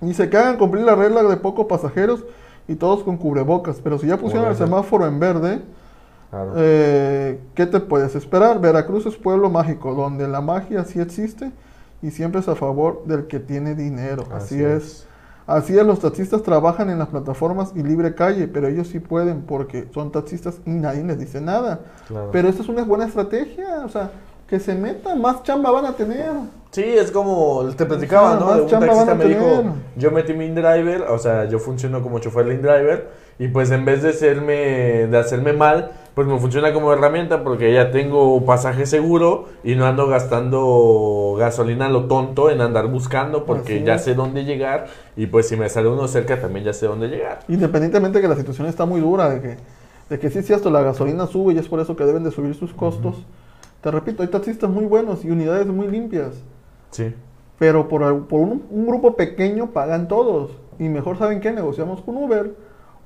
[0.00, 2.24] Dice que hagan cumplir la regla de pocos pasajeros
[2.68, 3.80] y todos con cubrebocas.
[3.82, 5.62] Pero si ya pusieron el semáforo en verde,
[6.34, 6.52] Claro.
[6.56, 8.60] eh, ¿qué te puedes esperar?
[8.60, 11.52] Veracruz es pueblo mágico, donde la magia sí existe
[12.02, 14.24] y siempre es a favor del que tiene dinero.
[14.32, 15.06] Así, es.
[15.46, 19.42] Así es, los taxistas trabajan en las plataformas y libre calle, pero ellos sí pueden
[19.42, 21.80] porque son taxistas y nadie les dice nada.
[22.08, 22.30] Claro.
[22.32, 24.10] Pero esta es una buena estrategia, o sea,
[24.48, 26.32] que se metan, más chamba van a tener.
[26.70, 28.62] Sí, es como te platicaba, sea, ¿no?
[28.64, 29.62] un taxista me dijo,
[29.96, 33.84] yo metí mi InDriver, o sea, yo funciono como chofer de InDriver, y pues en
[33.84, 38.86] vez de hacerme, de hacerme mal, pues me funciona como herramienta porque ya tengo pasaje
[38.86, 44.14] seguro y no ando gastando gasolina a lo tonto en andar buscando porque ya sé
[44.14, 44.86] dónde llegar
[45.16, 47.40] y pues si me sale uno cerca también ya sé dónde llegar.
[47.48, 49.56] Independientemente de que la situación está muy dura, de que,
[50.08, 52.30] de que sí es cierto, la gasolina sube y es por eso que deben de
[52.30, 53.16] subir sus costos.
[53.80, 56.36] Te repito, hay taxistas muy buenos y unidades muy limpias.
[56.90, 57.12] Sí.
[57.58, 60.52] Pero por, por un, un grupo pequeño pagan todos.
[60.78, 62.54] Y mejor saben qué, negociamos con Uber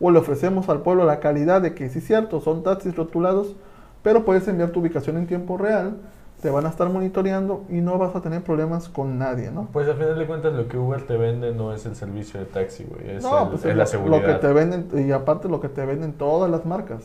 [0.01, 3.55] o le ofrecemos al pueblo la calidad de que sí es cierto, son taxis rotulados,
[4.03, 5.97] pero puedes enviar tu ubicación en tiempo real,
[6.41, 9.69] te van a estar monitoreando y no vas a tener problemas con nadie, ¿no?
[9.73, 12.47] Pues al final de cuentas lo que Uber te vende no es el servicio de
[12.47, 13.16] taxi, güey.
[13.16, 14.20] Es, no, el- pues es es la seguridad.
[14.20, 17.03] Lo que te venden, y aparte lo que te venden todas las marcas.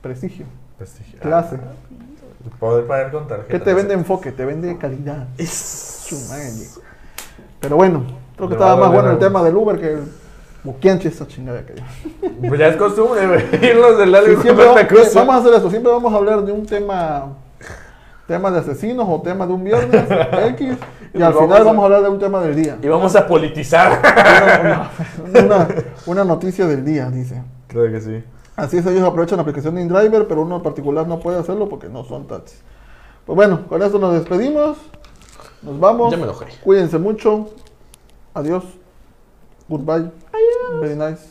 [0.00, 0.46] Prestigio,
[0.78, 1.18] Prestigio.
[1.20, 1.56] clase.
[1.62, 3.48] Ah, poder pagar con tarjeta.
[3.50, 4.32] ¿Qué te vende enfoque?
[4.32, 5.28] Te vende calidad.
[5.38, 6.50] Es- Su madre.
[7.60, 8.02] Pero bueno,
[8.36, 10.00] creo que estaba más bueno el tema del Uber que el
[10.64, 11.74] Muquianchi, esa chingada que
[12.46, 13.42] Pues ya es costumbre, güey.
[13.70, 15.18] Irnos del lado Sí, de siempre vamos, cosa.
[15.20, 17.32] vamos a hacer eso, siempre vamos a hablar de un tema
[18.28, 20.04] tema de asesinos o tema de un viernes
[20.50, 20.76] X
[21.14, 22.78] y Y al vamos final a- vamos a hablar de un tema del día.
[22.80, 24.00] Y vamos a politizar.
[25.28, 25.68] Una, una-
[26.06, 27.42] una noticia del día, dice.
[27.66, 28.24] claro que sí.
[28.54, 31.68] Así es, ellos aprovechan la aplicación de InDriver, pero uno en particular no puede hacerlo
[31.68, 32.62] porque no son taxis.
[33.26, 34.78] Pues bueno, con esto nos despedimos.
[35.62, 36.10] Nos vamos.
[36.10, 36.46] Ya me enojé.
[36.62, 37.50] Cuídense mucho.
[38.34, 38.62] Adiós.
[39.68, 40.10] Goodbye.
[40.80, 41.22] Very nice.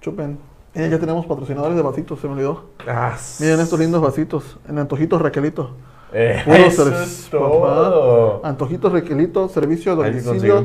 [0.00, 0.38] Chupen.
[0.74, 2.64] Eh, ya tenemos patrocinadores de vasitos, se me olvidó.
[2.86, 4.58] Ah, Miren estos lindos vasitos.
[4.68, 5.70] En Antojitos Raquelito.
[6.12, 8.40] Eh, eso ser- es todo.
[8.44, 10.60] Antojitos Raquelito, servicio conseguir domicilio de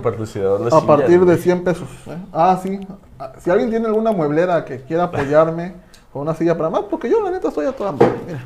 [0.75, 1.37] a partir de güey.
[1.37, 1.87] 100 pesos.
[2.07, 2.17] ¿eh?
[2.31, 2.79] Ah, sí.
[3.19, 5.73] Ah, Si alguien tiene alguna mueblera que quiera apoyarme
[6.13, 8.13] con una silla para más, porque yo la neta estoy a toda madre.
[8.27, 8.43] Mira.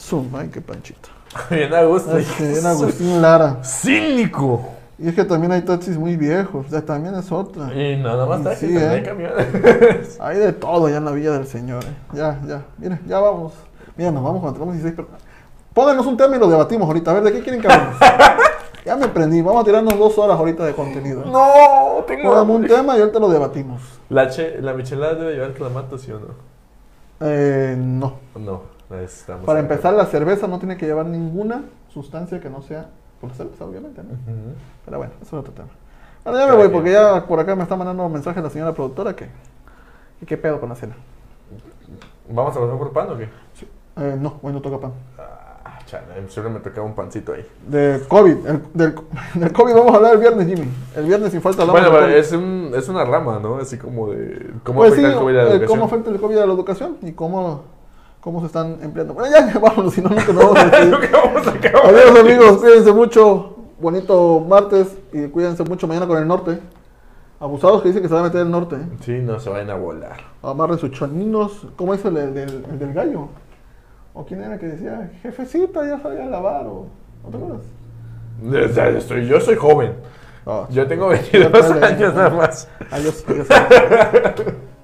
[0.00, 1.08] Zoom, ay, qué panchito.
[1.50, 2.12] Bien a gusto.
[2.38, 3.62] Que bien Agustín Lara.
[3.62, 4.64] Cínico.
[4.98, 7.72] Y es que también hay taxis muy viejos, o sea, también es otra.
[7.74, 8.94] Y nada más traje, sí, también ¿eh?
[8.94, 10.18] hay camiones.
[10.20, 11.84] Hay de todo ya en la Villa del Señor.
[11.84, 11.94] ¿eh?
[12.14, 13.52] Ya, ya, miren, ya vamos.
[13.94, 15.20] Mira, nos vamos cuando tenemos 16 personas.
[15.74, 17.10] Pónganos un tema y lo debatimos ahorita.
[17.10, 17.96] A ver, ¿de qué quieren que hablemos?
[18.86, 19.42] ya me prendí.
[19.42, 21.26] Vamos a tirarnos dos horas ahorita de contenido.
[21.26, 22.30] No, tengo.
[22.30, 23.82] Póngame un tema y ahorita lo debatimos.
[24.08, 26.28] La, che, la michelada debe llevar clamato, ¿sí o no?
[27.20, 28.14] Eh, no.
[28.34, 28.62] No,
[28.98, 29.44] estamos.
[29.44, 32.86] Para empezar, la cerveza no tiene que llevar ninguna sustancia que no sea
[33.20, 34.10] por cerveza, obviamente, ¿no?
[34.10, 34.54] Ujú.
[34.84, 35.68] Pero bueno, eso es otro tema.
[36.24, 39.14] Ahora ya me voy porque ya por acá me está mandando mensaje la señora productora
[39.14, 39.28] que...
[40.20, 40.94] que ¿Qué pedo con la cena?
[42.28, 43.28] ¿Vamos a pasar por pan o qué?
[43.98, 44.92] Eh, no, hoy no toca pan.
[45.18, 47.46] Ah, chale, siempre me tocaba un pancito ahí.
[47.66, 48.46] De COVID.
[48.46, 48.94] el- del,
[49.34, 50.68] del COVID vamos a hablar el viernes, Jimmy.
[50.96, 53.56] El viernes sin falta hablamos Bueno, pero es, un, es una rama, ¿no?
[53.58, 54.50] Así como de.
[54.64, 55.68] ¿Cómo Pues sí, afecta el COVID a la eh, educación?
[55.68, 57.62] cómo afecta el COVID a la educación y cómo,
[58.26, 59.14] cómo se están empleando.
[59.14, 61.94] Bueno, ya, vámonos, si no, nunca nos vamos a acabar.
[61.94, 63.54] Adiós amigos, cuídense mucho.
[63.78, 66.58] Bonito martes y cuídense mucho mañana con el norte.
[67.38, 68.74] Abusados que dicen que se va a meter el norte.
[68.74, 68.96] ¿eh?
[69.02, 70.16] Sí, no se vayan a volar.
[70.42, 71.68] Amarren sus choninos.
[71.76, 73.28] ¿Cómo es el, el del, el del gallo?
[74.12, 76.66] ¿O quién era que decía, jefecita, ya sabía lavar?
[76.66, 76.88] ¿O,
[77.22, 78.74] ¿No te acuerdas?
[78.74, 79.92] Sea, yo soy, joven.
[80.44, 81.86] No, Yo tengo 22 Dale.
[81.86, 82.68] años nada más.
[82.90, 83.46] Adiós, adiós.